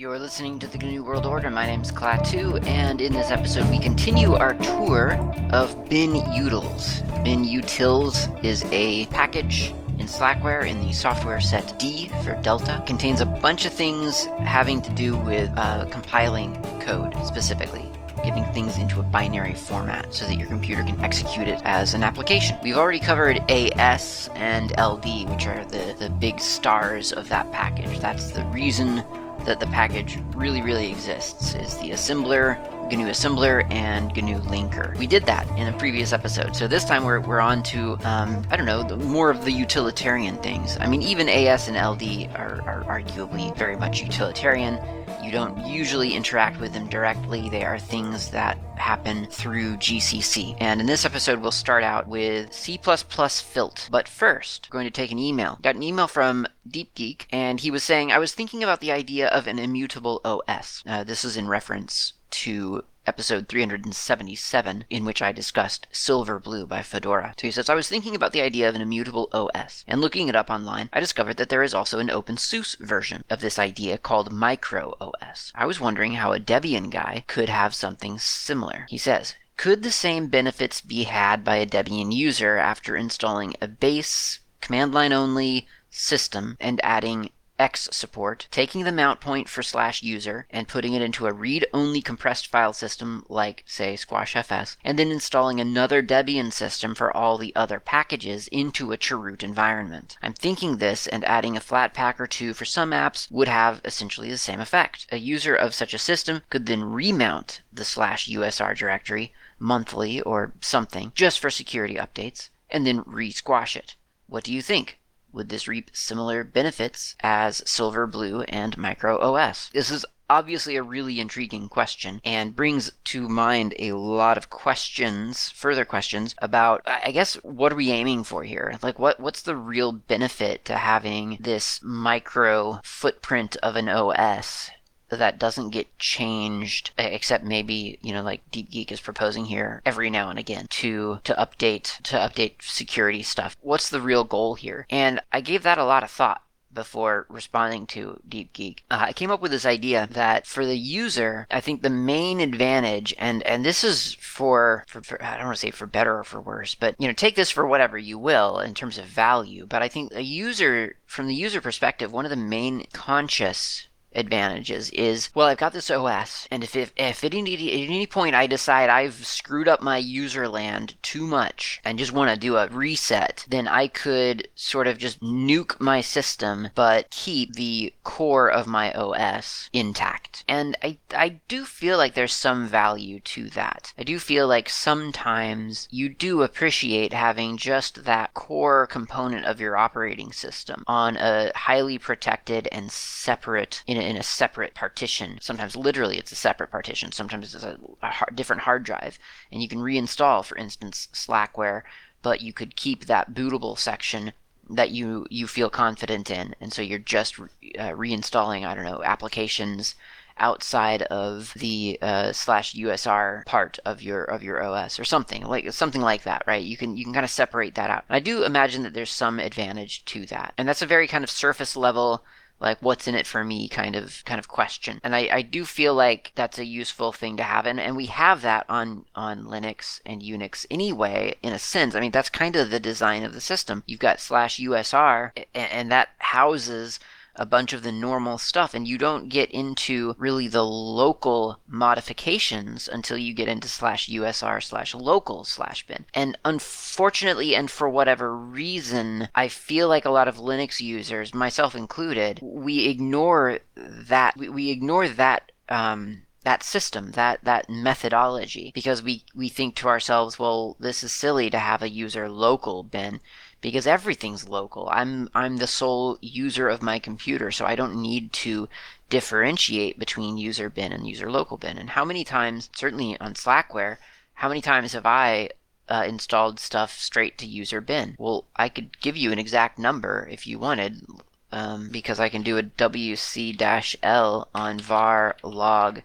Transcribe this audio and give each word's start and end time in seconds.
You're 0.00 0.18
listening 0.18 0.58
to 0.60 0.66
the 0.66 0.78
GNU 0.78 1.04
World 1.04 1.26
Order. 1.26 1.50
My 1.50 1.66
name's 1.66 1.92
Klaatu, 1.92 2.66
and 2.66 3.02
in 3.02 3.12
this 3.12 3.30
episode, 3.30 3.68
we 3.68 3.78
continue 3.78 4.32
our 4.32 4.54
tour 4.54 5.12
of 5.52 5.76
binutils. 5.90 7.04
Bin 7.22 7.44
utils 7.44 8.42
is 8.42 8.64
a 8.72 9.04
package 9.08 9.74
in 9.98 10.06
Slackware 10.06 10.66
in 10.66 10.80
the 10.80 10.94
software 10.94 11.38
set 11.38 11.78
D 11.78 12.08
for 12.24 12.34
Delta. 12.40 12.82
Contains 12.86 13.20
a 13.20 13.26
bunch 13.26 13.66
of 13.66 13.74
things 13.74 14.24
having 14.38 14.80
to 14.80 14.90
do 14.92 15.18
with 15.18 15.50
uh, 15.58 15.84
compiling 15.90 16.54
code 16.80 17.14
specifically 17.26 17.86
getting 18.24 18.44
things 18.52 18.76
into 18.78 19.00
a 19.00 19.02
binary 19.02 19.54
format 19.54 20.12
so 20.12 20.26
that 20.26 20.36
your 20.36 20.46
computer 20.46 20.82
can 20.82 20.98
execute 21.00 21.48
it 21.48 21.60
as 21.64 21.94
an 21.94 22.02
application. 22.02 22.56
We've 22.62 22.76
already 22.76 22.98
covered 22.98 23.38
AS 23.50 24.28
and 24.34 24.72
LD, 24.78 25.28
which 25.30 25.46
are 25.46 25.64
the, 25.66 25.96
the 25.98 26.10
big 26.10 26.38
stars 26.38 27.12
of 27.12 27.28
that 27.30 27.50
package. 27.52 27.98
That's 27.98 28.30
the 28.32 28.44
reason 28.46 29.02
that 29.44 29.60
the 29.60 29.66
package 29.66 30.18
really, 30.34 30.62
really 30.62 30.90
exists, 30.90 31.54
is 31.54 31.76
the 31.78 31.90
assembler, 31.90 32.58
GNU 32.90 33.06
Assembler 33.06 33.70
and 33.70 34.14
GNU 34.14 34.40
Linker. 34.40 34.96
We 34.98 35.06
did 35.06 35.24
that 35.26 35.48
in 35.56 35.72
a 35.72 35.78
previous 35.78 36.12
episode, 36.12 36.56
so 36.56 36.66
this 36.66 36.84
time 36.84 37.04
we're, 37.04 37.20
we're 37.20 37.40
on 37.40 37.62
to, 37.64 37.96
um, 38.02 38.44
I 38.50 38.56
don't 38.56 38.66
know, 38.66 38.82
the, 38.82 38.96
more 38.96 39.30
of 39.30 39.44
the 39.44 39.52
utilitarian 39.52 40.36
things. 40.38 40.76
I 40.80 40.88
mean, 40.88 41.02
even 41.02 41.28
AS 41.28 41.68
and 41.68 41.76
LD 41.76 42.34
are, 42.36 42.60
are 42.62 42.84
arguably 42.88 43.56
very 43.56 43.76
much 43.76 44.00
utilitarian. 44.00 44.78
You 45.22 45.30
don't 45.30 45.66
usually 45.66 46.14
interact 46.14 46.60
with 46.60 46.72
them 46.72 46.88
directly. 46.88 47.50
They 47.50 47.64
are 47.64 47.78
things 47.78 48.30
that 48.30 48.58
happen 48.76 49.26
through 49.26 49.76
GCC. 49.76 50.56
And 50.58 50.80
in 50.80 50.86
this 50.86 51.04
episode, 51.04 51.40
we'll 51.40 51.50
start 51.50 51.84
out 51.84 52.08
with 52.08 52.52
C++ 52.52 52.78
Filt. 52.78 53.88
But 53.90 54.08
first, 54.08 54.68
we're 54.70 54.78
going 54.78 54.86
to 54.86 54.90
take 54.90 55.12
an 55.12 55.18
email. 55.18 55.58
Got 55.62 55.76
an 55.76 55.82
email 55.82 56.06
from 56.06 56.46
DeepGeek, 56.68 57.26
and 57.30 57.60
he 57.60 57.70
was 57.70 57.82
saying, 57.82 58.10
I 58.10 58.18
was 58.18 58.32
thinking 58.32 58.62
about 58.62 58.80
the 58.80 58.92
idea 58.92 59.28
of 59.28 59.46
an 59.46 59.58
immutable 59.58 60.20
OS. 60.24 60.82
Uh, 60.86 61.04
this 61.04 61.24
is 61.24 61.36
in 61.36 61.48
reference 61.48 62.14
to 62.30 62.84
episode 63.06 63.48
377, 63.48 64.84
in 64.90 65.04
which 65.04 65.22
I 65.22 65.32
discussed 65.32 65.86
Silverblue 65.92 66.68
by 66.68 66.82
Fedora. 66.82 67.34
So 67.38 67.46
he 67.46 67.50
says, 67.50 67.68
I 67.68 67.74
was 67.74 67.88
thinking 67.88 68.14
about 68.14 68.32
the 68.32 68.42
idea 68.42 68.68
of 68.68 68.74
an 68.74 68.82
immutable 68.82 69.28
OS, 69.32 69.84
and 69.88 70.00
looking 70.00 70.28
it 70.28 70.36
up 70.36 70.50
online, 70.50 70.88
I 70.92 71.00
discovered 71.00 71.36
that 71.38 71.48
there 71.48 71.62
is 71.62 71.74
also 71.74 71.98
an 71.98 72.08
OpenSUSE 72.08 72.78
version 72.78 73.24
of 73.30 73.40
this 73.40 73.58
idea 73.58 73.98
called 73.98 74.32
Micro 74.32 74.94
OS. 75.00 75.52
I 75.54 75.66
was 75.66 75.80
wondering 75.80 76.14
how 76.14 76.32
a 76.32 76.40
Debian 76.40 76.90
guy 76.90 77.24
could 77.26 77.48
have 77.48 77.74
something 77.74 78.18
similar. 78.18 78.86
He 78.88 78.98
says, 78.98 79.34
could 79.56 79.82
the 79.82 79.92
same 79.92 80.28
benefits 80.28 80.80
be 80.80 81.04
had 81.04 81.44
by 81.44 81.56
a 81.56 81.66
Debian 81.66 82.14
user 82.14 82.56
after 82.56 82.96
installing 82.96 83.54
a 83.60 83.68
base, 83.68 84.40
command 84.60 84.94
line 84.94 85.12
only 85.12 85.66
system 85.90 86.56
and 86.60 86.80
adding 86.82 87.30
X 87.60 87.90
support, 87.92 88.48
taking 88.50 88.84
the 88.84 88.90
mount 88.90 89.20
point 89.20 89.46
for 89.46 89.62
slash 89.62 90.02
user 90.02 90.46
and 90.48 90.66
putting 90.66 90.94
it 90.94 91.02
into 91.02 91.26
a 91.26 91.32
read-only 91.32 92.00
compressed 92.00 92.46
file 92.46 92.72
system 92.72 93.26
like, 93.28 93.62
say, 93.66 93.94
SquashFS, 93.94 94.78
and 94.82 94.98
then 94.98 95.10
installing 95.10 95.60
another 95.60 96.02
Debian 96.02 96.52
system 96.52 96.94
for 96.94 97.14
all 97.14 97.36
the 97.36 97.54
other 97.54 97.78
packages 97.78 98.48
into 98.48 98.92
a 98.92 98.96
chroot 98.96 99.42
environment. 99.42 100.16
I'm 100.22 100.32
thinking 100.32 100.78
this 100.78 101.06
and 101.06 101.22
adding 101.26 101.54
a 101.54 101.60
Flatpak 101.60 102.18
or 102.18 102.26
two 102.26 102.54
for 102.54 102.64
some 102.64 102.92
apps 102.92 103.30
would 103.30 103.48
have 103.48 103.82
essentially 103.84 104.30
the 104.30 104.38
same 104.38 104.60
effect. 104.60 105.06
A 105.12 105.18
user 105.18 105.54
of 105.54 105.74
such 105.74 105.92
a 105.92 105.98
system 105.98 106.42
could 106.48 106.64
then 106.64 106.82
remount 106.82 107.60
the 107.70 107.84
slash 107.84 108.26
USR 108.26 108.74
directory 108.74 109.34
monthly 109.58 110.22
or 110.22 110.54
something 110.62 111.12
just 111.14 111.38
for 111.38 111.50
security 111.50 111.96
updates 111.96 112.48
and 112.70 112.86
then 112.86 113.02
re-squash 113.04 113.76
it. 113.76 113.96
What 114.26 114.44
do 114.44 114.52
you 114.54 114.62
think? 114.62 114.99
Would 115.32 115.48
this 115.48 115.68
reap 115.68 115.90
similar 115.92 116.44
benefits 116.44 117.16
as 117.20 117.60
Silverblue 117.62 118.44
and 118.48 118.76
Micro 118.76 119.18
OS? 119.18 119.70
This 119.72 119.90
is 119.90 120.04
obviously 120.30 120.76
a 120.76 120.82
really 120.82 121.18
intriguing 121.18 121.68
question 121.68 122.20
and 122.24 122.54
brings 122.54 122.92
to 123.04 123.28
mind 123.28 123.74
a 123.78 123.92
lot 123.92 124.38
of 124.38 124.48
questions, 124.48 125.50
further 125.50 125.84
questions 125.84 126.34
about 126.38 126.82
I 126.86 127.10
guess 127.10 127.34
what 127.42 127.72
are 127.72 127.76
we 127.76 127.90
aiming 127.90 128.24
for 128.24 128.44
here? 128.44 128.78
Like 128.82 128.98
what 128.98 129.18
what's 129.18 129.42
the 129.42 129.56
real 129.56 129.92
benefit 129.92 130.64
to 130.66 130.76
having 130.76 131.36
this 131.40 131.80
micro 131.82 132.80
footprint 132.84 133.56
of 133.62 133.76
an 133.76 133.88
OS 133.88 134.70
that 135.18 135.38
doesn't 135.38 135.70
get 135.70 135.98
changed 135.98 136.90
except 136.98 137.44
maybe 137.44 137.98
you 138.02 138.12
know 138.12 138.22
like 138.22 138.42
deep 138.50 138.70
geek 138.70 138.92
is 138.92 139.00
proposing 139.00 139.44
here 139.44 139.82
every 139.84 140.10
now 140.10 140.30
and 140.30 140.38
again 140.38 140.66
to 140.70 141.18
to 141.24 141.34
update 141.34 142.00
to 142.02 142.16
update 142.16 142.62
security 142.62 143.22
stuff 143.22 143.56
what's 143.60 143.88
the 143.90 144.00
real 144.00 144.24
goal 144.24 144.54
here 144.54 144.86
and 144.90 145.20
i 145.32 145.40
gave 145.40 145.62
that 145.62 145.78
a 145.78 145.84
lot 145.84 146.02
of 146.02 146.10
thought 146.10 146.42
before 146.72 147.26
responding 147.28 147.86
to 147.86 148.20
DeepGeek. 148.28 148.80
Uh, 148.90 149.06
I 149.08 149.12
came 149.12 149.30
up 149.30 149.40
with 149.40 149.50
this 149.50 149.66
idea 149.66 150.08
that 150.12 150.46
for 150.46 150.64
the 150.64 150.76
user, 150.76 151.46
I 151.50 151.60
think 151.60 151.82
the 151.82 151.90
main 151.90 152.40
advantage, 152.40 153.14
and 153.18 153.42
and 153.42 153.64
this 153.64 153.82
is 153.82 154.14
for, 154.14 154.84
for, 154.86 155.02
for, 155.02 155.22
I 155.22 155.36
don't 155.36 155.46
want 155.46 155.56
to 155.56 155.60
say 155.60 155.70
for 155.70 155.86
better 155.86 156.18
or 156.18 156.24
for 156.24 156.40
worse, 156.40 156.74
but 156.74 156.94
you 156.98 157.08
know, 157.08 157.14
take 157.14 157.36
this 157.36 157.50
for 157.50 157.66
whatever 157.66 157.98
you 157.98 158.18
will 158.18 158.60
in 158.60 158.74
terms 158.74 158.98
of 158.98 159.06
value. 159.06 159.66
But 159.66 159.82
I 159.82 159.88
think 159.88 160.14
a 160.14 160.22
user, 160.22 160.96
from 161.06 161.26
the 161.26 161.34
user 161.34 161.60
perspective, 161.60 162.12
one 162.12 162.24
of 162.24 162.30
the 162.30 162.36
main 162.36 162.86
conscious 162.92 163.86
advantages 164.14 164.90
is 164.90 165.30
well 165.34 165.46
i've 165.46 165.58
got 165.58 165.72
this 165.72 165.90
os 165.90 166.48
and 166.50 166.64
if 166.64 166.74
if, 166.74 166.92
if 166.96 167.24
at, 167.24 167.34
any, 167.34 167.54
at 167.54 167.90
any 167.90 168.06
point 168.06 168.34
i 168.34 168.46
decide 168.46 168.90
i've 168.90 169.26
screwed 169.26 169.68
up 169.68 169.80
my 169.80 169.96
user 169.96 170.48
land 170.48 170.94
too 171.02 171.26
much 171.26 171.80
and 171.84 171.98
just 171.98 172.12
want 172.12 172.30
to 172.30 172.36
do 172.36 172.56
a 172.56 172.68
reset 172.68 173.44
then 173.48 173.68
i 173.68 173.86
could 173.86 174.48
sort 174.54 174.86
of 174.86 174.98
just 174.98 175.20
nuke 175.20 175.78
my 175.80 176.00
system 176.00 176.68
but 176.74 177.08
keep 177.10 177.54
the 177.54 177.92
core 178.02 178.50
of 178.50 178.66
my 178.66 178.92
os 178.92 179.68
intact. 179.72 180.44
And 180.48 180.76
i 180.82 180.98
i 181.14 181.40
do 181.48 181.64
feel 181.64 181.96
like 181.96 182.14
there's 182.14 182.32
some 182.32 182.66
value 182.66 183.20
to 183.20 183.50
that. 183.50 183.92
I 183.98 184.02
do 184.02 184.18
feel 184.18 184.46
like 184.48 184.68
sometimes 184.68 185.88
you 185.90 186.08
do 186.08 186.42
appreciate 186.42 187.12
having 187.12 187.56
just 187.56 188.04
that 188.04 188.34
core 188.34 188.86
component 188.86 189.46
of 189.46 189.60
your 189.60 189.76
operating 189.76 190.32
system 190.32 190.82
on 190.86 191.16
a 191.16 191.52
highly 191.54 191.98
protected 191.98 192.68
and 192.72 192.90
separate 192.90 193.82
in 193.86 193.96
in 194.00 194.16
a 194.16 194.22
separate 194.22 194.74
partition. 194.74 195.38
Sometimes 195.40 195.76
literally 195.76 196.18
it's 196.18 196.32
a 196.32 196.36
separate 196.36 196.70
partition. 196.70 197.12
Sometimes 197.12 197.54
it's 197.54 197.64
a, 197.64 197.78
a 198.02 198.10
hard, 198.10 198.36
different 198.36 198.62
hard 198.62 198.84
drive. 198.84 199.18
And 199.52 199.62
you 199.62 199.68
can 199.68 199.78
reinstall, 199.78 200.44
for 200.44 200.56
instance, 200.56 201.08
Slackware, 201.12 201.82
but 202.22 202.42
you 202.42 202.52
could 202.52 202.76
keep 202.76 203.06
that 203.06 203.32
bootable 203.32 203.78
section 203.78 204.32
that 204.70 204.90
you 204.90 205.26
you 205.30 205.46
feel 205.46 205.68
confident 205.68 206.30
in, 206.30 206.54
and 206.60 206.72
so 206.72 206.80
you're 206.80 206.98
just 206.98 207.38
re- 207.38 207.48
uh, 207.78 207.90
reinstalling 207.90 208.64
I 208.64 208.74
don't 208.74 208.84
know 208.84 209.02
applications 209.02 209.96
outside 210.38 211.02
of 211.02 211.52
the 211.54 211.98
uh, 212.00 212.32
slash 212.32 212.74
USR 212.74 213.44
part 213.44 213.78
of 213.84 214.00
your 214.00 214.24
of 214.24 214.42
your 214.42 214.62
OS 214.62 214.98
or 214.98 215.04
something 215.04 215.44
like 215.44 215.70
something 215.72 216.00
like 216.00 216.22
that, 216.22 216.44
right? 216.46 216.64
You 216.64 216.76
can 216.76 216.96
you 216.96 217.04
can 217.04 217.12
kind 217.12 217.24
of 217.24 217.30
separate 217.30 217.74
that 217.74 217.90
out. 217.90 218.04
I 218.08 218.20
do 218.20 218.44
imagine 218.44 218.82
that 218.84 218.94
there's 218.94 219.10
some 219.10 219.38
advantage 219.38 220.04
to 220.06 220.26
that, 220.26 220.54
and 220.56 220.68
that's 220.68 220.82
a 220.82 220.86
very 220.86 221.06
kind 221.08 221.24
of 221.24 221.30
surface 221.30 221.76
level 221.76 222.24
like 222.60 222.78
what's 222.80 223.08
in 223.08 223.14
it 223.14 223.26
for 223.26 223.42
me 223.42 223.68
kind 223.68 223.96
of 223.96 224.22
kind 224.24 224.38
of 224.38 224.48
question. 224.48 225.00
And 225.02 225.14
i, 225.14 225.28
I 225.32 225.42
do 225.42 225.64
feel 225.64 225.94
like 225.94 226.32
that's 226.34 226.58
a 226.58 226.64
useful 226.64 227.12
thing 227.12 227.36
to 227.38 227.42
have. 227.42 227.66
And, 227.66 227.80
and 227.80 227.96
we 227.96 228.06
have 228.06 228.42
that 228.42 228.66
on 228.68 229.04
on 229.14 229.44
linux 229.44 230.00
and 230.04 230.22
unix 230.22 230.66
anyway 230.70 231.34
in 231.42 231.52
a 231.52 231.58
sense. 231.58 231.94
I 231.94 232.00
mean 232.00 232.12
that's 232.12 232.30
kind 232.30 232.56
of 232.56 232.70
the 232.70 232.80
design 232.80 233.22
of 233.24 233.32
the 233.32 233.40
system. 233.40 233.82
You've 233.86 234.00
got 234.00 234.20
slash 234.20 234.58
usr 234.58 235.32
and, 235.54 235.72
and 235.72 235.92
that 235.92 236.10
houses 236.18 237.00
a 237.36 237.46
bunch 237.46 237.72
of 237.72 237.82
the 237.82 237.92
normal 237.92 238.38
stuff 238.38 238.74
and 238.74 238.86
you 238.86 238.98
don't 238.98 239.28
get 239.28 239.50
into 239.50 240.14
really 240.18 240.48
the 240.48 240.64
local 240.64 241.58
modifications 241.66 242.88
until 242.88 243.16
you 243.16 243.32
get 243.34 243.48
into 243.48 243.68
slash 243.68 244.08
usr 244.08 244.62
slash 244.62 244.94
local 244.94 245.44
slash 245.44 245.86
bin. 245.86 246.04
And 246.14 246.36
unfortunately 246.44 247.54
and 247.54 247.70
for 247.70 247.88
whatever 247.88 248.36
reason 248.36 249.28
i 249.34 249.48
feel 249.48 249.88
like 249.88 250.04
a 250.04 250.10
lot 250.10 250.28
of 250.28 250.36
linux 250.36 250.80
users 250.80 251.34
myself 251.34 251.74
included 251.74 252.38
we 252.42 252.86
ignore 252.86 253.60
that 253.76 254.36
we, 254.36 254.48
we 254.48 254.70
ignore 254.70 255.08
that 255.08 255.52
um, 255.68 256.22
that 256.42 256.62
system, 256.62 257.12
that 257.12 257.44
that 257.44 257.68
methodology, 257.68 258.72
because 258.74 259.02
we 259.02 259.24
we 259.34 259.48
think 259.48 259.76
to 259.76 259.88
ourselves, 259.88 260.38
well, 260.38 260.76
this 260.80 261.02
is 261.02 261.12
silly 261.12 261.50
to 261.50 261.58
have 261.58 261.82
a 261.82 261.90
user 261.90 262.28
local 262.28 262.82
bin 262.82 263.20
because 263.60 263.86
everything's 263.86 264.48
local. 264.48 264.88
I'm 264.90 265.28
I'm 265.34 265.58
the 265.58 265.66
sole 265.66 266.18
user 266.20 266.68
of 266.68 266.82
my 266.82 266.98
computer, 266.98 267.50
so 267.50 267.66
I 267.66 267.74
don't 267.74 268.00
need 268.00 268.32
to 268.44 268.68
differentiate 269.08 269.98
between 269.98 270.38
user 270.38 270.70
bin 270.70 270.92
and 270.92 271.06
user 271.06 271.30
local 271.30 271.56
bin. 271.56 271.78
And 271.78 271.90
how 271.90 272.04
many 272.04 272.24
times, 272.24 272.70
certainly 272.74 273.18
on 273.20 273.34
Slackware, 273.34 273.98
how 274.34 274.48
many 274.48 274.60
times 274.60 274.92
have 274.92 275.06
I 275.06 275.50
uh, 275.88 276.04
installed 276.06 276.60
stuff 276.60 276.98
straight 276.98 277.36
to 277.38 277.46
user 277.46 277.80
bin? 277.80 278.16
Well, 278.18 278.44
I 278.56 278.68
could 278.68 279.00
give 279.00 279.16
you 279.16 279.32
an 279.32 279.38
exact 279.38 279.78
number 279.78 280.28
if 280.30 280.46
you 280.46 280.58
wanted. 280.58 281.04
Um, 281.52 281.88
because 281.90 282.20
I 282.20 282.28
can 282.28 282.42
do 282.44 282.58
a 282.58 282.62
wc-l 282.62 284.48
on 284.54 284.78
var 284.78 285.36
log 285.42 286.02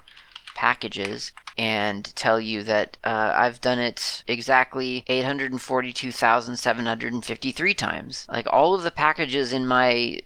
packages 0.56 1.32
and 1.58 2.14
tell 2.16 2.40
you 2.40 2.64
that 2.64 2.98
uh, 3.04 3.34
I've 3.36 3.60
done 3.62 3.80
it 3.80 4.24
exactly 4.28 5.04
842,753 5.08 7.74
times. 7.74 8.28
Like 8.30 8.48
all 8.52 8.74
of 8.74 8.84
the 8.84 8.92
packages 8.92 9.54
in 9.54 9.68
my 9.68 10.22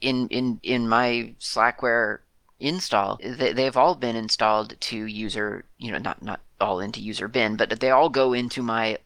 in 0.00 0.28
in 0.28 0.60
in 0.62 0.88
my 0.88 1.34
Slackware 1.40 2.18
install, 2.60 3.18
they, 3.22 3.52
they've 3.52 3.76
all 3.76 3.94
been 3.94 4.16
installed 4.16 4.74
to 4.80 5.04
user, 5.04 5.64
you 5.78 5.92
know, 5.92 5.98
not 5.98 6.22
not 6.22 6.40
all 6.60 6.80
into 6.80 7.00
user 7.00 7.28
bin, 7.28 7.56
but 7.56 7.80
they 7.80 7.90
all 7.90 8.08
go 8.08 8.32
into 8.32 8.62
my 8.62 8.98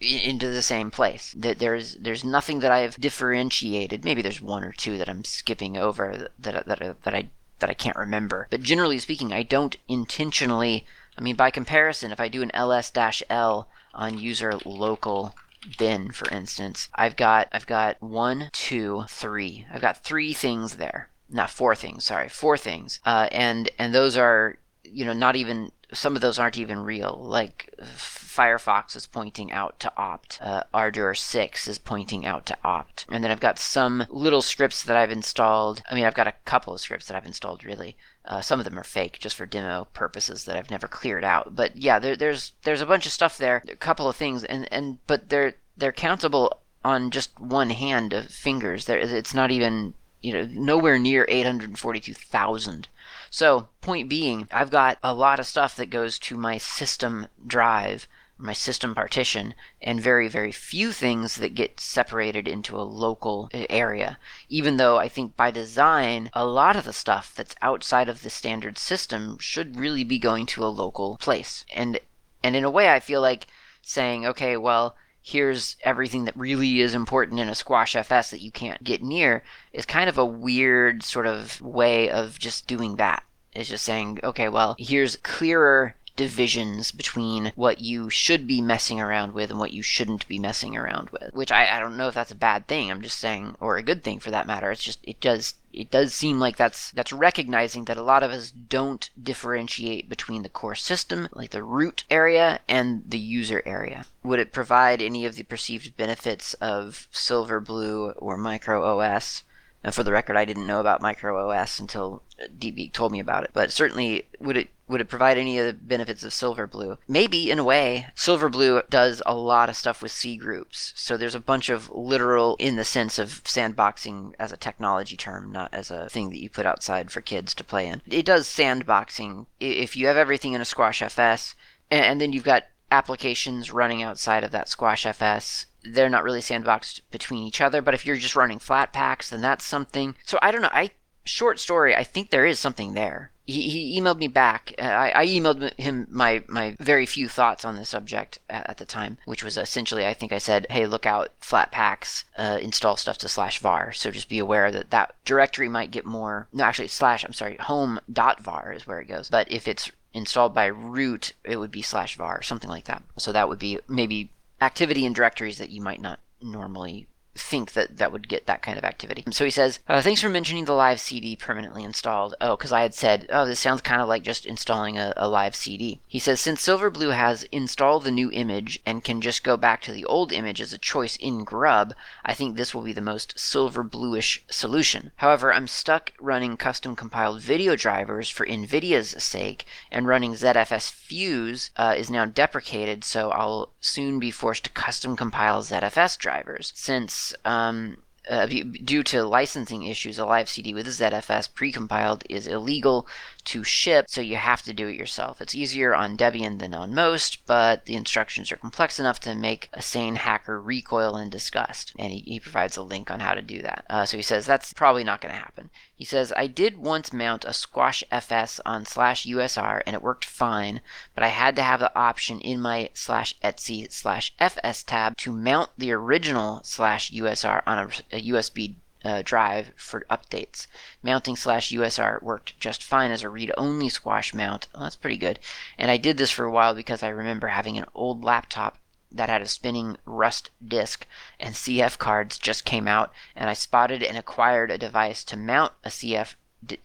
into 0.00 0.50
the 0.50 0.62
same 0.62 0.90
place. 0.90 1.34
That 1.36 1.58
there's 1.58 1.94
there's 1.96 2.24
nothing 2.24 2.60
that 2.60 2.72
I've 2.72 3.00
differentiated. 3.00 4.04
Maybe 4.04 4.22
there's 4.22 4.40
one 4.40 4.64
or 4.64 4.72
two 4.72 4.98
that 4.98 5.08
I'm 5.08 5.24
skipping 5.24 5.76
over 5.76 6.28
that 6.38 6.66
that 6.66 6.66
that, 6.66 7.02
that 7.02 7.14
I 7.14 7.28
that 7.60 7.70
I 7.70 7.74
can't 7.74 7.96
remember. 7.96 8.46
But 8.50 8.62
generally 8.62 8.98
speaking, 8.98 9.32
I 9.32 9.42
don't 9.42 9.76
intentionally. 9.88 10.86
I 11.16 11.20
mean, 11.20 11.36
by 11.36 11.50
comparison, 11.50 12.12
if 12.12 12.20
I 12.20 12.28
do 12.28 12.42
an 12.42 12.50
ls-l 12.54 13.68
on 13.94 14.18
user 14.18 14.52
local 14.64 15.34
bin, 15.78 16.10
for 16.12 16.28
instance, 16.30 16.88
I've 16.94 17.16
got 17.16 17.48
I've 17.52 17.66
got 17.66 18.02
one, 18.02 18.50
two, 18.52 19.04
three. 19.08 19.66
I've 19.72 19.80
got 19.80 20.04
three 20.04 20.32
things 20.32 20.76
there. 20.76 21.08
Not 21.30 21.50
four 21.50 21.74
things. 21.74 22.04
Sorry, 22.04 22.28
four 22.28 22.58
things. 22.58 23.00
Uh, 23.04 23.28
and 23.32 23.70
and 23.78 23.94
those 23.94 24.16
are 24.16 24.58
you 24.82 25.04
know 25.04 25.12
not 25.12 25.36
even 25.36 25.70
some 25.92 26.16
of 26.16 26.22
those 26.22 26.38
aren't 26.38 26.58
even 26.58 26.80
real. 26.80 27.18
Like 27.22 27.72
Firefox 27.80 28.96
is 28.96 29.06
pointing 29.06 29.52
out 29.52 29.78
to 29.80 29.92
opt. 29.96 30.38
Uh, 30.42 30.64
Ardour 30.72 31.14
6 31.14 31.68
is 31.68 31.78
pointing 31.78 32.26
out 32.26 32.46
to 32.46 32.56
opt. 32.64 33.06
And 33.08 33.22
then 33.22 33.30
I've 33.30 33.40
got 33.40 33.58
some 33.58 34.06
little 34.10 34.42
scripts 34.42 34.82
that 34.82 34.96
I've 34.96 35.12
installed. 35.12 35.82
I 35.88 35.94
mean, 35.94 36.04
I've 36.04 36.14
got 36.14 36.26
a 36.26 36.34
couple 36.44 36.74
of 36.74 36.80
scripts 36.80 37.06
that 37.06 37.16
I've 37.16 37.26
installed 37.26 37.64
really. 37.64 37.96
Uh, 38.26 38.40
some 38.40 38.58
of 38.58 38.64
them 38.64 38.78
are 38.78 38.84
fake, 38.84 39.18
just 39.20 39.36
for 39.36 39.46
demo 39.46 39.86
purposes 39.92 40.44
that 40.44 40.56
I've 40.56 40.70
never 40.70 40.88
cleared 40.88 41.24
out. 41.24 41.54
But 41.54 41.76
yeah, 41.76 41.98
there, 41.98 42.16
there's 42.16 42.52
there's 42.62 42.80
a 42.80 42.86
bunch 42.86 43.06
of 43.06 43.12
stuff 43.12 43.38
there, 43.38 43.62
a 43.68 43.76
couple 43.76 44.08
of 44.08 44.16
things, 44.16 44.44
and, 44.44 44.70
and 44.72 44.98
but 45.06 45.28
they're 45.28 45.54
they're 45.76 45.92
countable 45.92 46.60
on 46.84 47.10
just 47.10 47.38
one 47.38 47.70
hand 47.70 48.12
of 48.12 48.30
fingers. 48.30 48.86
There, 48.86 48.98
it's 48.98 49.34
not 49.34 49.50
even 49.50 49.94
you 50.22 50.32
know 50.32 50.48
nowhere 50.50 50.98
near 50.98 51.26
842,000 51.28 52.88
so, 53.34 53.68
point 53.80 54.08
being, 54.08 54.46
I've 54.52 54.70
got 54.70 54.98
a 55.02 55.12
lot 55.12 55.40
of 55.40 55.46
stuff 55.48 55.74
that 55.74 55.90
goes 55.90 56.20
to 56.20 56.36
my 56.36 56.56
system 56.56 57.26
drive, 57.44 58.06
my 58.38 58.52
system 58.52 58.94
partition, 58.94 59.54
and 59.80 60.00
very, 60.00 60.28
very 60.28 60.52
few 60.52 60.92
things 60.92 61.36
that 61.36 61.54
get 61.54 61.80
separated 61.80 62.48
into 62.48 62.76
a 62.76 62.82
local 62.82 63.48
uh, 63.54 63.64
area. 63.70 64.18
Even 64.48 64.76
though 64.76 64.98
I 64.98 65.08
think 65.08 65.36
by 65.36 65.50
design, 65.50 66.30
a 66.32 66.44
lot 66.44 66.76
of 66.76 66.84
the 66.84 66.92
stuff 66.92 67.32
that's 67.34 67.54
outside 67.62 68.08
of 68.08 68.22
the 68.22 68.30
standard 68.30 68.78
system 68.78 69.38
should 69.38 69.76
really 69.76 70.04
be 70.04 70.18
going 70.18 70.46
to 70.46 70.64
a 70.64 70.66
local 70.66 71.16
place. 71.18 71.64
And 71.72 72.00
and 72.42 72.54
in 72.56 72.64
a 72.64 72.70
way, 72.70 72.90
I 72.90 73.00
feel 73.00 73.20
like 73.22 73.46
saying, 73.80 74.26
okay, 74.26 74.56
well, 74.56 74.96
here's 75.24 75.76
everything 75.82 76.26
that 76.26 76.36
really 76.36 76.80
is 76.80 76.94
important 76.94 77.40
in 77.40 77.48
a 77.48 77.54
squash 77.54 77.96
fs 77.96 78.30
that 78.30 78.42
you 78.42 78.52
can't 78.52 78.84
get 78.84 79.02
near 79.02 79.42
is 79.72 79.86
kind 79.86 80.10
of 80.10 80.18
a 80.18 80.24
weird 80.24 81.02
sort 81.02 81.26
of 81.26 81.58
way 81.62 82.10
of 82.10 82.38
just 82.38 82.66
doing 82.66 82.96
that 82.96 83.24
is 83.54 83.68
just 83.68 83.86
saying 83.86 84.20
okay 84.22 84.50
well 84.50 84.76
here's 84.78 85.16
clearer 85.16 85.94
divisions 86.16 86.92
between 86.92 87.52
what 87.56 87.80
you 87.80 88.08
should 88.08 88.46
be 88.46 88.60
messing 88.60 89.00
around 89.00 89.32
with 89.32 89.50
and 89.50 89.58
what 89.58 89.72
you 89.72 89.82
shouldn't 89.82 90.26
be 90.28 90.38
messing 90.38 90.76
around 90.76 91.10
with 91.10 91.32
which 91.32 91.50
I, 91.50 91.76
I 91.76 91.80
don't 91.80 91.96
know 91.96 92.08
if 92.08 92.14
that's 92.14 92.30
a 92.30 92.36
bad 92.36 92.66
thing. 92.66 92.90
I'm 92.90 93.02
just 93.02 93.18
saying 93.18 93.56
or 93.60 93.76
a 93.76 93.82
good 93.82 94.04
thing 94.04 94.20
for 94.20 94.30
that 94.30 94.46
matter. 94.46 94.70
It's 94.70 94.84
just 94.84 95.00
it 95.02 95.20
does 95.20 95.54
it 95.72 95.90
does 95.90 96.14
seem 96.14 96.38
like 96.38 96.56
that's 96.56 96.92
that's 96.92 97.12
recognizing 97.12 97.84
that 97.86 97.96
a 97.96 98.02
lot 98.02 98.22
of 98.22 98.30
us 98.30 98.50
don't 98.50 99.10
differentiate 99.20 100.08
between 100.08 100.42
the 100.42 100.48
core 100.48 100.76
system 100.76 101.28
like 101.32 101.50
the 101.50 101.64
root 101.64 102.04
area 102.10 102.60
and 102.68 103.02
the 103.06 103.18
user 103.18 103.62
area. 103.66 104.06
Would 104.22 104.38
it 104.38 104.52
provide 104.52 105.02
any 105.02 105.26
of 105.26 105.34
the 105.34 105.42
perceived 105.42 105.96
benefits 105.96 106.54
of 106.54 107.08
Silverblue 107.12 108.14
or 108.16 108.36
micro 108.36 108.84
os 108.84 109.42
and 109.84 109.94
for 109.94 110.02
the 110.02 110.12
record, 110.12 110.36
I 110.36 110.46
didn't 110.46 110.66
know 110.66 110.80
about 110.80 111.02
Micro 111.02 111.50
OS 111.50 111.78
until 111.78 112.22
db 112.58 112.90
told 112.90 113.12
me 113.12 113.20
about 113.20 113.44
it. 113.44 113.50
But 113.52 113.70
certainly, 113.70 114.26
would 114.40 114.56
it 114.56 114.70
would 114.88 115.00
it 115.00 115.08
provide 115.08 115.38
any 115.38 115.58
of 115.58 115.66
the 115.66 115.72
benefits 115.72 116.22
of 116.22 116.32
Silverblue? 116.32 116.98
Maybe 117.08 117.50
in 117.50 117.58
a 117.58 117.64
way. 117.64 118.06
Silverblue 118.16 118.88
does 118.90 119.22
a 119.24 119.34
lot 119.34 119.68
of 119.68 119.76
stuff 119.76 120.02
with 120.02 120.12
C 120.12 120.36
groups, 120.36 120.92
so 120.96 121.16
there's 121.16 121.34
a 121.34 121.40
bunch 121.40 121.68
of 121.68 121.90
literal, 121.90 122.56
in 122.56 122.76
the 122.76 122.84
sense 122.84 123.18
of 123.18 123.42
sandboxing 123.44 124.34
as 124.38 124.52
a 124.52 124.56
technology 124.56 125.16
term, 125.16 125.50
not 125.50 125.72
as 125.72 125.90
a 125.90 126.08
thing 126.08 126.30
that 126.30 126.40
you 126.40 126.50
put 126.50 126.66
outside 126.66 127.10
for 127.10 127.20
kids 127.20 127.54
to 127.54 127.64
play 127.64 127.86
in. 127.86 128.02
It 128.10 128.26
does 128.26 128.46
sandboxing. 128.46 129.46
If 129.60 129.96
you 129.96 130.06
have 130.06 130.16
everything 130.16 130.52
in 130.52 130.60
a 130.60 130.66
Squash 130.66 131.02
FS, 131.02 131.54
and 131.90 132.20
then 132.20 132.32
you've 132.32 132.44
got 132.44 132.64
applications 132.90 133.70
running 133.70 134.02
outside 134.02 134.44
of 134.44 134.50
that 134.52 134.68
Squash 134.68 135.06
FS 135.06 135.66
they're 135.84 136.08
not 136.08 136.24
really 136.24 136.40
sandboxed 136.40 137.00
between 137.10 137.42
each 137.44 137.60
other. 137.60 137.82
But 137.82 137.94
if 137.94 138.06
you're 138.06 138.16
just 138.16 138.36
running 138.36 138.58
flat 138.58 138.92
packs, 138.92 139.30
then 139.30 139.40
that's 139.40 139.64
something. 139.64 140.16
So 140.24 140.38
I 140.40 140.50
don't 140.50 140.62
know. 140.62 140.70
I 140.72 140.90
short 141.24 141.60
story. 141.60 141.94
I 141.94 142.04
think 142.04 142.30
there 142.30 142.46
is 142.46 142.58
something 142.58 142.94
there. 142.94 143.30
He, 143.46 143.68
he 143.68 144.00
emailed 144.00 144.18
me 144.18 144.28
back. 144.28 144.74
Uh, 144.78 144.82
I, 144.82 145.22
I, 145.22 145.26
emailed 145.26 145.78
him 145.78 146.06
my, 146.10 146.42
my 146.48 146.76
very 146.80 147.04
few 147.04 147.28
thoughts 147.28 147.64
on 147.64 147.76
the 147.76 147.84
subject 147.84 148.38
at, 148.48 148.70
at, 148.70 148.76
the 148.78 148.86
time, 148.86 149.18
which 149.26 149.44
was 149.44 149.58
essentially 149.58 150.06
I 150.06 150.14
think 150.14 150.32
I 150.32 150.38
said, 150.38 150.66
hey, 150.70 150.86
look 150.86 151.04
out, 151.04 151.38
Flatpaks, 151.40 152.24
uh, 152.38 152.58
install 152.62 152.96
stuff 152.96 153.18
to 153.18 153.28
slash 153.28 153.58
var. 153.58 153.92
So 153.92 154.10
just 154.10 154.28
be 154.28 154.38
aware 154.38 154.70
that 154.70 154.90
that 154.90 155.14
directory 155.24 155.68
might 155.68 155.90
get 155.90 156.06
more. 156.06 156.48
No, 156.52 156.64
actually, 156.64 156.88
slash. 156.88 157.24
I'm 157.24 157.32
sorry, 157.32 157.56
home 157.58 158.00
dot 158.12 158.42
var 158.42 158.72
is 158.72 158.86
where 158.86 159.00
it 159.00 159.08
goes. 159.08 159.28
But 159.28 159.50
if 159.50 159.68
it's 159.68 159.90
installed 160.14 160.54
by 160.54 160.66
root, 160.66 161.34
it 161.44 161.58
would 161.58 161.70
be 161.70 161.82
slash 161.82 162.16
var, 162.16 162.40
something 162.42 162.70
like 162.70 162.84
that. 162.86 163.02
So 163.18 163.32
that 163.32 163.48
would 163.48 163.58
be 163.58 163.78
maybe 163.88 164.30
activity 164.60 165.04
in 165.04 165.12
directories 165.12 165.58
that 165.58 165.70
you 165.70 165.82
might 165.82 166.00
not 166.00 166.20
normally 166.40 167.08
think 167.36 167.72
that 167.72 167.96
that 167.98 168.12
would 168.12 168.28
get 168.28 168.46
that 168.46 168.62
kind 168.62 168.78
of 168.78 168.84
activity. 168.84 169.24
So 169.30 169.44
he 169.44 169.50
says, 169.50 169.80
uh, 169.88 170.00
thanks 170.00 170.20
for 170.20 170.28
mentioning 170.28 170.64
the 170.64 170.72
live 170.72 171.00
CD 171.00 171.36
permanently 171.36 171.82
installed. 171.82 172.34
Oh, 172.40 172.56
because 172.56 172.72
I 172.72 172.82
had 172.82 172.94
said, 172.94 173.26
oh, 173.30 173.44
this 173.44 173.60
sounds 173.60 173.80
kind 173.80 174.00
of 174.00 174.08
like 174.08 174.22
just 174.22 174.46
installing 174.46 174.98
a, 174.98 175.12
a, 175.16 175.28
live 175.28 175.56
CD. 175.56 176.00
He 176.06 176.18
says, 176.18 176.40
since 176.40 176.64
Silverblue 176.64 177.14
has 177.14 177.42
installed 177.44 178.04
the 178.04 178.10
new 178.10 178.30
image 178.30 178.80
and 178.86 179.02
can 179.02 179.20
just 179.20 179.42
go 179.42 179.56
back 179.56 179.82
to 179.82 179.92
the 179.92 180.04
old 180.04 180.32
image 180.32 180.60
as 180.60 180.72
a 180.72 180.78
choice 180.78 181.16
in 181.16 181.44
Grub, 181.44 181.94
I 182.24 182.34
think 182.34 182.56
this 182.56 182.74
will 182.74 182.82
be 182.82 182.92
the 182.92 183.00
most 183.00 183.36
Silverbluish 183.36 184.40
solution. 184.48 185.10
However, 185.16 185.52
I'm 185.52 185.66
stuck 185.66 186.12
running 186.20 186.56
custom 186.56 186.94
compiled 186.94 187.40
video 187.40 187.74
drivers 187.74 188.28
for 188.28 188.46
NVIDIA's 188.46 189.22
sake, 189.22 189.66
and 189.90 190.06
running 190.06 190.34
ZFS 190.34 190.90
Fuse 190.90 191.70
uh, 191.76 191.94
is 191.96 192.10
now 192.10 192.24
deprecated, 192.26 193.02
so 193.02 193.30
I'll 193.30 193.70
soon 193.80 194.18
be 194.18 194.30
forced 194.30 194.64
to 194.64 194.70
custom 194.70 195.16
compile 195.16 195.62
ZFS 195.62 196.16
drivers. 196.18 196.72
Since 196.76 197.23
um, 197.44 197.96
uh, 198.28 198.46
due 198.46 199.02
to 199.02 199.22
licensing 199.24 199.82
issues, 199.82 200.18
a 200.18 200.24
live 200.24 200.48
CD 200.48 200.72
with 200.72 200.86
a 200.86 200.90
ZFS 200.90 201.52
precompiled 201.52 202.22
is 202.30 202.46
illegal 202.46 203.06
to 203.44 203.62
ship, 203.62 204.06
so 204.08 204.22
you 204.22 204.36
have 204.36 204.62
to 204.62 204.72
do 204.72 204.88
it 204.88 204.96
yourself. 204.96 205.42
It's 205.42 205.54
easier 205.54 205.94
on 205.94 206.16
Debian 206.16 206.58
than 206.58 206.72
on 206.72 206.94
most, 206.94 207.44
but 207.44 207.84
the 207.84 207.96
instructions 207.96 208.50
are 208.50 208.56
complex 208.56 208.98
enough 208.98 209.20
to 209.20 209.34
make 209.34 209.68
a 209.74 209.82
sane 209.82 210.16
hacker 210.16 210.58
recoil 210.58 211.18
in 211.18 211.28
disgust. 211.28 211.92
And 211.98 212.12
he, 212.12 212.20
he 212.20 212.40
provides 212.40 212.78
a 212.78 212.82
link 212.82 213.10
on 213.10 213.20
how 213.20 213.34
to 213.34 213.42
do 213.42 213.60
that. 213.60 213.84
Uh, 213.90 214.06
so 214.06 214.16
he 214.16 214.22
says 214.22 214.46
that's 214.46 214.72
probably 214.72 215.04
not 215.04 215.20
going 215.20 215.34
to 215.34 215.40
happen. 215.40 215.68
He 215.96 216.04
says, 216.04 216.32
I 216.36 216.48
did 216.48 216.76
once 216.76 217.12
mount 217.12 217.44
a 217.44 217.52
Squash 217.52 218.02
FS 218.10 218.60
on 218.66 218.84
slash 218.84 219.26
USR 219.26 219.80
and 219.86 219.94
it 219.94 220.02
worked 220.02 220.24
fine, 220.24 220.80
but 221.14 221.22
I 221.22 221.28
had 221.28 221.54
to 221.56 221.62
have 221.62 221.78
the 221.78 221.96
option 221.96 222.40
in 222.40 222.60
my 222.60 222.90
slash 222.94 223.34
etc 223.42 223.90
slash 223.90 224.34
FS 224.40 224.82
tab 224.82 225.16
to 225.18 225.32
mount 225.32 225.70
the 225.78 225.92
original 225.92 226.60
slash 226.64 227.12
USR 227.12 227.62
on 227.64 227.78
a, 227.78 228.16
a 228.16 228.22
USB 228.22 228.74
uh, 229.04 229.22
drive 229.22 229.70
for 229.76 230.06
updates. 230.10 230.66
Mounting 231.02 231.36
slash 231.36 231.70
USR 231.70 232.20
worked 232.22 232.58
just 232.58 232.82
fine 232.82 233.10
as 233.10 233.22
a 233.22 233.28
read-only 233.28 233.88
squash 233.88 234.34
mount. 234.34 234.66
Well, 234.74 234.84
that's 234.84 234.96
pretty 234.96 235.18
good. 235.18 235.38
And 235.78 235.90
I 235.90 235.96
did 235.96 236.16
this 236.16 236.30
for 236.30 236.44
a 236.44 236.50
while 236.50 236.74
because 236.74 237.02
I 237.02 237.08
remember 237.08 237.48
having 237.48 237.78
an 237.78 237.86
old 237.94 238.24
laptop 238.24 238.78
that 239.14 239.28
had 239.28 239.42
a 239.42 239.48
spinning 239.48 239.96
rust 240.04 240.50
disk 240.66 241.06
and 241.38 241.54
CF 241.54 241.98
cards 241.98 242.38
just 242.38 242.64
came 242.64 242.88
out 242.88 243.12
and 243.34 243.48
I 243.48 243.54
spotted 243.54 244.02
and 244.02 244.18
acquired 244.18 244.70
a 244.70 244.78
device 244.78 245.24
to 245.24 245.36
mount 245.36 245.72
a 245.84 245.88
CF 245.88 246.34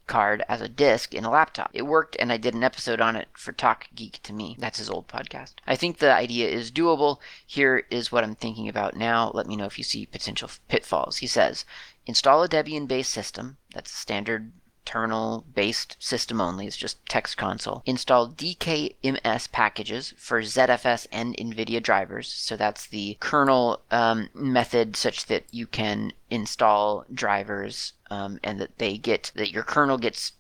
card 0.08 0.44
as 0.50 0.62
a 0.62 0.70
disk 0.70 1.14
in 1.14 1.24
a 1.24 1.32
laptop. 1.32 1.70
It 1.74 1.84
worked, 1.84 2.18
and 2.20 2.32
I 2.32 2.38
did 2.38 2.54
an 2.54 2.64
episode 2.64 3.00
on 3.00 3.16
it 3.16 3.30
for 3.34 3.52
Talk 3.52 3.88
Geek 3.96 4.22
to 4.24 4.34
Me. 4.34 4.56
That's 4.60 4.80
his 4.80 4.90
old 4.90 5.08
podcast. 5.08 5.54
I 5.66 5.76
think 5.76 5.98
the 5.98 6.14
idea 6.14 6.50
is 6.50 6.72
doable. 6.72 7.20
Here 7.46 7.86
is 7.90 8.12
what 8.12 8.24
I'm 8.24 8.36
thinking 8.36 8.68
about 8.68 8.96
now. 8.96 9.32
Let 9.34 9.48
me 9.48 9.56
know 9.56 9.66
if 9.66 9.78
you 9.78 9.84
see 9.84 10.06
potential 10.06 10.50
pitfalls. 10.68 11.18
He 11.18 11.28
says 11.28 11.66
install 12.06 12.44
a 12.44 12.50
Debian 12.50 12.88
based 12.88 13.12
system. 13.12 13.58
That's 13.74 13.92
a 13.92 13.96
standard 13.96 14.52
terminal 14.90 15.46
based 15.54 15.96
system 16.00 16.42
only. 16.42 16.66
It's 16.66 16.76
just 16.76 17.06
text 17.08 17.38
console. 17.38 17.84
Install 17.86 18.30
DKMS 18.30 19.52
packages 19.52 20.16
for 20.18 20.42
ZFS 20.42 21.06
and 21.12 21.38
NVIDIA 21.38 21.82
drivers. 21.82 22.28
So 22.28 22.58
that's 22.58 22.88
the 22.88 23.16
kernel 23.20 23.82
um, 23.92 24.30
method 24.34 24.96
such 24.96 25.28
that 25.28 25.44
you 25.52 25.68
can 25.68 26.12
install 26.32 27.06
drivers 27.14 27.94
um, 28.10 28.40
and 28.44 28.60
that 28.60 28.80
they 28.80 28.98
get, 28.98 29.32
that 29.36 29.52
your 29.52 29.62
kernel 29.62 30.00
gets 30.00 30.32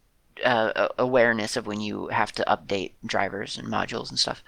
uh, 0.43 0.87
awareness 0.97 1.55
of 1.55 1.67
when 1.67 1.79
you 1.79 2.07
have 2.07 2.31
to 2.31 2.43
update 2.47 2.93
drivers 3.05 3.55
and 3.55 3.67
modules 3.67 4.09
and 4.09 4.17
stuff. 4.17 4.41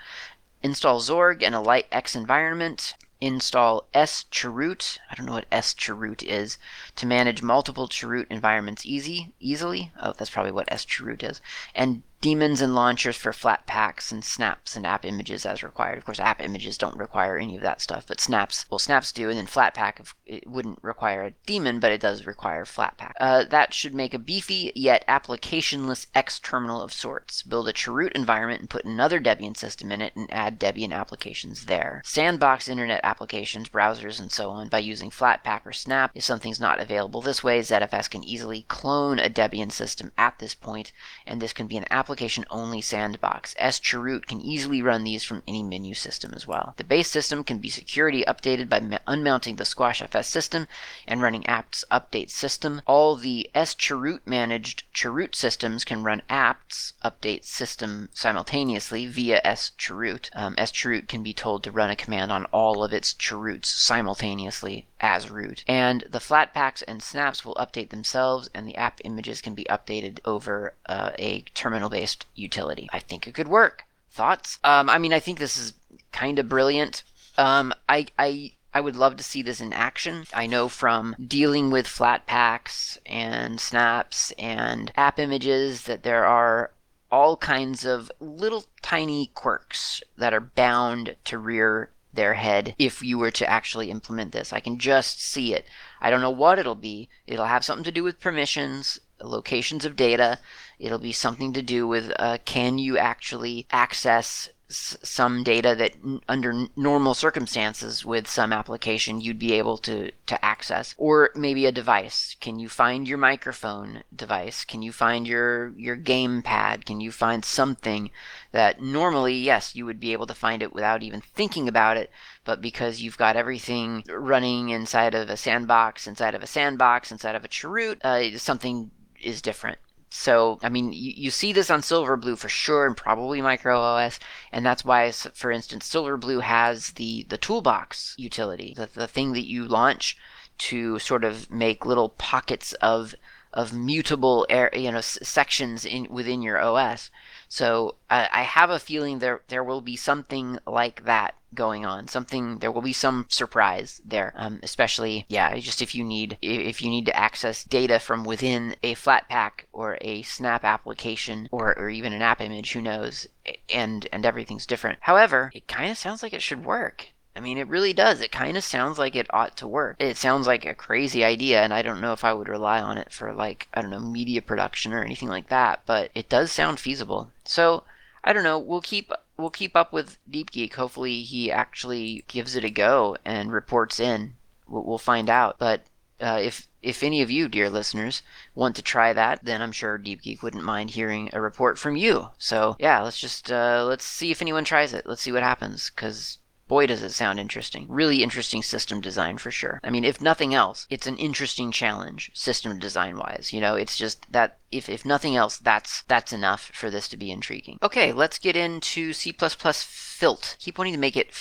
Install 0.63 1.00
Xorg 1.00 1.43
and 1.43 1.53
a 1.53 1.60
light 1.60 1.86
X 1.91 2.15
environment 2.15 2.96
install 3.22 3.88
schroot. 3.94 5.00
I 5.10 5.16
don't 5.16 5.28
know 5.28 5.34
what 5.34 5.46
schroot 5.51 6.24
is 6.24 6.58
to 6.96 7.06
manage 7.06 7.42
multiple 7.42 7.88
chroot 7.88 8.28
environments 8.30 8.86
easy 8.86 9.32
easily. 9.40 9.92
Oh, 10.01 10.13
that's 10.18 10.32
probably 10.32 10.51
what 10.51 10.68
schroot 10.72 11.24
is. 11.24 11.40
And 11.74 12.01
daemons 12.22 12.62
and 12.62 12.75
launchers 12.75 13.18
for 13.18 13.32
flatpaks 13.32 14.12
and 14.12 14.24
snaps 14.24 14.75
and 14.75 14.86
app 14.86 15.04
images 15.04 15.46
as 15.46 15.63
required. 15.63 15.98
Of 15.98 16.06
course, 16.06 16.20
app 16.20 16.40
images 16.40 16.78
don't 16.78 16.96
require 16.96 17.38
any 17.38 17.56
of 17.56 17.63
that 17.63 17.82
stuff, 17.82 18.06
but 18.08 18.22
snaps, 18.22 18.66
well, 18.70 18.80
snaps 18.80 19.12
do, 19.12 19.30
and 19.30 19.38
then 19.38 19.48
flatpak, 19.48 20.13
it 20.28 20.48
wouldn't 20.48 20.80
require 20.84 21.24
a 21.24 21.32
daemon, 21.48 21.80
but 21.80 21.92
it 21.92 22.00
does 22.00 22.28
require 22.28 22.63
flatpak. 22.63 23.13
Uh, 23.20 23.44
that 23.46 23.74
should 23.74 23.96
make 23.96 24.13
a 24.13 24.20
beefy 24.20 24.72
yet 24.75 25.04
applicationless 25.08 26.06
X 26.13 26.40
terminal 26.40 26.82
of 26.82 26.94
sorts. 26.94 27.42
Build 27.42 27.68
a 27.68 27.74
chroot 27.74 28.12
environment 28.13 28.62
and 28.62 28.70
put 28.70 28.86
another 28.86 29.20
Debian 29.20 29.58
system 29.58 29.92
in 29.92 30.01
it 30.01 30.16
and 30.16 30.32
add 30.32 30.60
Debian 30.60 30.94
applications 30.94 31.66
there. 31.66 32.04
Sandbox 32.06 32.70
internet 32.70 33.01
applications, 33.04 33.68
browsers, 33.68 34.20
and 34.20 34.32
so 34.32 34.51
on 34.51 34.68
by 34.68 34.80
using 34.80 35.10
flatpak 35.10 35.66
or 35.66 35.74
snap. 35.74 36.12
If 36.13 36.24
something's 36.24 36.60
not 36.60 36.80
available 36.80 37.22
this 37.22 37.44
way, 37.44 37.62
ZFS 37.62 38.10
can 38.12 38.24
easily 38.24 38.66
clone 38.68 39.18
a 39.18 39.30
Debian 39.30 39.72
system 39.72 40.12
at 40.20 40.38
this 40.38 40.54
point, 40.54 40.92
and 41.25 41.42
this 41.42 41.54
can 41.54 41.66
be 41.66 41.78
an 41.78 41.86
application 41.90 42.11
application 42.12 42.44
only 42.50 42.82
sandbox. 42.82 43.56
schroot 43.56 44.27
can 44.27 44.41
easily 44.41 44.82
run 44.82 45.06
these 45.06 45.24
from 45.24 45.41
any 45.48 45.63
menu 45.63 45.94
system 45.94 46.34
as 46.36 46.46
well. 46.46 46.74
The 46.75 46.84
base 46.84 47.10
system 47.10 47.41
can 47.46 47.60
be 47.60 47.70
security 47.70 48.25
updated 48.27 48.68
by 48.68 49.00
unmounting 49.08 49.56
the 49.56 49.63
squashfs 49.63 50.25
system 50.25 50.68
and 51.08 51.22
running 51.22 51.48
apt 51.48 51.86
update 51.89 52.30
system. 52.30 52.82
All 52.86 53.15
the 53.15 53.50
schroot 53.56 54.20
managed 54.25 54.84
chroot 54.94 55.36
systems 55.36 55.86
can 55.86 56.03
run 56.03 56.22
apt 56.30 56.91
update 57.01 57.46
system 57.46 58.10
simultaneously 58.13 59.08
via 59.08 59.39
schroot. 59.56 60.30
Um, 60.34 60.58
schroot 60.58 61.08
can 61.08 61.24
be 61.24 61.34
told 61.34 61.63
to 61.63 61.72
run 61.72 61.89
a 61.89 61.96
command 61.96 62.30
on 62.30 62.44
all 62.51 62.84
of 62.84 62.91
its 62.91 63.13
chroots 63.13 63.70
simultaneously 63.70 64.86
as 65.01 65.30
root. 65.30 65.63
And 65.68 66.03
the 66.10 66.20
flatpaks 66.20 66.84
and 66.88 67.01
snaps 67.01 67.44
will 67.44 67.56
update 67.56 67.89
themselves, 67.89 68.50
and 68.53 68.68
the 68.68 68.75
app 68.75 69.01
images 69.03 69.41
can 69.41 69.56
be 69.56 69.65
updated 69.65 70.20
over 70.25 70.75
uh, 70.86 71.12
a 71.18 71.41
terminal 71.56 71.89
based 72.01 72.25
utility. 72.36 72.89
I 72.91 73.00
think 73.00 73.27
it 73.27 73.36
could 73.36 73.48
work. 73.48 73.84
Thoughts? 74.12 74.60
Um, 74.63 74.89
I 74.89 74.98
mean, 74.98 75.13
I 75.13 75.20
think 75.20 75.38
this 75.38 75.55
is 75.55 75.74
kind 76.12 76.39
of 76.39 76.50
brilliant. 76.50 77.03
Um, 77.38 77.74
I, 77.88 78.08
I 78.17 78.53
I 78.74 78.81
would 78.81 78.96
love 78.96 79.17
to 79.17 79.24
see 79.24 79.41
this 79.41 79.62
in 79.62 79.74
action. 79.74 80.25
I 80.34 80.48
know 80.48 80.70
from 80.70 81.15
dealing 81.27 81.72
with 81.72 81.88
flat 81.88 82.25
packs 82.25 82.98
and 83.05 83.60
snaps 83.60 84.31
and 84.39 84.91
app 84.96 85.20
images 85.20 85.84
that 85.84 86.03
there 86.03 86.25
are 86.25 86.72
all 87.12 87.36
kinds 87.36 87.86
of 87.86 88.10
little 88.20 88.63
tiny 88.81 89.29
quirks 89.34 90.01
that 90.17 90.34
are 90.34 90.39
bound 90.39 91.15
to 91.25 91.38
rear 91.38 91.89
their 92.13 92.34
head 92.36 92.74
if 92.79 93.03
you 93.03 93.17
were 93.17 93.31
to 93.31 93.50
actually 93.50 93.91
implement 93.91 94.31
this. 94.31 94.53
I 94.53 94.62
can 94.62 94.77
just 94.79 95.22
see 95.22 95.53
it. 95.53 95.65
I 96.00 96.10
don't 96.10 96.22
know 96.22 96.29
what 96.31 96.58
it'll 96.58 96.75
be. 96.75 97.10
It'll 97.27 97.46
have 97.46 97.65
something 97.65 97.84
to 97.84 97.91
do 97.91 98.03
with 98.03 98.20
permissions, 98.22 99.00
locations 99.24 99.86
of 99.86 99.96
data. 99.96 100.40
It'll 100.80 101.00
be 101.00 101.12
something 101.12 101.54
to 101.54 101.62
do 101.62 101.88
with 101.88 102.12
uh, 102.18 102.40
can 102.46 102.78
you 102.78 102.98
actually 102.98 103.68
access 103.72 104.50
some 104.72 105.44
data 105.44 105.75
that 105.75 105.94
under 106.30 106.68
normal 106.75 107.13
circumstances 107.13 108.06
with 108.06 108.28
some 108.28 108.54
application 108.54 109.20
you'd 109.20 109.38
be 109.38 109.54
able 109.54 109.78
to 109.78 110.12
to 110.28 110.46
access? 110.46 110.96
Or 110.98 111.32
maybe 111.36 111.66
a 111.66 111.72
device. 111.72 112.36
Can 112.40 112.60
you 112.60 112.70
find 112.70 113.08
your 113.08 113.18
microphone 113.18 114.04
device? 114.16 114.63
Can 114.63 114.82
you 114.82 114.92
find 114.92 115.28
your 115.28 115.70
your 115.78 115.96
game 115.96 116.42
pad? 116.42 116.86
Can 116.86 117.01
you 117.01 117.12
find 117.12 117.44
something 117.44 118.12
that 118.51 118.82
normally 118.82 119.36
yes 119.36 119.75
you 119.75 119.86
would 119.86 120.00
be 120.00 120.13
able 120.13 120.28
to 120.28 120.34
find 120.34 120.63
it 120.63 120.74
without 120.74 121.04
even 121.04 121.22
thinking 121.22 121.68
about 121.68 121.98
it 121.98 122.10
but 122.44 122.62
because 122.62 123.01
you've 123.01 123.18
got 123.18 123.36
everything 123.36 124.04
running 124.10 124.70
inside 124.70 125.16
of 125.16 125.30
a 125.30 125.38
sandbox 125.38 126.08
inside 126.08 126.36
of 126.36 126.44
a 126.44 126.48
sandbox 126.48 127.12
inside 127.12 127.36
of 127.36 127.46
a 127.46 127.48
chroot 127.48 127.98
uh, 128.04 128.38
something 128.38 128.92
is 129.24 129.42
different 129.42 129.78
so, 130.13 130.60
I 130.62 130.68
mean, 130.68 130.92
you, 130.92 131.13
you 131.16 131.32
see 131.32 131.54
this 131.54 131.70
on 131.70 131.82
Silverblue 131.82 132.38
for 132.38 132.50
sure, 132.50 132.86
and 132.86 132.98
probably 132.98 133.42
Micro 133.42 133.80
OS, 133.80 134.20
and 134.51 134.66
that's 134.66 134.84
why, 134.84 135.10
for 135.12 135.51
instance, 135.51 135.88
Silverblue 135.90 136.42
has 136.42 136.92
the 136.92 137.24
the 137.30 137.38
toolbox 137.38 138.13
utility, 138.18 138.74
the, 138.75 138.90
the 138.94 139.08
thing 139.08 139.32
that 139.32 139.48
you 139.48 139.66
launch 139.66 140.18
to 140.58 141.00
sort 141.00 141.24
of 141.24 141.50
make 141.50 141.86
little 141.86 142.10
pockets 142.10 142.74
of 142.82 143.16
of 143.54 143.72
mutable 143.72 144.46
air, 144.50 144.70
you 144.74 144.92
know, 144.92 144.98
s- 144.98 145.18
sections 145.24 145.86
in 145.86 146.08
within 146.10 146.42
your 146.42 146.60
OS. 146.60 147.10
So 147.48 147.96
I, 148.10 148.28
I 148.34 148.42
have 148.44 148.70
a 148.70 148.80
feeling 148.80 149.20
there 149.20 149.42
there 149.48 149.63
will 149.63 149.82
be 149.82 149.96
something 149.96 150.60
like 150.68 151.06
that 151.06 151.36
going 151.53 151.86
on. 151.86 152.08
Something 152.08 152.60
there 152.60 152.72
will 152.72 152.81
be 152.81 152.93
some 152.93 153.25
surprise 153.29 154.01
there. 154.05 154.34
Um, 154.36 154.60
especially 154.63 155.25
yeah, 155.27 155.58
just 155.58 155.81
if 155.81 155.96
you 155.96 156.03
need 156.03 156.38
if 156.41 156.81
you 156.81 156.89
need 156.89 157.05
to 157.05 157.15
access 157.15 157.63
data 157.63 158.00
from 158.00 158.24
within 158.24 158.75
a 158.84 158.96
Flatpak 158.96 159.65
or 159.74 159.98
a 160.01 160.22
Snap 160.24 160.63
application 160.63 161.50
or 161.51 161.77
or 161.77 161.89
even 161.89 162.13
an 162.13 162.22
app 162.22 162.41
image, 162.41 162.74
who 162.74 162.81
knows? 162.81 163.27
And 163.74 164.08
and 164.12 164.25
everything's 164.25 164.65
different. 164.65 165.00
However, 165.01 165.51
it 165.53 165.67
kind 165.67 165.91
of 165.91 165.98
sounds 165.98 166.24
like 166.24 166.34
it 166.34 166.41
should 166.41 166.65
work. 166.65 167.08
I 167.34 167.39
mean, 167.39 167.58
it 167.58 167.67
really 167.70 167.93
does. 167.93 168.20
It 168.20 168.31
kind 168.31 168.58
of 168.58 168.63
sounds 168.63 169.00
like 169.00 169.15
it 169.15 169.34
ought 169.34 169.55
to 169.58 169.67
work. 169.67 169.96
It 170.00 170.17
sounds 170.17 170.48
like 170.48 170.65
a 170.65 170.74
crazy 170.74 171.24
idea, 171.24 171.62
and 171.62 171.74
I 171.74 171.81
don't 171.81 172.01
know 172.01 172.12
if 172.12 172.25
I 172.25 172.34
would 172.34 172.50
rely 172.50 172.81
on 172.81 172.98
it 172.98 173.13
for, 173.13 173.34
like, 173.34 173.70
I 173.74 173.81
don't 173.81 173.89
know, 173.89 174.01
media 174.01 174.41
production 174.41 174.91
or 174.91 175.01
anything 175.01 175.29
like 175.29 175.48
that, 175.48 175.81
but 175.86 176.12
it 176.13 176.27
does 176.27 176.51
sound 176.51 176.79
feasible. 176.81 177.31
So, 177.46 177.84
I 178.24 178.34
don't 178.34 178.43
know. 178.43 178.60
We'll 178.60 178.81
keep 178.81 179.12
we'll 179.38 179.50
keep 179.50 179.76
up 179.76 179.94
with 179.94 180.18
Deep 180.30 180.52
Geek. 180.52 180.76
Hopefully, 180.76 181.24
he 181.24 181.52
actually 181.52 182.24
gives 182.28 182.56
it 182.56 182.64
a 182.64 182.70
go 182.70 183.18
and 183.26 183.52
reports 183.52 184.00
in. 184.00 184.36
We'll, 184.68 184.98
find 184.98 185.30
out. 185.30 185.58
But 185.60 185.82
uh, 186.22 186.40
if 186.42 186.68
if 186.82 187.04
any 187.04 187.22
of 187.22 187.30
you, 187.30 187.50
dear 187.50 187.70
listeners, 187.70 188.24
want 188.56 188.76
to 188.78 188.82
try 188.82 189.12
that, 189.14 189.44
then 189.44 189.62
I'm 189.62 189.74
sure 189.74 189.98
Deep 189.98 190.22
Geek 190.22 190.42
wouldn't 190.42 190.64
mind 190.64 190.92
hearing 190.92 191.30
a 191.34 191.42
report 191.42 191.78
from 191.78 191.96
you. 191.98 192.30
So 192.38 192.76
yeah, 192.80 193.02
let's 193.02 193.20
just 193.20 193.52
uh, 193.52 193.86
let's 193.88 194.06
see 194.06 194.32
if 194.32 194.42
anyone 194.42 194.64
tries 194.64 194.94
it. 194.94 195.06
Let's 195.06 195.22
see 195.22 195.32
what 195.32 195.44
happens, 195.44 195.90
because 195.90 196.38
boy 196.72 196.88
does 196.88 197.04
it 197.04 197.12
sound 197.12 197.38
interesting. 197.38 197.86
Really 197.90 198.24
interesting 198.24 198.63
system 198.63 199.01
design 199.01 199.38
for 199.38 199.51
sure. 199.51 199.82
I 199.84 199.90
mean, 199.90 200.06
if 200.06 200.22
nothing 200.22 200.54
else, 200.54 200.88
it's 200.90 201.06
an 201.06 201.18
interesting 201.18 201.70
challenge 201.70 202.32
system 202.34 202.80
design 202.80 203.18
wise. 203.18 203.51
You 203.51 203.60
know, 203.60 203.75
it's 203.75 203.98
just 203.98 204.25
that 204.32 204.58
if, 204.72 204.88
if 204.88 205.04
nothing 205.04 205.36
else, 205.36 205.58
that's 205.58 206.04
that's 206.04 206.32
enough 206.32 206.72
for 206.74 206.90
this 206.90 207.10
to 207.10 207.18
be 207.18 207.30
intriguing. 207.30 207.78
Okay, 207.84 208.13
let's 208.13 208.40
get 208.40 208.56
into 208.56 209.12
C++ 209.12 209.34
Filt. 209.34 210.56
Keep 210.60 210.78
wanting 210.78 210.94
to 210.94 211.00
make 211.00 211.18
it 211.18 211.34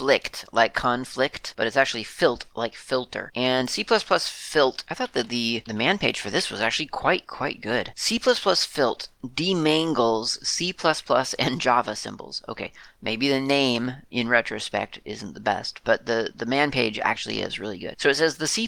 flicked 0.00 0.46
like 0.50 0.72
conflict, 0.72 1.52
but 1.58 1.66
it's 1.66 1.76
actually 1.76 2.02
filt 2.02 2.46
like 2.54 2.74
filter. 2.74 3.30
And 3.34 3.68
C++ 3.68 3.84
filt, 3.84 4.82
I 4.88 4.94
thought 4.94 5.12
that 5.12 5.28
the, 5.28 5.62
the 5.66 5.74
man 5.74 5.98
page 5.98 6.18
for 6.18 6.30
this 6.30 6.50
was 6.50 6.62
actually 6.62 6.86
quite, 6.86 7.26
quite 7.26 7.60
good. 7.60 7.92
C++ 7.96 8.18
filt 8.18 9.08
demangles 9.22 10.42
C++ 10.42 10.74
and 11.38 11.60
Java 11.66 11.94
symbols. 11.94 12.42
Okay, 12.48 12.72
maybe 13.02 13.28
the 13.28 13.42
name 13.42 13.92
in 14.10 14.26
retrospect 14.30 15.00
isn't 15.04 15.34
the 15.34 15.40
best, 15.40 15.82
but 15.84 16.06
the, 16.06 16.32
the 16.34 16.46
man 16.46 16.70
page 16.70 16.98
actually 17.00 17.42
is 17.42 17.60
really 17.60 17.78
good. 17.78 17.96
So 17.98 18.08
it 18.08 18.16
says 18.16 18.38
the 18.38 18.46
C++ 18.46 18.66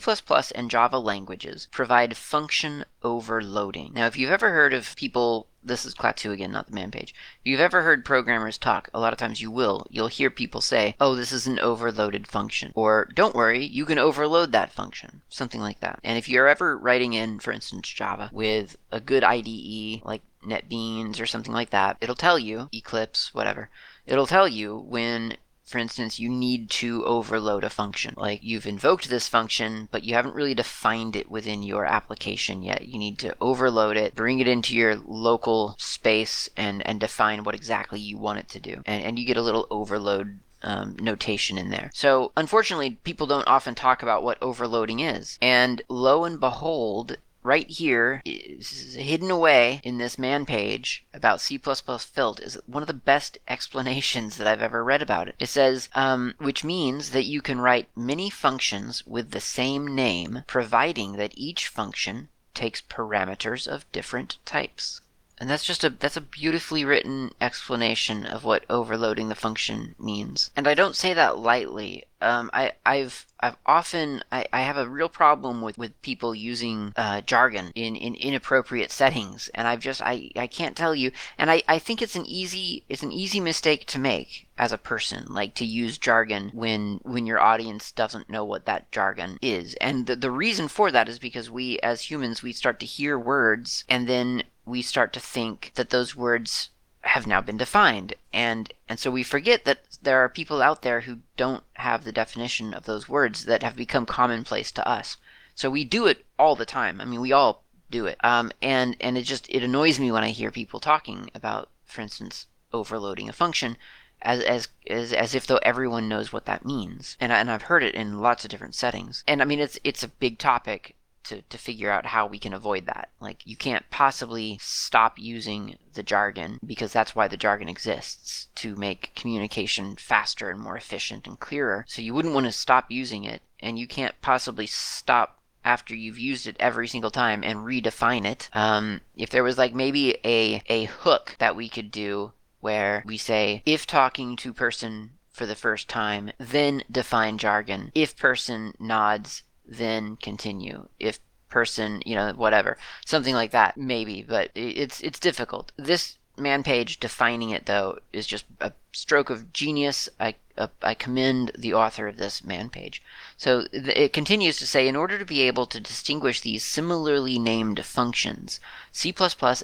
and 0.54 0.70
Java 0.70 0.98
languages 0.98 1.66
provide 1.70 2.14
function 2.14 2.84
overloading. 3.02 3.92
Now, 3.94 4.06
if 4.06 4.18
you've 4.18 4.30
ever 4.30 4.50
heard 4.50 4.74
of 4.74 4.94
people 4.96 5.46
this 5.64 5.84
is 5.84 5.94
Klaatu 5.94 6.32
again, 6.32 6.52
not 6.52 6.66
the 6.68 6.74
man 6.74 6.90
page. 6.90 7.14
If 7.40 7.46
you've 7.46 7.60
ever 7.60 7.82
heard 7.82 8.04
programmers 8.04 8.58
talk, 8.58 8.88
a 8.92 9.00
lot 9.00 9.12
of 9.12 9.18
times 9.18 9.40
you 9.40 9.50
will, 9.50 9.86
you'll 9.90 10.08
hear 10.08 10.30
people 10.30 10.60
say, 10.60 10.96
oh, 11.00 11.14
this 11.14 11.32
is 11.32 11.46
an 11.46 11.58
overloaded 11.58 12.26
function. 12.26 12.72
Or, 12.74 13.08
don't 13.14 13.34
worry, 13.34 13.64
you 13.64 13.84
can 13.84 13.98
overload 13.98 14.52
that 14.52 14.72
function. 14.72 15.22
Something 15.28 15.60
like 15.60 15.80
that. 15.80 16.00
And 16.02 16.18
if 16.18 16.28
you're 16.28 16.48
ever 16.48 16.76
writing 16.76 17.12
in, 17.12 17.38
for 17.38 17.52
instance, 17.52 17.88
Java 17.88 18.30
with 18.32 18.76
a 18.90 19.00
good 19.00 19.24
IDE, 19.24 20.04
like 20.04 20.22
NetBeans 20.44 21.20
or 21.20 21.26
something 21.26 21.52
like 21.52 21.70
that, 21.70 21.96
it'll 22.00 22.14
tell 22.14 22.38
you, 22.38 22.68
Eclipse, 22.72 23.32
whatever, 23.32 23.70
it'll 24.06 24.26
tell 24.26 24.48
you 24.48 24.76
when 24.76 25.36
for 25.64 25.78
instance, 25.78 26.18
you 26.18 26.28
need 26.28 26.68
to 26.70 27.04
overload 27.04 27.64
a 27.64 27.70
function. 27.70 28.14
Like 28.16 28.40
you've 28.42 28.66
invoked 28.66 29.08
this 29.08 29.28
function, 29.28 29.88
but 29.90 30.04
you 30.04 30.14
haven't 30.14 30.34
really 30.34 30.54
defined 30.54 31.16
it 31.16 31.30
within 31.30 31.62
your 31.62 31.86
application 31.86 32.62
yet. 32.62 32.88
You 32.88 32.98
need 32.98 33.18
to 33.20 33.34
overload 33.40 33.96
it, 33.96 34.14
bring 34.14 34.40
it 34.40 34.48
into 34.48 34.74
your 34.74 34.96
local 34.96 35.76
space, 35.78 36.48
and, 36.56 36.86
and 36.86 37.00
define 37.00 37.44
what 37.44 37.54
exactly 37.54 38.00
you 38.00 38.18
want 38.18 38.40
it 38.40 38.48
to 38.50 38.60
do. 38.60 38.82
And, 38.84 39.04
and 39.04 39.18
you 39.18 39.24
get 39.24 39.36
a 39.36 39.42
little 39.42 39.66
overload 39.70 40.40
um, 40.62 40.96
notation 41.00 41.58
in 41.58 41.70
there. 41.70 41.90
So, 41.94 42.32
unfortunately, 42.36 42.98
people 43.02 43.26
don't 43.26 43.48
often 43.48 43.74
talk 43.74 44.02
about 44.02 44.22
what 44.22 44.38
overloading 44.42 45.00
is. 45.00 45.38
And 45.42 45.82
lo 45.88 46.24
and 46.24 46.38
behold, 46.38 47.16
right 47.42 47.68
here 47.68 48.22
is 48.24 48.94
hidden 48.94 49.30
away 49.30 49.80
in 49.84 49.98
this 49.98 50.18
man 50.18 50.46
page 50.46 51.04
about 51.12 51.40
C++ 51.40 51.58
Filt 51.58 52.40
is 52.40 52.58
one 52.66 52.82
of 52.82 52.86
the 52.86 52.94
best 52.94 53.38
explanations 53.46 54.36
that 54.36 54.46
I've 54.46 54.62
ever 54.62 54.82
read 54.82 55.02
about 55.02 55.28
it. 55.28 55.34
It 55.38 55.48
says, 55.48 55.88
um, 55.94 56.34
which 56.38 56.64
means 56.64 57.10
that 57.10 57.26
you 57.26 57.42
can 57.42 57.60
write 57.60 57.88
many 57.94 58.30
functions 58.30 59.06
with 59.06 59.32
the 59.32 59.40
same 59.40 59.94
name, 59.94 60.44
providing 60.46 61.16
that 61.16 61.36
each 61.36 61.68
function 61.68 62.28
takes 62.54 62.80
parameters 62.80 63.68
of 63.68 63.90
different 63.92 64.38
types. 64.46 65.01
And 65.42 65.50
that's 65.50 65.64
just 65.64 65.82
a 65.82 65.90
that's 65.90 66.16
a 66.16 66.20
beautifully 66.20 66.84
written 66.84 67.32
explanation 67.40 68.24
of 68.24 68.44
what 68.44 68.64
overloading 68.70 69.28
the 69.28 69.34
function 69.34 69.96
means. 69.98 70.52
And 70.54 70.68
I 70.68 70.74
don't 70.74 70.94
say 70.94 71.14
that 71.14 71.36
lightly. 71.36 72.04
Um, 72.20 72.48
I, 72.52 72.74
I've 72.86 73.26
I've 73.40 73.56
often 73.66 74.22
I, 74.30 74.46
I 74.52 74.60
have 74.60 74.76
a 74.76 74.88
real 74.88 75.08
problem 75.08 75.60
with, 75.60 75.76
with 75.76 76.00
people 76.00 76.32
using 76.32 76.92
uh, 76.94 77.22
jargon 77.22 77.72
in, 77.74 77.96
in 77.96 78.14
inappropriate 78.14 78.92
settings, 78.92 79.50
and 79.52 79.66
I've 79.66 79.80
just 79.80 80.00
I, 80.00 80.30
I 80.36 80.46
can't 80.46 80.76
tell 80.76 80.94
you. 80.94 81.10
And 81.36 81.50
I, 81.50 81.64
I 81.66 81.80
think 81.80 82.00
it's 82.00 82.14
an 82.14 82.26
easy 82.26 82.84
it's 82.88 83.02
an 83.02 83.10
easy 83.10 83.40
mistake 83.40 83.86
to 83.86 83.98
make 83.98 84.46
as 84.56 84.70
a 84.70 84.78
person, 84.78 85.24
like 85.28 85.56
to 85.56 85.64
use 85.64 85.98
jargon 85.98 86.50
when 86.54 87.00
when 87.02 87.26
your 87.26 87.40
audience 87.40 87.90
doesn't 87.90 88.30
know 88.30 88.44
what 88.44 88.66
that 88.66 88.92
jargon 88.92 89.40
is. 89.42 89.74
And 89.80 90.06
the, 90.06 90.14
the 90.14 90.30
reason 90.30 90.68
for 90.68 90.92
that 90.92 91.08
is 91.08 91.18
because 91.18 91.50
we 91.50 91.80
as 91.80 92.02
humans 92.02 92.44
we 92.44 92.52
start 92.52 92.78
to 92.78 92.86
hear 92.86 93.18
words 93.18 93.82
and 93.88 94.08
then 94.08 94.44
we 94.64 94.82
start 94.82 95.12
to 95.12 95.20
think 95.20 95.72
that 95.74 95.90
those 95.90 96.14
words 96.14 96.70
have 97.02 97.26
now 97.26 97.40
been 97.40 97.56
defined. 97.56 98.14
And 98.32 98.72
and 98.88 98.98
so 98.98 99.10
we 99.10 99.22
forget 99.22 99.64
that 99.64 99.80
there 100.02 100.18
are 100.18 100.28
people 100.28 100.62
out 100.62 100.82
there 100.82 101.02
who 101.02 101.18
don't 101.36 101.64
have 101.74 102.04
the 102.04 102.12
definition 102.12 102.72
of 102.74 102.84
those 102.84 103.08
words 103.08 103.44
that 103.46 103.62
have 103.62 103.76
become 103.76 104.06
commonplace 104.06 104.70
to 104.72 104.88
us. 104.88 105.16
So 105.54 105.68
we 105.68 105.84
do 105.84 106.06
it 106.06 106.24
all 106.38 106.56
the 106.56 106.66
time. 106.66 107.00
I 107.00 107.04
mean 107.04 107.20
we 107.20 107.32
all 107.32 107.64
do 107.90 108.06
it. 108.06 108.16
Um, 108.24 108.52
and 108.62 108.96
and 109.00 109.18
it 109.18 109.22
just 109.22 109.48
it 109.48 109.62
annoys 109.62 109.98
me 109.98 110.10
when 110.12 110.24
i 110.24 110.30
hear 110.30 110.50
people 110.50 110.80
talking 110.80 111.30
about 111.34 111.68
for 111.84 112.00
instance 112.00 112.46
overloading 112.72 113.28
a 113.28 113.32
function 113.32 113.76
as 114.22 114.40
as 114.42 114.68
as, 114.88 115.12
as 115.12 115.34
if 115.34 115.46
though 115.46 115.60
everyone 115.62 116.08
knows 116.08 116.32
what 116.32 116.46
that 116.46 116.64
means. 116.64 117.16
And, 117.20 117.32
I, 117.32 117.40
and 117.40 117.50
i've 117.50 117.62
heard 117.62 117.82
it 117.82 117.94
in 117.96 118.20
lots 118.20 118.44
of 118.44 118.50
different 118.50 118.76
settings. 118.76 119.24
And 119.26 119.42
i 119.42 119.44
mean 119.44 119.58
it's 119.58 119.78
it's 119.82 120.04
a 120.04 120.08
big 120.08 120.38
topic 120.38 120.94
to, 121.24 121.42
to 121.42 121.58
figure 121.58 121.90
out 121.90 122.06
how 122.06 122.26
we 122.26 122.38
can 122.38 122.52
avoid 122.52 122.86
that. 122.86 123.10
Like, 123.20 123.46
you 123.46 123.56
can't 123.56 123.88
possibly 123.90 124.58
stop 124.60 125.18
using 125.18 125.76
the 125.94 126.02
jargon 126.02 126.58
because 126.64 126.92
that's 126.92 127.14
why 127.14 127.28
the 127.28 127.36
jargon 127.36 127.68
exists 127.68 128.48
to 128.56 128.76
make 128.76 129.14
communication 129.14 129.96
faster 129.96 130.50
and 130.50 130.60
more 130.60 130.76
efficient 130.76 131.26
and 131.26 131.38
clearer. 131.38 131.84
So, 131.88 132.02
you 132.02 132.14
wouldn't 132.14 132.34
want 132.34 132.46
to 132.46 132.52
stop 132.52 132.90
using 132.90 133.24
it, 133.24 133.42
and 133.60 133.78
you 133.78 133.86
can't 133.86 134.14
possibly 134.22 134.66
stop 134.66 135.38
after 135.64 135.94
you've 135.94 136.18
used 136.18 136.46
it 136.46 136.56
every 136.58 136.88
single 136.88 137.10
time 137.10 137.44
and 137.44 137.60
redefine 137.60 138.24
it. 138.24 138.48
Um, 138.52 139.00
if 139.16 139.30
there 139.30 139.44
was 139.44 139.58
like 139.58 139.74
maybe 139.74 140.18
a, 140.24 140.62
a 140.66 140.84
hook 140.84 141.36
that 141.38 141.56
we 141.56 141.68
could 141.68 141.90
do 141.90 142.32
where 142.60 143.02
we 143.06 143.16
say, 143.16 143.62
if 143.66 143.86
talking 143.86 144.36
to 144.36 144.52
person 144.52 145.10
for 145.30 145.46
the 145.46 145.54
first 145.54 145.88
time, 145.88 146.30
then 146.38 146.82
define 146.90 147.38
jargon. 147.38 147.90
If 147.94 148.16
person 148.16 148.74
nods, 148.78 149.42
then 149.66 150.16
continue. 150.16 150.88
If 150.98 151.20
person, 151.48 152.02
you 152.06 152.14
know, 152.14 152.32
whatever, 152.32 152.78
something 153.04 153.34
like 153.34 153.50
that, 153.52 153.76
maybe, 153.76 154.22
but 154.22 154.50
it's 154.54 155.00
it's 155.00 155.20
difficult. 155.20 155.70
This 155.76 156.16
man 156.38 156.62
page 156.62 156.98
defining 156.98 157.50
it 157.50 157.66
though 157.66 157.98
is 158.12 158.26
just 158.26 158.46
a 158.60 158.72
stroke 158.92 159.28
of 159.28 159.52
genius. 159.52 160.08
I 160.18 160.34
uh, 160.56 160.68
I 160.82 160.94
commend 160.94 161.52
the 161.56 161.74
author 161.74 162.08
of 162.08 162.16
this 162.16 162.44
man 162.44 162.68
page. 162.70 163.02
So 163.36 163.66
th- 163.68 163.96
it 163.96 164.12
continues 164.12 164.58
to 164.58 164.66
say, 164.66 164.88
in 164.88 164.96
order 164.96 165.18
to 165.18 165.24
be 165.24 165.42
able 165.42 165.66
to 165.66 165.80
distinguish 165.80 166.40
these 166.40 166.64
similarly 166.64 167.38
named 167.38 167.84
functions, 167.84 168.60
C++ 168.92 169.14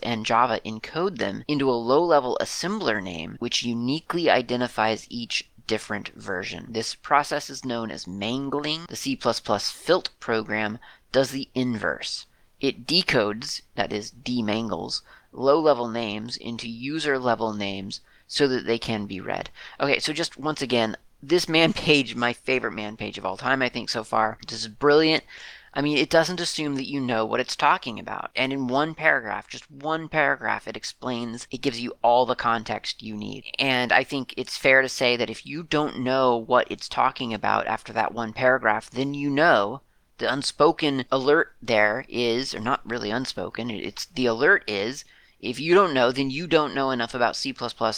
and 0.03 0.27
Java 0.27 0.61
encode 0.65 1.19
them 1.19 1.45
into 1.47 1.71
a 1.71 1.73
low-level 1.73 2.39
assembler 2.41 3.03
name 3.03 3.37
which 3.39 3.63
uniquely 3.63 4.31
identifies 4.31 5.07
each 5.11 5.48
different 5.69 6.09
version. 6.17 6.67
This 6.71 6.97
process 6.97 7.49
is 7.49 7.65
known 7.65 7.93
as 7.93 8.09
mangling. 8.09 8.87
The 8.89 8.97
C++ 8.97 9.17
program 10.19 10.79
does 11.13 11.31
the 11.31 11.49
inverse. 11.55 12.27
It 12.61 12.87
decodes, 12.87 13.63
that 13.77 13.93
is, 13.93 14.11
demangles, 14.11 15.03
low 15.31 15.61
level 15.61 15.87
names 15.87 16.37
into 16.37 16.69
user 16.69 17.19
level 17.19 17.53
names 17.53 18.01
so 18.27 18.49
that 18.49 18.67
they 18.67 18.79
can 18.79 19.07
be 19.07 19.21
read. 19.21 19.51
Okay, 19.79 20.01
so 20.01 20.13
just 20.13 20.37
once 20.37 20.61
again, 20.61 20.97
this 21.23 21.49
man 21.49 21.73
page, 21.73 22.15
my 22.15 22.33
favorite 22.33 22.73
man 22.73 22.97
page 22.97 23.19
of 23.19 23.25
all 23.25 23.37
time, 23.37 23.63
I 23.63 23.69
think, 23.69 23.91
so 23.91 24.03
far. 24.03 24.39
This 24.47 24.61
is 24.61 24.69
brilliant. 24.69 25.25
I 25.75 25.81
mean, 25.81 25.99
it 25.99 26.11
doesn't 26.11 26.41
assume 26.41 26.77
that 26.77 26.89
you 26.89 27.01
know 27.01 27.25
what 27.25 27.41
it's 27.41 27.57
talking 27.57 27.99
about. 27.99 28.31
And 28.35 28.53
in 28.53 28.69
one 28.69 28.95
paragraph, 28.95 29.49
just 29.49 29.71
one 29.71 30.09
paragraph, 30.09 30.67
it 30.67 30.77
explains, 30.77 31.47
it 31.51 31.61
gives 31.61 31.81
you 31.81 31.95
all 32.03 32.27
the 32.27 32.35
context 32.35 33.03
you 33.03 33.15
need. 33.15 33.45
And 33.59 33.93
I 33.93 34.05
think 34.05 34.35
it's 34.37 34.57
fair 34.57 34.83
to 34.83 34.89
say 34.89 35.17
that 35.17 35.31
if 35.31 35.47
you 35.47 35.63
don't 35.63 36.01
know 36.01 36.37
what 36.37 36.71
it's 36.71 36.89
talking 36.89 37.35
about 37.35 37.67
after 37.67 37.93
that 37.93 38.13
one 38.13 38.33
paragraph, 38.33 38.91
then 38.91 39.15
you 39.15 39.31
know 39.31 39.83
the 40.19 40.33
unspoken 40.33 41.05
alert 41.13 41.55
there 41.63 42.05
is, 42.09 42.55
or 42.55 42.61
not 42.61 42.89
really 42.89 43.11
unspoken, 43.11 43.71
it's 43.71 44.07
the 44.07 44.27
alert 44.27 44.65
is, 44.67 45.05
if 45.41 45.61
you 45.61 45.75
don't 45.75 45.95
know, 45.95 46.11
then 46.11 46.31
you 46.31 46.49
don't 46.49 46.75
know 46.75 46.91
enough 46.91 47.15
about 47.15 47.37
C++ 47.37 47.55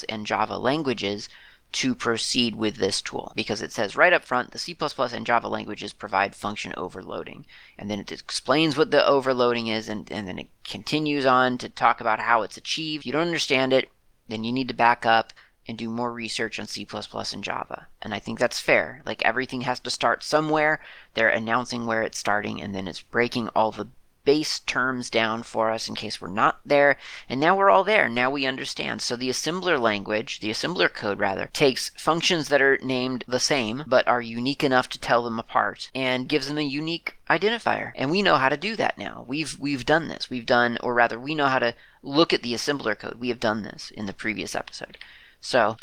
and 0.09 0.27
Java 0.27 0.59
languages 0.59 1.29
to 1.73 1.95
proceed 1.95 2.55
with 2.57 2.77
this 2.77 3.01
tool 3.01 3.33
because 3.37 3.63
it 3.63 3.73
says 3.73 3.97
right 3.97 4.13
up 4.13 4.25
front 4.25 4.51
the 4.51 4.59
C++ 4.59 4.77
and 4.79 5.27
Java 5.27 5.49
languages 5.49 5.93
provide 5.93 6.35
function 6.35 6.75
overloading. 6.77 7.47
And 7.79 7.91
then 7.91 8.01
it 8.01 8.11
explains 8.11 8.77
what 8.77 8.91
the 8.91 9.07
overloading 9.07 9.69
is 9.69 9.89
and, 9.89 10.11
and 10.11 10.27
then 10.27 10.39
it 10.39 10.49
continues 10.65 11.27
on 11.27 11.59
to 11.59 11.69
talk 11.69 12.01
about 12.01 12.21
how 12.21 12.43
it's 12.43 12.57
achieved. 12.57 13.03
If 13.03 13.07
you 13.07 13.13
don't 13.13 13.27
understand 13.27 13.73
it, 13.73 13.91
then 14.29 14.45
you 14.45 14.53
need 14.53 14.69
to 14.69 14.75
back 14.75 15.07
up 15.07 15.33
and 15.69 15.79
do 15.79 15.89
more 15.89 16.13
research 16.13 16.59
on 16.59 16.67
C++ 16.67 16.87
and 17.33 17.45
Java. 17.45 17.87
And 18.03 18.13
I 18.13 18.19
think 18.19 18.39
that's 18.39 18.59
fair. 18.59 19.03
Like 19.07 19.25
everything 19.25 19.61
has 19.63 19.79
to 19.81 19.91
start 19.91 20.25
somewhere. 20.25 20.81
They're 21.15 21.29
announcing 21.29 21.87
where 21.87 22.03
it's 22.03 22.19
starting 22.19 22.61
and 22.61 22.75
then 22.75 22.89
it's 22.89 23.03
breaking 23.03 23.49
all 23.51 23.71
the 23.71 23.89
base 24.25 24.61
terms 24.61 25.11
down 25.11 25.43
for 25.43 25.71
us 25.71 25.89
in 25.89 25.95
case 25.95 26.21
we're 26.21 26.29
not 26.29 26.61
there. 26.65 26.97
And 27.29 27.41
now 27.41 27.57
we're 27.57 27.71
all 27.71 27.85
there. 27.85 28.09
Now 28.09 28.31
we 28.31 28.47
understand. 28.47 29.03
So 29.03 29.17
the 29.17 29.31
assembler 29.31 29.81
language, 29.81 30.41
the 30.41 30.51
assembler 30.51 30.93
code 30.93 31.19
rather, 31.19 31.49
takes 31.53 31.91
functions 31.97 32.49
that 32.49 32.63
are 32.63 32.79
named 32.83 33.25
the 33.27 33.41
same 33.41 33.85
but 33.87 34.07
are 34.07 34.21
unique 34.21 34.63
enough 34.63 34.89
to 34.91 34.99
tell 34.99 35.23
them 35.23 35.39
apart 35.39 35.91
and 35.95 36.29
gives 36.29 36.49
them 36.49 36.59
a 36.59 36.63
unique 36.63 37.19
identifier. 37.29 37.93
And 37.95 38.11
we 38.11 38.23
know 38.23 38.37
how 38.37 38.49
to 38.49 38.57
do 38.57 38.77
that 38.77 38.99
now. 38.99 39.25
We've 39.27 39.59
we've 39.59 39.87
done 39.87 40.09
this. 40.09 40.29
We've 40.31 40.47
done 40.47 40.79
or 40.83 40.95
rather 40.95 41.19
we 41.19 41.35
know 41.35 41.47
how 41.47 41.59
to 41.59 41.75
look 42.03 42.33
at 42.33 42.43
the 42.43 42.55
assembler 42.55 42.99
code. 42.99 43.17
We 43.19 43.29
have 43.29 43.41
done 43.41 43.63
this 43.63 43.91
in 43.91 44.07
the 44.07 44.13
previous 44.13 44.55
episode. 44.55 44.99
So 45.41 45.77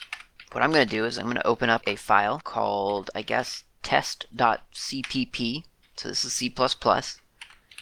what 0.51 0.63
I'm 0.63 0.71
going 0.71 0.87
to 0.87 0.95
do 0.95 1.05
is 1.05 1.17
I'm 1.17 1.25
going 1.25 1.35
to 1.35 1.47
open 1.47 1.69
up 1.69 1.81
a 1.87 1.95
file 1.95 2.39
called 2.39 3.09
I 3.15 3.21
guess 3.21 3.63
test.cpp. 3.83 5.63
So 5.95 6.09
this 6.09 6.25
is 6.25 6.33
C++ 6.33 6.53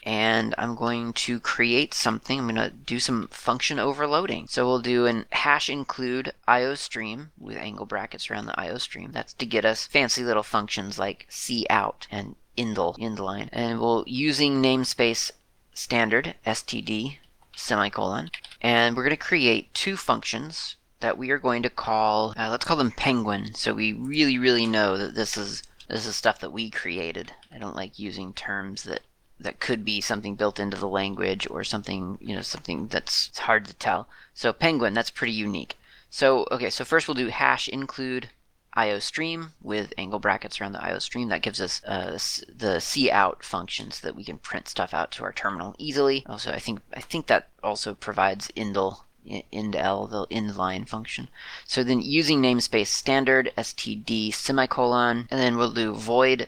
and 0.06 0.54
I'm 0.58 0.76
going 0.76 1.13
to 1.13 1.39
create 1.39 1.94
something. 1.94 2.39
I'm 2.39 2.48
going 2.48 2.56
to 2.56 2.70
do 2.70 3.00
some 3.00 3.28
function 3.30 3.80
overloading. 3.80 4.46
So 4.48 4.65
we'll 4.65 4.80
do 4.80 5.08
an 5.08 5.26
hash 5.32 5.68
include 5.68 6.32
iostream 6.48 7.30
with 7.39 7.58
angle 7.58 7.88
brackets 7.88 8.30
around 8.30 8.46
the 8.46 8.54
iostream. 8.54 9.12
That's 9.12 9.34
to 9.34 9.46
get 9.46 9.65
us 9.65 9.88
fancy 9.88 10.24
little 10.24 10.44
functions 10.44 11.00
like 11.00 11.28
cout 11.68 12.08
and 12.12 12.36
indel, 12.56 12.96
indline. 13.00 13.50
And 13.52 13.80
we'll 13.80 14.04
using 14.06 14.62
namespace 14.62 15.32
standard 15.74 16.36
std 16.46 17.18
semicolon. 17.56 18.30
And 18.62 18.96
we're 18.96 19.04
going 19.04 19.10
to 19.10 19.18
create 19.18 19.74
two 19.74 19.98
functions 19.98 20.76
that 21.00 21.18
we 21.18 21.32
are 21.32 21.39
going 21.39 21.63
to 21.63 21.70
call, 21.70 22.34
uh, 22.38 22.50
let's 22.50 22.65
call 22.65 22.78
them 22.78 22.91
penguin. 22.91 23.56
So 23.56 23.74
we 23.74 23.94
really, 23.94 24.38
really 24.38 24.68
know 24.68 24.98
that 24.98 25.15
this 25.15 25.36
is 25.36 25.63
this 25.88 26.08
is 26.08 26.15
stuff 26.15 26.39
that 26.39 26.52
we 26.52 26.72
created. 26.72 27.32
I 27.52 27.60
don't 27.60 27.76
like 27.76 28.00
using 28.00 28.34
terms 28.34 28.84
that 28.84 29.02
that 29.39 29.60
could 29.60 29.84
be 29.84 30.02
something 30.02 30.36
built 30.36 30.60
into 30.60 30.78
the 30.78 30.88
language 30.88 31.48
or 31.50 31.63
something, 31.63 32.17
you 32.21 32.36
know, 32.36 32.41
something 32.41 32.88
that's 32.88 33.38
hard 33.38 33.65
to 33.65 33.74
tell. 33.74 34.08
So 34.34 34.54
penguin, 34.54 34.93
that's 34.93 35.10
pretty 35.10 35.34
unique. 35.34 35.78
So, 36.10 36.48
okay, 36.52 36.69
so 36.69 36.86
first 36.86 37.08
we'll 37.08 37.15
do 37.15 37.28
hash 37.28 37.67
include 37.67 38.30
iostream 38.76 39.52
with 39.62 39.93
angle 39.98 40.19
brackets 40.19 40.60
around 40.60 40.74
the 40.74 40.80
iostream. 40.80 41.30
That 41.30 41.41
gives 41.41 41.62
us 41.62 41.82
uh, 41.86 42.17
the 42.54 43.10
cout 43.10 43.43
function 43.43 43.91
so 43.91 44.08
that 44.08 44.15
we 44.15 44.24
can 44.24 44.38
print 44.38 44.67
stuff 44.67 44.93
out 44.93 45.12
to 45.12 45.24
our 45.24 45.34
terminal 45.34 45.76
easily. 45.78 46.26
Also, 46.28 46.52
I 46.52 46.60
think 46.60 46.80
I 46.93 47.02
think 47.02 47.28
that 47.28 47.50
also 47.63 47.93
provides 47.93 48.50
indel 48.56 49.00
indl, 49.26 50.10
the 50.10 50.28
inline 50.28 50.88
function. 50.88 51.30
So 51.65 51.84
then 51.84 52.02
using 52.02 52.41
namespace 52.41 52.88
standard 52.88 53.52
std 53.58 54.34
semicolon, 54.34 55.28
and 55.32 55.39
then 55.39 55.58
we'll 55.58 55.71
do 55.71 55.93
void 55.93 56.48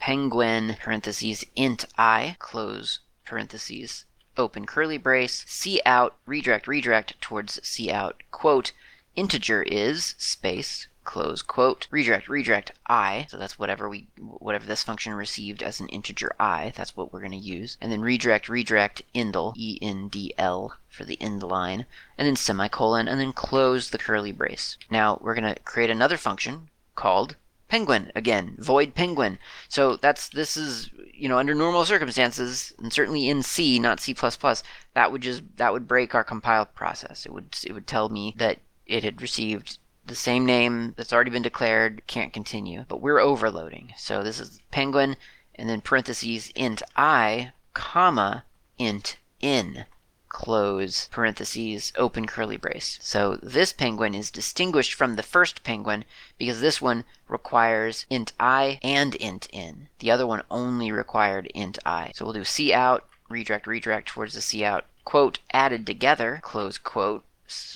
penguin 0.00 0.76
parentheses 0.82 1.44
int 1.54 1.84
i 1.96 2.34
close 2.38 3.00
parentheses 3.24 4.04
open 4.36 4.66
curly 4.66 4.98
brace 4.98 5.44
c 5.46 5.80
out 5.86 6.16
redirect 6.26 6.66
redirect 6.66 7.20
towards 7.20 7.60
c 7.62 7.90
out 7.90 8.22
quote 8.30 8.72
integer 9.14 9.62
is 9.62 10.14
space 10.18 10.88
close 11.04 11.42
quote 11.42 11.86
redirect 11.90 12.28
redirect 12.28 12.72
i 12.86 13.26
so 13.30 13.36
that's 13.36 13.58
whatever 13.58 13.88
we 13.88 14.06
whatever 14.18 14.66
this 14.66 14.82
function 14.82 15.12
received 15.12 15.62
as 15.62 15.80
an 15.80 15.88
integer 15.88 16.34
i 16.40 16.72
that's 16.76 16.96
what 16.96 17.12
we're 17.12 17.20
going 17.20 17.30
to 17.30 17.36
use 17.36 17.76
and 17.80 17.92
then 17.92 18.00
redirect 18.00 18.48
redirect 18.48 19.02
indel 19.14 19.52
e 19.56 19.78
n 19.80 20.08
d 20.08 20.34
l 20.38 20.74
for 20.90 21.04
the 21.04 21.20
end 21.22 21.42
line 21.42 21.86
and 22.18 22.26
then 22.26 22.36
semicolon 22.36 23.08
and 23.08 23.20
then 23.20 23.32
close 23.32 23.90
the 23.90 23.98
curly 23.98 24.32
brace. 24.32 24.76
Now 24.90 25.18
we're 25.22 25.34
going 25.34 25.54
to 25.54 25.60
create 25.62 25.88
another 25.88 26.16
function 26.16 26.68
called 26.94 27.36
penguin 27.70 28.12
again, 28.14 28.56
void 28.58 28.94
penguin. 28.94 29.38
So 29.68 29.96
that's 29.96 30.28
this 30.28 30.56
is 30.56 30.90
you 31.14 31.28
know 31.28 31.38
under 31.38 31.54
normal 31.54 31.86
circumstances, 31.86 32.74
and 32.78 32.92
certainly 32.92 33.28
in 33.28 33.42
C, 33.42 33.78
not 33.78 34.00
C++, 34.00 34.12
that 34.12 35.12
would 35.12 35.22
just 35.22 35.42
that 35.56 35.72
would 35.72 35.88
break 35.88 36.14
our 36.14 36.24
compile 36.24 36.66
process. 36.66 37.24
It 37.24 37.32
would 37.32 37.56
it 37.64 37.72
would 37.72 37.86
tell 37.86 38.10
me 38.10 38.34
that 38.36 38.58
it 38.86 39.04
had 39.04 39.22
received 39.22 39.78
the 40.04 40.14
same 40.14 40.44
name 40.44 40.94
that's 40.96 41.12
already 41.12 41.30
been 41.30 41.42
declared, 41.42 42.02
can't 42.06 42.32
continue. 42.32 42.84
But 42.88 43.00
we're 43.00 43.20
overloading. 43.20 43.94
So 43.96 44.22
this 44.22 44.40
is 44.40 44.60
penguin, 44.70 45.16
and 45.54 45.68
then 45.68 45.80
parentheses 45.80 46.50
int 46.54 46.82
i, 46.96 47.52
comma, 47.72 48.44
int 48.78 49.16
n 49.40 49.86
close 50.30 51.08
parentheses, 51.10 51.92
open 51.96 52.26
curly 52.26 52.56
brace. 52.56 52.98
So 53.02 53.36
this 53.42 53.74
penguin 53.74 54.14
is 54.14 54.30
distinguished 54.30 54.94
from 54.94 55.16
the 55.16 55.22
first 55.22 55.62
penguin 55.62 56.06
because 56.38 56.62
this 56.62 56.80
one 56.80 57.04
requires 57.28 58.06
int 58.08 58.32
i 58.40 58.78
and 58.82 59.14
int 59.16 59.48
n. 59.52 59.88
The 59.98 60.10
other 60.10 60.26
one 60.26 60.42
only 60.50 60.90
required 60.90 61.50
int 61.54 61.78
i. 61.84 62.12
So 62.14 62.24
we'll 62.24 62.32
do 62.32 62.44
c 62.44 62.72
out, 62.72 63.04
redirect, 63.28 63.66
redirect 63.66 64.08
towards 64.08 64.34
the 64.34 64.40
c 64.40 64.64
out, 64.64 64.86
quote, 65.04 65.40
added 65.52 65.84
together, 65.84 66.40
close 66.42 66.78
quote, 66.78 67.24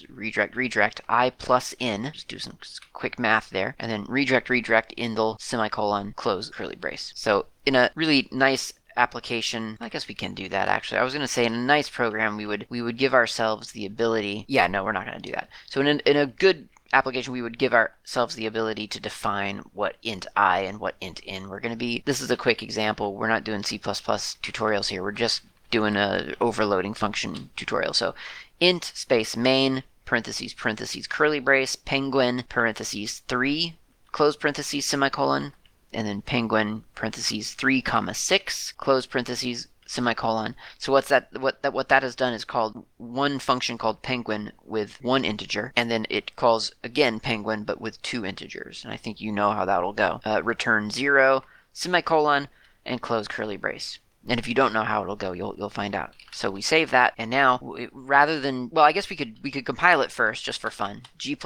redirect, 0.09 0.55
redirect, 0.55 1.01
i 1.09 1.31
plus 1.31 1.75
n, 1.81 2.13
just 2.15 2.29
do 2.29 2.39
some 2.39 2.59
quick 2.93 3.19
math 3.19 3.51
there, 3.51 3.75
and 3.79 3.91
then 3.91 4.05
redirect, 4.05 4.49
redirect, 4.49 4.95
indel, 4.97 5.41
semicolon, 5.41 6.13
close 6.17 6.49
curly 6.51 6.77
brace. 6.77 7.13
So 7.17 7.47
in 7.67 7.75
a 7.75 7.91
really 7.95 8.29
nice 8.31 8.73
application. 8.97 9.77
I 9.81 9.89
guess 9.89 10.09
we 10.09 10.15
can 10.15 10.35
do 10.35 10.49
that 10.49 10.69
actually. 10.69 10.99
I 10.99 11.05
was 11.05 11.13
going 11.13 11.27
to 11.27 11.33
say 11.33 11.45
in 11.45 11.55
a 11.55 11.59
nice 11.59 11.89
program 11.89 12.37
we 12.37 12.47
would 12.47 12.67
we 12.69 12.83
would 12.83 12.97
give 12.97 13.15
ourselves 13.15 13.73
the 13.73 13.87
ability 13.87 14.45
yeah 14.49 14.67
no 14.67 14.85
we're 14.85 14.93
not 14.93 15.07
going 15.07 15.21
to 15.21 15.29
do 15.29 15.33
that. 15.33 15.49
So 15.69 15.81
in 15.81 16.01
in 16.01 16.17
a 16.17 16.27
good 16.27 16.69
application 16.93 17.33
we 17.33 17.43
would 17.43 17.59
give 17.59 17.75
ourselves 17.75 18.35
the 18.37 18.47
ability 18.47 18.87
to 18.87 19.01
define 19.01 19.59
what 19.73 19.97
int 20.03 20.27
i 20.37 20.61
and 20.61 20.79
what 20.79 20.95
int 21.01 21.21
n 21.27 21.49
we're 21.49 21.61
going 21.61 21.73
to 21.73 21.79
be. 21.79 22.03
This 22.05 22.21
is 22.21 22.31
a 22.31 22.37
quick 22.37 22.63
example. 22.63 23.15
We're 23.15 23.29
not 23.29 23.45
doing 23.45 23.65
c++ 23.65 23.79
tutorials 23.79 24.89
here. 24.89 25.03
We're 25.03 25.13
just 25.13 25.43
doing 25.71 25.97
a 25.97 26.35
overloading 26.41 26.95
function 26.95 27.51
tutorial. 27.57 27.95
So 27.95 28.15
int 28.61 28.85
space 28.85 29.37
main 29.37 29.83
parentheses 30.05 30.55
parentheses 30.55 31.07
curly 31.07 31.41
brace 31.41 31.77
penguin 31.77 32.45
parentheses 32.49 33.23
3 33.27 33.75
close 34.13 34.37
parentheses 34.37 34.85
semicolon 34.85 35.53
and 35.95 36.07
then 36.07 36.23
penguin 36.23 36.85
parentheses 36.95 37.55
3 37.55 37.81
comma 37.83 38.15
6 38.15 38.73
close 38.73 39.07
parentheses 39.07 39.69
semicolon. 39.87 40.57
So 40.79 40.93
what's 40.93 41.09
that 41.09 41.29
what 41.39 41.63
that 41.63 41.73
what 41.73 41.89
that 41.89 42.03
has 42.03 42.17
done 42.17 42.33
is 42.33 42.45
called 42.45 42.85
one 42.97 43.39
function 43.39 43.79
called 43.79 44.03
penguin 44.03 44.53
with 44.65 45.03
one 45.03 45.25
integer 45.25 45.73
and 45.77 45.91
then 45.91 46.07
it 46.11 46.35
calls 46.37 46.73
again 46.83 47.21
penguin 47.21 47.65
but 47.65 47.81
with 47.81 48.01
two 48.03 48.25
integers. 48.25 48.85
And 48.85 48.93
I 48.93 48.97
think 48.97 49.21
you 49.21 49.31
know 49.33 49.53
how 49.53 49.65
that'll 49.65 49.93
go. 49.93 50.21
Uh, 50.25 50.43
return 50.43 50.91
0 50.91 51.45
semicolon 51.73 52.49
and 52.85 53.01
close 53.01 53.29
curly 53.29 53.57
brace. 53.57 53.99
And 54.27 54.41
if 54.41 54.49
you 54.49 54.55
don't 54.55 54.73
know 54.73 54.85
how 54.85 55.03
it'll 55.03 55.17
go, 55.17 55.33
you'll 55.33 55.55
you'll 55.57 55.69
find 55.69 55.95
out. 55.95 56.15
So 56.33 56.51
we 56.51 56.63
save 56.63 56.91
that, 56.93 57.13
and 57.19 57.31
now 57.31 57.61
rather 57.93 58.41
than 58.41 58.71
well, 58.71 58.85
I 58.85 58.93
guess 58.93 59.11
we 59.11 59.17
could 59.17 59.39
we 59.43 59.51
could 59.51 59.67
compile 59.67 60.01
it 60.01 60.11
first 60.11 60.45
just 60.45 60.61
for 60.61 60.71
fun. 60.71 61.03
G++ 61.19 61.37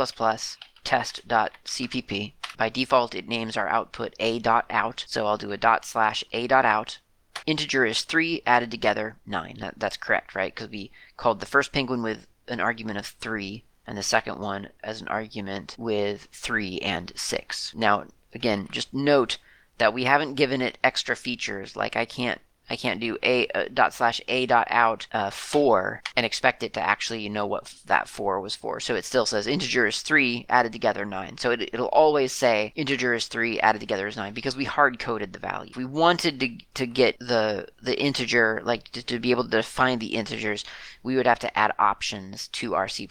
test.cpp. 0.89 2.33
By 2.57 2.71
default, 2.71 3.15
it 3.15 3.29
names 3.29 3.59
our 3.59 3.69
output 3.69 4.15
a.out, 4.19 5.05
so 5.07 5.27
I'll 5.27 5.37
do 5.37 5.53
a 5.53 5.59
dot 5.59 5.85
slash 5.85 6.25
a.out. 6.33 6.99
Integer 7.45 7.85
is 7.85 8.05
3 8.05 8.43
added 8.47 8.71
together 8.71 9.17
9. 9.27 9.59
That, 9.61 9.75
that's 9.77 9.99
correct, 9.99 10.35
right? 10.35 10.55
Because 10.55 10.71
we 10.71 10.91
called 11.19 11.41
the 11.41 11.47
first 11.47 11.73
penguin 11.73 12.03
with 12.03 12.27
an 12.49 12.59
argument 12.59 12.99
of 12.99 13.05
3 13.05 13.65
and 13.87 13.99
the 13.99 14.03
second 14.03 14.39
one 14.39 14.71
as 14.83 15.03
an 15.03 15.09
argument 15.09 15.77
with 15.79 16.27
3 16.33 16.79
and 16.79 17.13
6. 17.15 17.75
Now, 17.75 18.07
again, 18.33 18.67
just 18.73 18.95
note 18.95 19.37
that 19.77 19.93
we 19.93 20.05
haven't 20.05 20.37
given 20.37 20.63
it 20.63 20.79
extra 20.83 21.17
features 21.17 21.77
like 21.77 21.97
I 21.97 22.07
can't 22.07 22.41
I 22.71 22.77
can't 22.77 23.01
do 23.01 23.17
a 23.23 23.47
uh, 23.49 23.65
dot 23.73 23.95
slash 23.95 24.21
a 24.29 24.47
dot 24.47 24.67
out 24.71 25.07
uh, 25.13 25.31
four 25.31 26.03
and 26.17 26.27
expect 26.27 26.63
it 26.63 26.75
to 26.75 26.81
actually 26.81 27.29
know 27.29 27.47
what 27.47 27.75
that 27.87 28.09
four 28.09 28.41
was 28.41 28.55
for. 28.55 28.81
So 28.81 28.95
it 28.95 29.05
still 29.05 29.27
says 29.27 29.47
integer 29.47 29.87
is 29.87 30.03
three 30.03 30.45
added 30.49 30.73
together 30.73 31.05
nine. 31.05 31.39
So 31.39 31.51
it, 31.53 31.71
it'll 31.73 31.87
always 31.87 32.33
say 32.33 32.73
integer 32.75 33.15
is 33.15 33.27
three 33.27 33.59
added 33.61 33.81
together 33.81 34.07
is 34.07 34.17
nine 34.17 34.35
because 34.35 34.57
we 34.57 34.65
hard 34.65 34.99
coded 34.99 35.33
the 35.33 35.39
value. 35.39 35.71
If 35.71 35.77
we 35.77 35.85
wanted 35.85 36.41
to 36.41 36.59
to 36.75 36.87
get 36.87 37.19
the 37.19 37.69
the 37.83 37.99
integer 37.99 38.61
like 38.65 38.91
to, 38.93 39.03
to 39.03 39.19
be 39.19 39.31
able 39.31 39.45
to 39.45 39.51
define 39.51 39.99
the 39.99 40.15
integers, 40.15 40.65
we 41.03 41.17
would 41.17 41.27
have 41.27 41.39
to 41.41 41.59
add 41.59 41.73
options 41.79 42.49
to 42.49 42.75
our 42.75 42.89
C++ 42.89 43.09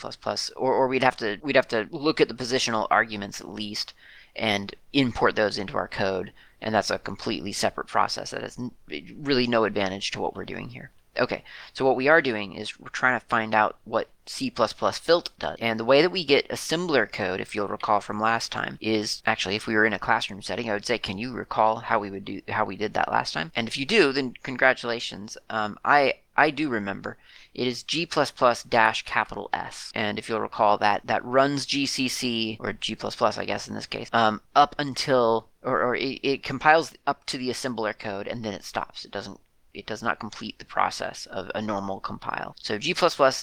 or 0.55 0.73
or 0.73 0.87
we'd 0.87 1.03
have 1.03 1.17
to 1.17 1.39
we'd 1.41 1.55
have 1.55 1.67
to 1.69 1.87
look 1.91 2.21
at 2.21 2.27
the 2.27 2.33
positional 2.33 2.87
arguments 2.91 3.41
at 3.41 3.49
least 3.49 3.93
and 4.35 4.75
import 4.93 5.35
those 5.35 5.57
into 5.57 5.75
our 5.75 5.87
code 5.87 6.31
and 6.61 6.73
that's 6.73 6.89
a 6.89 6.99
completely 6.99 7.53
separate 7.53 7.87
process 7.87 8.31
that 8.31 8.41
has 8.41 8.57
really 9.17 9.47
no 9.47 9.63
advantage 9.63 10.11
to 10.11 10.19
what 10.19 10.35
we're 10.35 10.45
doing 10.45 10.69
here. 10.69 10.91
Okay, 11.19 11.43
so 11.73 11.83
what 11.83 11.95
we 11.95 12.07
are 12.07 12.21
doing 12.21 12.53
is 12.53 12.79
we're 12.79 12.89
trying 12.89 13.19
to 13.19 13.25
find 13.25 13.55
out 13.55 13.77
what 13.85 14.09
C++ 14.27 14.51
filt 14.51 15.29
does. 15.39 15.57
And 15.59 15.79
the 15.79 15.85
way 15.85 16.01
that 16.01 16.11
we 16.11 16.23
get 16.23 16.49
assembler 16.49 17.11
code, 17.11 17.39
if 17.39 17.55
you'll 17.55 17.67
recall 17.67 18.01
from 18.01 18.19
last 18.19 18.51
time, 18.51 18.77
is 18.81 19.23
actually 19.25 19.55
if 19.55 19.65
we 19.65 19.73
were 19.73 19.85
in 19.85 19.93
a 19.93 19.99
classroom 19.99 20.41
setting, 20.41 20.69
I 20.69 20.73
would 20.73 20.85
say, 20.85 20.97
can 20.99 21.17
you 21.17 21.33
recall 21.33 21.77
how 21.77 21.99
we 21.99 22.11
would 22.11 22.25
do 22.25 22.41
how 22.49 22.65
we 22.65 22.77
did 22.77 22.93
that 22.93 23.11
last 23.11 23.33
time? 23.33 23.51
And 23.55 23.67
if 23.67 23.77
you 23.77 23.85
do, 23.85 24.11
then 24.11 24.35
congratulations. 24.43 25.37
Um, 25.49 25.79
I 25.83 26.15
I 26.35 26.51
do 26.51 26.69
remember. 26.69 27.17
It 27.55 27.67
is 27.67 27.81
G++ 27.81 28.07
dash 28.69 29.03
capital 29.03 29.49
S. 29.51 29.91
And 29.95 30.19
if 30.19 30.29
you'll 30.29 30.39
recall 30.39 30.77
that, 30.77 31.07
that 31.07 31.25
runs 31.25 31.65
GCC, 31.65 32.57
or 32.59 32.73
G++ 32.73 32.95
I 32.95 33.45
guess 33.45 33.67
in 33.67 33.73
this 33.73 33.87
case, 33.87 34.09
um, 34.13 34.41
up 34.55 34.75
until, 34.77 35.47
or, 35.67 35.81
or 35.83 35.95
it, 35.95 36.19
it 36.23 36.43
compiles 36.43 36.93
up 37.05 37.25
to 37.25 37.37
the 37.37 37.49
assembler 37.49 37.97
code 37.97 38.27
and 38.27 38.43
then 38.43 38.53
it 38.53 38.63
stops. 38.63 39.05
It 39.05 39.11
doesn't 39.11 39.39
it 39.73 39.85
does 39.85 40.01
not 40.01 40.19
complete 40.19 40.57
the 40.57 40.65
process 40.65 41.27
of 41.27 41.51
a 41.53 41.61
normal 41.61 41.99
compile. 41.99 42.55
So 42.59 42.79
g++ 42.79 42.95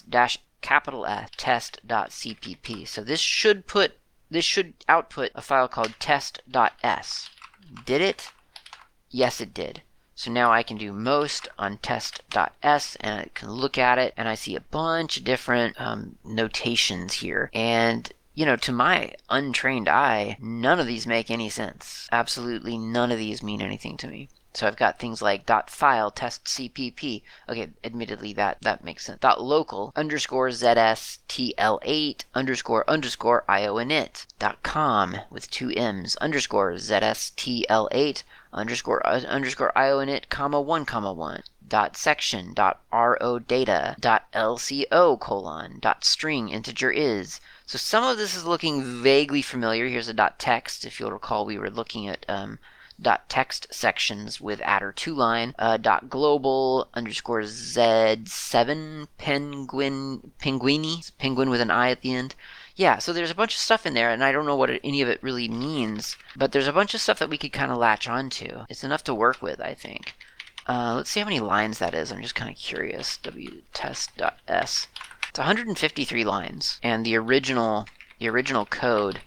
dash 0.09 0.39
capital 0.63 1.07
F 1.07 1.37
test.cpp. 1.37 2.89
So 2.89 3.05
this 3.05 3.21
should 3.21 3.67
put 3.67 3.99
this 4.31 4.45
should 4.45 4.73
output 4.89 5.31
a 5.35 5.43
file 5.43 5.69
called 5.69 5.95
test.s. 6.01 7.31
Did 7.85 8.01
it? 8.01 8.31
Yes, 9.11 9.41
it 9.41 9.55
did. 9.55 9.83
So 10.17 10.31
now 10.31 10.51
I 10.51 10.63
can 10.63 10.79
do 10.79 10.93
most 10.93 11.49
on 11.59 11.79
test.s 11.79 12.97
and 13.01 13.21
I 13.21 13.29
can 13.35 13.51
look 13.51 13.77
at 13.77 13.99
it 13.99 14.15
and 14.17 14.29
I 14.29 14.35
see 14.35 14.57
a 14.57 14.61
bunch 14.61 15.19
of 15.19 15.25
different 15.25 15.81
um, 15.81 16.17
notations 16.25 17.15
here. 17.15 17.51
And 17.53 18.11
you 18.35 18.45
know, 18.45 18.57
to 18.57 18.73
my 18.73 19.15
untrained 19.31 19.89
eye, 19.89 20.37
none 20.41 20.81
of 20.81 20.87
these 20.87 21.07
make 21.07 21.31
any 21.31 21.49
sense. 21.49 22.09
Absolutely 22.11 22.77
none 22.77 23.13
of 23.13 23.19
these 23.19 23.43
mean 23.43 23.63
anything 23.63 23.97
to 23.99 24.09
me. 24.09 24.29
So 24.55 24.69
I've 24.69 24.77
got 24.77 25.01
things 25.01 25.21
like 25.21 25.47
dot 25.47 25.69
file 25.69 26.13
test 26.13 26.45
cpp. 26.45 27.23
Okay, 27.49 27.71
admittedly 27.83 28.33
that 28.35 28.59
that 28.61 28.85
makes 28.85 29.05
sense. 29.05 29.19
Dot 29.19 29.43
local 29.43 29.93
underscore 29.97 30.51
zstl8 30.51 32.25
underscore 32.35 32.89
underscore 32.89 33.45
ioinit. 33.49 34.27
Dot 34.39 34.63
com 34.63 35.17
with 35.29 35.51
two 35.51 35.71
m's 35.71 36.15
underscore 36.17 36.75
zstl8 36.75 38.23
underscore 38.53 39.05
uh, 39.05 39.21
underscore 39.27 39.73
ioinit 39.75 40.29
comma 40.29 40.61
one 40.61 40.85
comma 40.85 41.13
one 41.13 41.43
dot 41.67 41.97
section 41.97 42.55
dot 42.55 42.81
ro 42.93 43.41
data 43.41 43.97
dot 43.99 44.31
lco 44.33 45.19
colon 45.19 45.79
dot 45.81 46.05
string 46.05 46.49
integer 46.49 46.93
is. 46.93 47.41
So 47.67 47.77
some 47.77 48.05
of 48.05 48.19
this 48.19 48.37
is 48.37 48.45
looking 48.45 49.03
vaguely 49.03 49.43
familiar. 49.43 49.89
Here's 49.89 50.09
a 50.09 50.15
dot 50.15 50.39
text. 50.39 50.85
If 50.85 51.01
you'll 51.01 51.11
recall, 51.11 51.45
we 51.45 51.59
were 51.59 51.71
looking 51.71 52.07
at 52.07 52.25
um, 52.29 52.61
dot 53.01 53.29
text 53.29 53.67
sections 53.73 54.41
with 54.41 54.61
addr2line 54.61 55.55
uh, 55.59 55.77
dot 55.77 56.09
global 56.09 56.89
underscore 56.95 57.43
z7 57.43 59.07
penguin 59.19 60.33
penguini 60.41 61.13
penguin 61.19 61.51
with 61.51 61.61
an 61.61 61.71
i 61.71 61.91
at 61.91 62.01
the 62.03 62.15
end. 62.15 62.35
Yeah 62.77 62.99
so 62.99 63.13
there's 63.13 63.31
a 63.31 63.35
bunch 63.35 63.55
of 63.55 63.61
stuff 63.61 63.87
in 63.87 63.95
there 63.95 64.11
and 64.11 64.23
i 64.23 64.33
don't 64.33 64.47
know 64.47 64.57
what 64.57 64.71
it, 64.71 64.81
any 64.85 65.03
of 65.03 65.09
it 65.09 65.23
really 65.23 65.49
means 65.49 66.17
but 66.37 66.53
there's 66.53 66.69
a 66.69 66.73
bunch 66.73 66.95
of 66.95 67.01
stuff 67.01 67.19
that 67.19 67.31
we 67.31 67.39
could 67.39 67.53
kind 67.53 67.73
of 67.73 67.79
latch 67.79 68.09
onto. 68.09 68.65
It's 68.69 68.85
enough 68.85 69.05
to 69.05 69.15
work 69.15 69.43
with 69.43 69.61
i 69.61 69.75
think. 69.75 70.15
Uh, 70.67 70.95
let's 70.97 71.11
see 71.11 71.21
how 71.21 71.27
many 71.27 71.41
lines 71.41 71.79
that 71.79 71.95
is. 71.95 72.11
I'm 72.11 72.23
just 72.23 72.35
kind 72.35 72.51
of 72.51 72.57
curious 72.57 73.19
wtest.s 73.23 74.89
it's 75.29 75.39
153 75.41 76.25
lines 76.25 76.79
and 76.81 77.05
the 77.05 77.17
original 77.17 77.87
the 78.21 78.29
original 78.29 78.65
code 78.65 79.21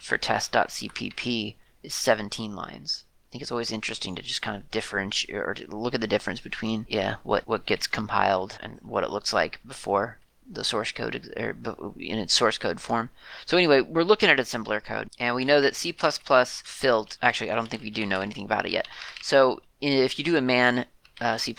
for 0.00 0.16
test.cpp 0.16 1.56
is 1.82 1.94
17 1.94 2.54
lines. 2.54 3.04
I 3.28 3.32
think 3.32 3.42
it's 3.42 3.52
always 3.52 3.70
interesting 3.70 4.16
to 4.16 4.22
just 4.22 4.42
kind 4.42 4.56
of 4.56 4.70
differentiate 4.70 5.36
or 5.36 5.54
to 5.54 5.76
look 5.76 5.94
at 5.94 6.00
the 6.00 6.08
difference 6.08 6.40
between 6.40 6.84
yeah 6.88 7.16
what 7.22 7.46
what 7.46 7.64
gets 7.64 7.86
compiled 7.86 8.58
and 8.60 8.80
what 8.82 9.04
it 9.04 9.10
looks 9.10 9.32
like 9.32 9.60
before 9.64 10.18
the 10.50 10.64
source 10.64 10.90
code 10.90 11.32
or 11.36 11.54
in 11.96 12.18
its 12.18 12.34
source 12.34 12.58
code 12.58 12.80
form. 12.80 13.10
So 13.46 13.56
anyway, 13.56 13.82
we're 13.82 14.02
looking 14.02 14.28
at 14.28 14.38
assembler 14.38 14.82
code, 14.82 15.10
and 15.18 15.36
we 15.36 15.44
know 15.44 15.60
that 15.60 15.76
C++ 15.76 15.92
filt. 15.92 17.18
Actually, 17.22 17.50
I 17.50 17.54
don't 17.54 17.70
think 17.70 17.82
we 17.82 17.90
do 17.90 18.04
know 18.04 18.20
anything 18.20 18.44
about 18.46 18.66
it 18.66 18.72
yet. 18.72 18.88
So 19.22 19.60
if 19.80 20.18
you 20.18 20.24
do 20.24 20.36
a 20.36 20.40
man 20.40 20.86
uh, 21.20 21.36
C++ 21.36 21.54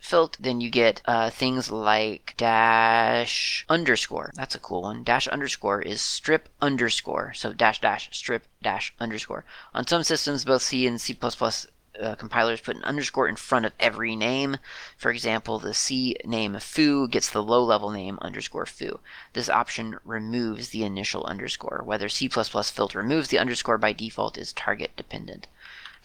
filt, 0.00 0.36
then 0.40 0.60
you 0.60 0.70
get 0.70 1.02
uh, 1.04 1.30
things 1.30 1.70
like 1.70 2.34
dash 2.36 3.64
underscore. 3.68 4.32
That's 4.34 4.54
a 4.54 4.60
cool 4.60 4.82
one. 4.82 5.04
Dash 5.04 5.28
underscore 5.28 5.82
is 5.82 6.00
strip 6.00 6.48
underscore. 6.60 7.34
So 7.34 7.52
dash 7.52 7.80
dash 7.80 8.08
strip 8.12 8.44
dash 8.62 8.94
underscore. 8.98 9.44
On 9.74 9.86
some 9.86 10.02
systems, 10.02 10.44
both 10.44 10.62
C 10.62 10.86
and 10.86 11.00
C++ 11.00 11.16
uh, 12.00 12.14
compilers 12.16 12.60
put 12.60 12.76
an 12.76 12.84
underscore 12.84 13.28
in 13.28 13.36
front 13.36 13.66
of 13.66 13.72
every 13.78 14.16
name. 14.16 14.56
For 14.96 15.10
example, 15.10 15.58
the 15.58 15.74
C 15.74 16.16
name 16.24 16.58
foo 16.58 17.06
gets 17.06 17.30
the 17.30 17.42
low 17.42 17.62
level 17.62 17.90
name 17.90 18.18
underscore 18.22 18.66
foo. 18.66 19.00
This 19.32 19.48
option 19.48 19.98
removes 20.04 20.70
the 20.70 20.84
initial 20.84 21.24
underscore. 21.24 21.82
Whether 21.84 22.08
C++ 22.08 22.28
filt 22.28 22.94
removes 22.94 23.28
the 23.28 23.38
underscore 23.38 23.78
by 23.78 23.92
default 23.92 24.38
is 24.38 24.52
target 24.52 24.96
dependent. 24.96 25.46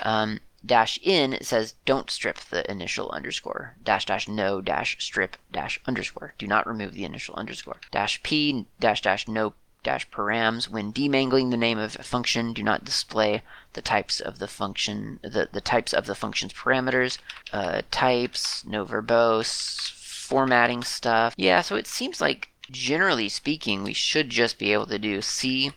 Um, 0.02 0.40
dash 0.66 1.00
in 1.02 1.34
it 1.34 1.46
says 1.46 1.76
don't 1.86 2.10
strip 2.10 2.38
the 2.40 2.70
initial 2.70 3.10
underscore. 3.12 3.76
Dash 3.84 4.06
dash 4.06 4.28
no 4.28 4.62
dash 4.62 4.98
strip 5.00 5.38
dash 5.52 5.80
underscore. 5.86 6.34
Do 6.38 6.48
not 6.48 6.68
remove 6.68 6.94
the 6.94 7.06
initial 7.06 7.36
underscore. 7.36 7.78
Dash 7.92 8.22
p 8.24 8.66
dash 8.80 9.02
dash 9.02 9.28
no 9.28 9.54
dash 9.84 10.10
params. 10.10 10.68
When 10.68 10.92
demangling 10.92 11.52
the 11.52 11.58
name 11.58 11.78
of 11.78 11.96
a 12.00 12.04
function, 12.04 12.54
do 12.54 12.64
not 12.64 12.84
display 12.84 13.42
the 13.74 13.82
types 13.82 14.20
of 14.20 14.40
the 14.40 14.48
function 14.48 15.20
the, 15.22 15.50
the 15.52 15.62
types 15.62 15.94
of 15.94 16.06
the 16.06 16.16
function's 16.16 16.54
parameters. 16.54 17.18
Uh, 17.54 17.82
types, 17.92 18.66
no 18.66 18.86
verbose, 18.86 19.92
formatting 19.92 20.84
stuff. 20.84 21.34
Yeah, 21.38 21.62
so 21.62 21.76
it 21.76 21.88
seems 21.88 22.22
like 22.22 22.50
generally 22.70 23.30
speaking, 23.30 23.84
we 23.84 23.94
should 23.94 24.30
just 24.30 24.60
be 24.60 24.74
able 24.74 24.88
to 24.88 25.00
do 25.00 25.22
C 25.22 25.72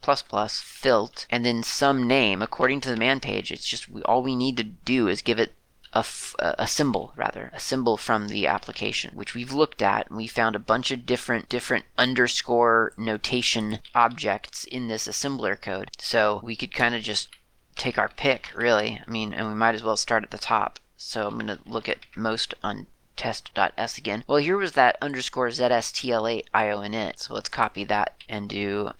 plus 0.00 0.22
plus 0.22 0.60
filt 0.60 1.26
and 1.30 1.44
then 1.44 1.62
some 1.62 2.06
name. 2.06 2.42
According 2.42 2.80
to 2.82 2.90
the 2.90 2.96
man 2.96 3.20
page 3.20 3.50
it's 3.52 3.66
just 3.66 3.88
we, 3.88 4.02
all 4.02 4.22
we 4.22 4.36
need 4.36 4.56
to 4.56 4.64
do 4.64 5.08
is 5.08 5.22
give 5.22 5.38
it 5.38 5.54
a, 5.92 5.98
f- 5.98 6.36
a 6.38 6.68
symbol 6.68 7.12
rather 7.16 7.50
a 7.52 7.58
symbol 7.58 7.96
from 7.96 8.28
the 8.28 8.46
application 8.46 9.10
which 9.14 9.34
we've 9.34 9.52
looked 9.52 9.82
at. 9.82 10.08
And 10.08 10.16
we 10.16 10.26
found 10.26 10.56
a 10.56 10.60
bunch 10.60 10.90
of 10.90 11.06
different 11.06 11.48
different 11.48 11.84
underscore 11.98 12.92
notation 12.96 13.80
objects 13.94 14.64
in 14.64 14.88
this 14.88 15.08
assembler 15.08 15.60
code. 15.60 15.90
So 15.98 16.40
we 16.42 16.56
could 16.56 16.72
kind 16.72 16.94
of 16.94 17.02
just 17.02 17.28
take 17.76 17.98
our 17.98 18.08
pick 18.08 18.50
really. 18.54 19.00
I 19.06 19.10
mean 19.10 19.32
and 19.32 19.48
we 19.48 19.54
might 19.54 19.74
as 19.74 19.82
well 19.82 19.96
start 19.96 20.22
at 20.24 20.30
the 20.30 20.38
top. 20.38 20.78
So 20.96 21.26
i'm 21.26 21.34
going 21.38 21.46
to 21.46 21.58
look 21.66 21.88
at 21.88 22.06
most 22.14 22.54
on 22.62 22.86
test.s 23.20 23.98
again. 23.98 24.24
Well, 24.26 24.38
here 24.38 24.56
was 24.56 24.72
that 24.72 24.96
underscore 25.02 25.48
ZSTL8 25.48 26.44
IO 26.54 26.80
init. 26.80 27.18
So 27.18 27.34
let's 27.34 27.50
copy 27.50 27.84
that 27.84 28.14
and 28.30 28.48
do 28.48 28.92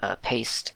uh, 0.00 0.16
paste 0.16 0.72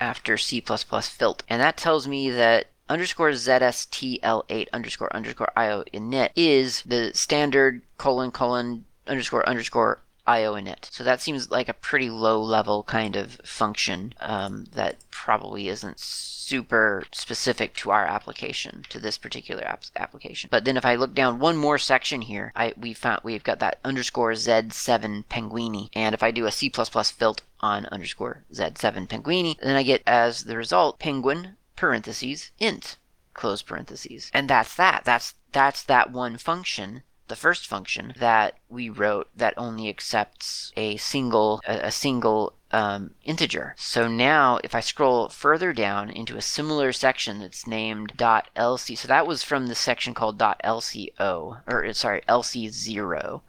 after 0.00 0.36
C++ 0.36 0.60
filt. 0.60 1.42
And 1.48 1.60
that 1.60 1.76
tells 1.76 2.06
me 2.08 2.30
that 2.30 2.66
underscore 2.88 3.30
ZSTL8 3.30 4.66
underscore 4.72 5.14
underscore 5.14 5.52
IO 5.56 5.84
init 5.92 6.30
is 6.36 6.82
the 6.82 7.12
standard 7.14 7.82
colon 7.96 8.30
colon 8.30 8.84
underscore 9.06 9.48
underscore 9.48 10.00
IO 10.26 10.54
init. 10.54 10.90
So 10.90 11.04
that 11.04 11.20
seems 11.20 11.50
like 11.50 11.68
a 11.68 11.74
pretty 11.74 12.08
low 12.08 12.42
level 12.42 12.82
kind 12.82 13.16
of 13.16 13.40
function 13.44 14.14
um, 14.20 14.66
that 14.74 14.96
probably 15.10 15.68
isn't 15.68 16.00
super 16.00 17.04
specific 17.12 17.74
to 17.74 17.90
our 17.90 18.06
application, 18.06 18.84
to 18.88 18.98
this 18.98 19.18
particular 19.18 19.64
ap- 19.64 19.84
application. 19.96 20.48
But 20.50 20.64
then 20.64 20.76
if 20.76 20.84
I 20.84 20.94
look 20.94 21.14
down 21.14 21.38
one 21.38 21.56
more 21.56 21.78
section 21.78 22.22
here, 22.22 22.52
I 22.54 22.74
we 22.76 22.94
found 22.94 23.20
we've 23.22 23.44
got 23.44 23.58
that 23.60 23.78
underscore 23.84 24.32
Z7 24.32 25.24
Penguini. 25.26 25.88
And 25.94 26.14
if 26.14 26.22
I 26.22 26.30
do 26.30 26.46
a 26.46 26.52
C++ 26.52 26.70
filt 26.70 27.42
on 27.60 27.86
underscore 27.86 28.44
Z7 28.52 29.08
Penguini, 29.08 29.58
then 29.60 29.76
I 29.76 29.82
get 29.82 30.02
as 30.06 30.44
the 30.44 30.56
result 30.56 30.98
penguin 30.98 31.56
parentheses 31.76 32.50
int 32.58 32.96
close 33.34 33.62
parentheses. 33.62 34.30
And 34.32 34.48
that's 34.48 34.74
that. 34.76 35.02
That's 35.04 35.34
that's 35.52 35.82
that 35.82 36.10
one 36.10 36.38
function 36.38 37.02
the 37.28 37.36
first 37.36 37.66
function 37.66 38.12
that 38.18 38.54
we 38.68 38.88
wrote 38.88 39.28
that 39.36 39.54
only 39.56 39.88
accepts 39.88 40.72
a 40.76 40.96
single 40.96 41.60
a, 41.66 41.86
a 41.86 41.90
single 41.90 42.52
um, 42.70 43.12
integer. 43.24 43.74
So 43.78 44.08
now 44.08 44.58
if 44.64 44.74
I 44.74 44.80
scroll 44.80 45.28
further 45.28 45.72
down 45.72 46.10
into 46.10 46.36
a 46.36 46.42
similar 46.42 46.92
section 46.92 47.38
that's 47.38 47.66
named 47.66 48.14
.lc, 48.16 48.98
so 48.98 49.08
that 49.08 49.26
was 49.26 49.42
from 49.42 49.68
the 49.68 49.74
section 49.74 50.12
called 50.12 50.38
.lco, 50.38 51.60
or 51.66 51.92
sorry, 51.92 52.22
lc0 52.28 53.40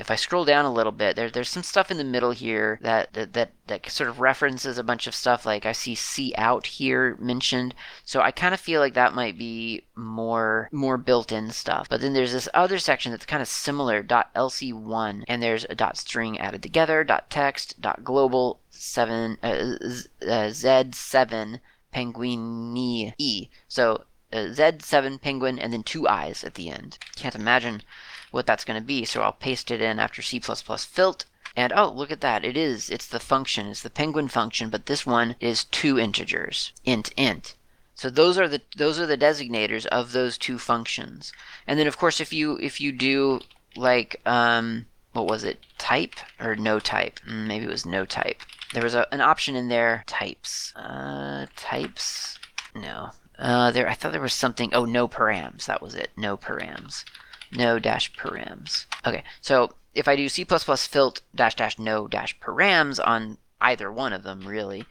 if 0.00 0.10
I 0.10 0.16
scroll 0.16 0.44
down 0.44 0.64
a 0.64 0.72
little 0.72 0.92
bit, 0.92 1.14
there, 1.14 1.30
there's 1.30 1.50
some 1.50 1.62
stuff 1.62 1.90
in 1.90 1.98
the 1.98 2.04
middle 2.04 2.30
here 2.30 2.78
that, 2.82 3.12
that, 3.12 3.34
that, 3.34 3.52
that 3.66 3.90
sort 3.90 4.08
of 4.08 4.18
references 4.18 4.78
a 4.78 4.82
bunch 4.82 5.06
of 5.06 5.14
stuff. 5.14 5.44
Like 5.44 5.66
I 5.66 5.72
see 5.72 5.94
"see 5.94 6.34
out" 6.36 6.66
here 6.66 7.16
mentioned, 7.20 7.74
so 8.04 8.20
I 8.20 8.30
kind 8.30 8.54
of 8.54 8.60
feel 8.60 8.80
like 8.80 8.94
that 8.94 9.14
might 9.14 9.38
be 9.38 9.84
more 9.94 10.68
more 10.72 10.96
built-in 10.96 11.50
stuff. 11.50 11.88
But 11.88 12.00
then 12.00 12.14
there's 12.14 12.32
this 12.32 12.48
other 12.54 12.78
section 12.78 13.12
that's 13.12 13.26
kind 13.26 13.42
of 13.42 13.48
similar 13.48 14.02
dot 14.02 14.32
.lc1, 14.34 15.24
and 15.28 15.42
there's 15.42 15.66
a 15.68 15.74
dot 15.74 15.96
string 15.96 16.38
added 16.38 16.62
together, 16.62 17.04
dot 17.04 17.30
.text, 17.30 17.80
dot 17.80 18.02
.global 18.02 18.58
seven 18.70 19.36
uh, 19.42 19.76
uh, 20.22 20.50
z7 20.50 21.60
penguini 21.92 23.12
e. 23.18 23.48
So 23.68 24.04
uh, 24.32 24.36
Z7 24.36 25.20
penguin 25.20 25.58
and 25.58 25.72
then 25.72 25.82
two 25.82 26.06
eyes 26.06 26.44
at 26.44 26.54
the 26.54 26.70
end. 26.70 26.98
Can't 27.16 27.34
imagine 27.34 27.82
what 28.30 28.46
that's 28.46 28.64
going 28.64 28.80
to 28.80 28.86
be. 28.86 29.04
So 29.04 29.22
I'll 29.22 29.32
paste 29.32 29.70
it 29.70 29.80
in 29.80 29.98
after 29.98 30.22
C++ 30.22 30.40
filt. 30.40 31.24
And 31.56 31.72
oh, 31.74 31.90
look 31.90 32.10
at 32.10 32.20
that. 32.20 32.44
It 32.44 32.56
is. 32.56 32.90
It's 32.90 33.06
the 33.06 33.20
function. 33.20 33.66
It's 33.66 33.82
the 33.82 33.90
penguin 33.90 34.28
function, 34.28 34.70
but 34.70 34.86
this 34.86 35.04
one 35.04 35.36
is 35.40 35.64
two 35.64 35.98
integers. 35.98 36.72
int 36.84 37.12
int. 37.16 37.54
So 37.94 38.08
those 38.08 38.38
are 38.38 38.48
the 38.48 38.62
those 38.76 38.98
are 38.98 39.06
the 39.06 39.18
designators 39.18 39.84
of 39.86 40.12
those 40.12 40.38
two 40.38 40.58
functions. 40.58 41.32
And 41.66 41.78
then 41.78 41.86
of 41.86 41.98
course 41.98 42.20
if 42.20 42.32
you 42.32 42.56
if 42.58 42.80
you 42.80 42.92
do 42.92 43.40
like 43.76 44.20
um 44.24 44.86
what 45.12 45.26
was 45.26 45.44
it? 45.44 45.58
Type 45.76 46.14
or 46.38 46.56
no 46.56 46.78
type? 46.78 47.20
Mm, 47.28 47.46
maybe 47.46 47.66
it 47.66 47.70
was 47.70 47.84
no 47.84 48.06
type. 48.06 48.40
There 48.72 48.84
was 48.84 48.94
a, 48.94 49.12
an 49.12 49.20
option 49.20 49.56
in 49.56 49.68
there. 49.68 50.04
Types. 50.06 50.72
Uh 50.76 51.46
types. 51.56 52.38
No. 52.74 53.10
Uh 53.38 53.70
there 53.72 53.88
I 53.88 53.94
thought 53.94 54.12
there 54.12 54.20
was 54.22 54.32
something 54.32 54.72
oh 54.72 54.84
no 54.86 55.08
params. 55.08 55.66
That 55.66 55.82
was 55.82 55.94
it. 55.94 56.10
No 56.16 56.38
params 56.38 57.04
no 57.52 57.78
dash 57.78 58.12
params. 58.12 58.86
Okay, 59.06 59.24
so 59.40 59.70
if 59.94 60.08
I 60.08 60.16
do 60.16 60.28
C++ 60.28 60.44
filt 60.44 61.22
dash 61.34 61.54
dash 61.56 61.78
no 61.78 62.06
dash 62.06 62.38
params 62.38 63.04
on 63.04 63.38
either 63.60 63.90
one 63.92 64.12
of 64.12 64.22
them, 64.22 64.46
really, 64.46 64.86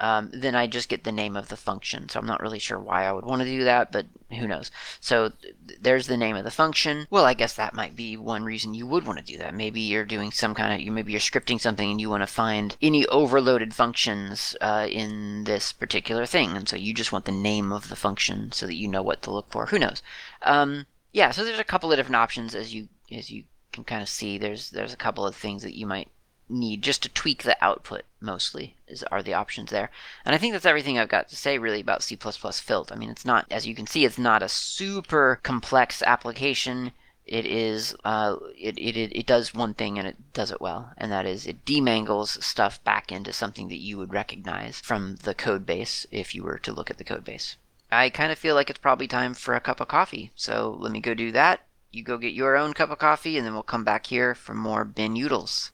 um, 0.00 0.30
then 0.32 0.54
I 0.54 0.66
just 0.66 0.88
get 0.88 1.04
the 1.04 1.12
name 1.12 1.36
of 1.36 1.48
the 1.48 1.56
function. 1.58 2.08
So 2.08 2.18
I'm 2.18 2.26
not 2.26 2.40
really 2.40 2.58
sure 2.58 2.80
why 2.80 3.04
I 3.04 3.12
would 3.12 3.26
want 3.26 3.42
to 3.42 3.48
do 3.48 3.64
that, 3.64 3.92
but 3.92 4.06
who 4.30 4.48
knows. 4.48 4.70
So 4.98 5.28
th- 5.28 5.54
there's 5.78 6.06
the 6.06 6.16
name 6.16 6.36
of 6.36 6.44
the 6.44 6.50
function. 6.50 7.06
Well, 7.10 7.26
I 7.26 7.34
guess 7.34 7.54
that 7.54 7.74
might 7.74 7.94
be 7.94 8.16
one 8.16 8.42
reason 8.42 8.72
you 8.72 8.86
would 8.86 9.06
want 9.06 9.18
to 9.18 9.24
do 9.24 9.36
that. 9.38 9.54
Maybe 9.54 9.82
you're 9.82 10.06
doing 10.06 10.32
some 10.32 10.54
kind 10.54 10.72
of, 10.72 10.80
you 10.80 10.90
maybe 10.90 11.12
you're 11.12 11.20
scripting 11.20 11.60
something 11.60 11.90
and 11.90 12.00
you 12.00 12.08
want 12.08 12.22
to 12.22 12.26
find 12.26 12.76
any 12.80 13.06
overloaded 13.08 13.74
functions 13.74 14.56
uh, 14.62 14.88
in 14.90 15.44
this 15.44 15.72
particular 15.72 16.24
thing, 16.24 16.56
and 16.56 16.66
so 16.66 16.76
you 16.76 16.94
just 16.94 17.12
want 17.12 17.26
the 17.26 17.32
name 17.32 17.70
of 17.70 17.90
the 17.90 17.96
function 17.96 18.52
so 18.52 18.66
that 18.66 18.76
you 18.76 18.88
know 18.88 19.02
what 19.02 19.20
to 19.22 19.30
look 19.30 19.50
for. 19.50 19.66
Who 19.66 19.78
knows? 19.78 20.02
Um, 20.42 20.86
yeah, 21.12 21.30
so 21.30 21.44
there's 21.44 21.58
a 21.58 21.64
couple 21.64 21.90
of 21.90 21.98
different 21.98 22.16
options 22.16 22.54
as 22.54 22.74
you 22.74 22.88
as 23.10 23.30
you 23.30 23.44
can 23.72 23.84
kind 23.84 24.02
of 24.02 24.08
see. 24.08 24.38
There's 24.38 24.70
there's 24.70 24.92
a 24.92 24.98
couple 24.98 25.26
of 25.26 25.34
things 25.34 25.62
that 25.62 25.76
you 25.76 25.86
might 25.86 26.08
need 26.48 26.82
just 26.82 27.02
to 27.02 27.08
tweak 27.08 27.42
the 27.44 27.56
output 27.64 28.02
mostly 28.20 28.74
is 28.88 29.04
are 29.04 29.22
the 29.22 29.34
options 29.34 29.70
there. 29.70 29.90
And 30.24 30.34
i 30.34 30.38
think 30.38 30.52
that's 30.52 30.66
everything 30.66 30.98
i've 30.98 31.08
got 31.08 31.28
to 31.28 31.36
say 31.36 31.58
really 31.58 31.80
about 31.80 32.02
c++ 32.02 32.16
filt. 32.16 32.92
I 32.92 32.96
mean 32.96 33.10
it's 33.10 33.24
not 33.24 33.46
as 33.50 33.66
you 33.66 33.74
can 33.74 33.86
see 33.86 34.04
it's 34.04 34.18
not 34.18 34.42
a 34.42 34.48
super 34.48 35.38
complex 35.42 36.02
application. 36.02 36.92
It 37.24 37.46
is 37.46 37.94
uh, 38.04 38.36
it, 38.58 38.76
it, 38.76 38.96
it 38.96 39.26
does 39.26 39.54
one 39.54 39.74
thing 39.74 39.98
and 39.98 40.08
it 40.08 40.32
does 40.32 40.50
it 40.50 40.60
well 40.60 40.92
and 40.96 41.12
that 41.12 41.26
is 41.26 41.46
it 41.46 41.64
demangles 41.64 42.42
stuff 42.42 42.82
back 42.82 43.12
into 43.12 43.32
something 43.32 43.68
that 43.68 43.78
you 43.78 43.96
would 43.98 44.12
recognize 44.12 44.80
from 44.80 45.16
the 45.22 45.34
code 45.34 45.64
base 45.64 46.06
if 46.10 46.34
you 46.34 46.42
were 46.42 46.58
to 46.58 46.72
look 46.72 46.90
at 46.90 46.98
the 46.98 47.04
code 47.04 47.24
base 47.24 47.56
I 47.92 48.10
kind 48.10 48.30
of 48.30 48.38
feel 48.38 48.54
like 48.54 48.70
it's 48.70 48.78
probably 48.78 49.08
time 49.08 49.34
for 49.34 49.54
a 49.54 49.60
cup 49.60 49.80
of 49.80 49.88
coffee. 49.88 50.30
So 50.34 50.76
let 50.78 50.92
me 50.92 51.00
go 51.00 51.14
do 51.14 51.32
that. 51.32 51.66
You 51.90 52.04
go 52.04 52.18
get 52.18 52.32
your 52.32 52.56
own 52.56 52.72
cup 52.72 52.90
of 52.90 52.98
coffee, 52.98 53.36
and 53.36 53.44
then 53.44 53.52
we'll 53.52 53.64
come 53.64 53.82
back 53.82 54.06
here 54.06 54.34
for 54.34 54.54
more 54.54 54.84
binutils. 54.84 55.70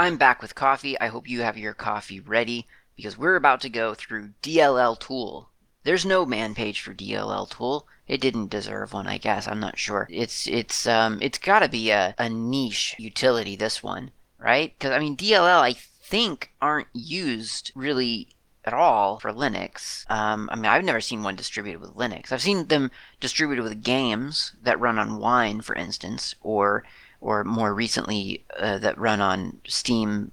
I'm 0.00 0.16
back 0.16 0.40
with 0.40 0.54
coffee. 0.54 0.98
I 0.98 1.08
hope 1.08 1.28
you 1.28 1.42
have 1.42 1.58
your 1.58 1.74
coffee 1.74 2.20
ready 2.20 2.66
because 2.96 3.18
we're 3.18 3.36
about 3.36 3.60
to 3.60 3.68
go 3.68 3.92
through 3.92 4.30
DLL 4.42 4.98
Tool. 4.98 5.50
There's 5.84 6.06
no 6.06 6.24
man 6.24 6.54
page 6.54 6.80
for 6.80 6.94
DLL 6.94 7.50
tool. 7.50 7.86
It 8.08 8.22
didn't 8.22 8.48
deserve 8.48 8.94
one, 8.94 9.06
I 9.06 9.18
guess. 9.18 9.46
I'm 9.46 9.60
not 9.60 9.78
sure. 9.78 10.08
It's 10.10 10.46
it's 10.46 10.86
um 10.86 11.18
it's 11.20 11.36
got 11.36 11.58
to 11.58 11.68
be 11.68 11.90
a, 11.90 12.14
a 12.16 12.30
niche 12.30 12.96
utility. 12.98 13.56
This 13.56 13.82
one, 13.82 14.10
right? 14.38 14.72
Because 14.72 14.92
I 14.92 14.98
mean 15.00 15.18
DLL, 15.18 15.60
I 15.60 15.74
think 15.74 16.50
aren't 16.62 16.88
used 16.94 17.70
really 17.74 18.28
at 18.64 18.72
all 18.72 19.18
for 19.18 19.34
Linux. 19.34 20.10
Um, 20.10 20.48
I 20.50 20.56
mean, 20.56 20.64
I've 20.64 20.84
never 20.84 21.02
seen 21.02 21.22
one 21.22 21.36
distributed 21.36 21.78
with 21.78 21.94
Linux. 21.94 22.32
I've 22.32 22.40
seen 22.40 22.68
them 22.68 22.90
distributed 23.20 23.64
with 23.64 23.82
games 23.82 24.54
that 24.62 24.80
run 24.80 24.98
on 24.98 25.18
Wine, 25.18 25.60
for 25.60 25.74
instance, 25.74 26.34
or 26.40 26.84
or 27.20 27.44
more 27.44 27.74
recently 27.74 28.44
uh, 28.58 28.78
that 28.78 28.98
run 28.98 29.20
on 29.20 29.58
Steam 29.66 30.32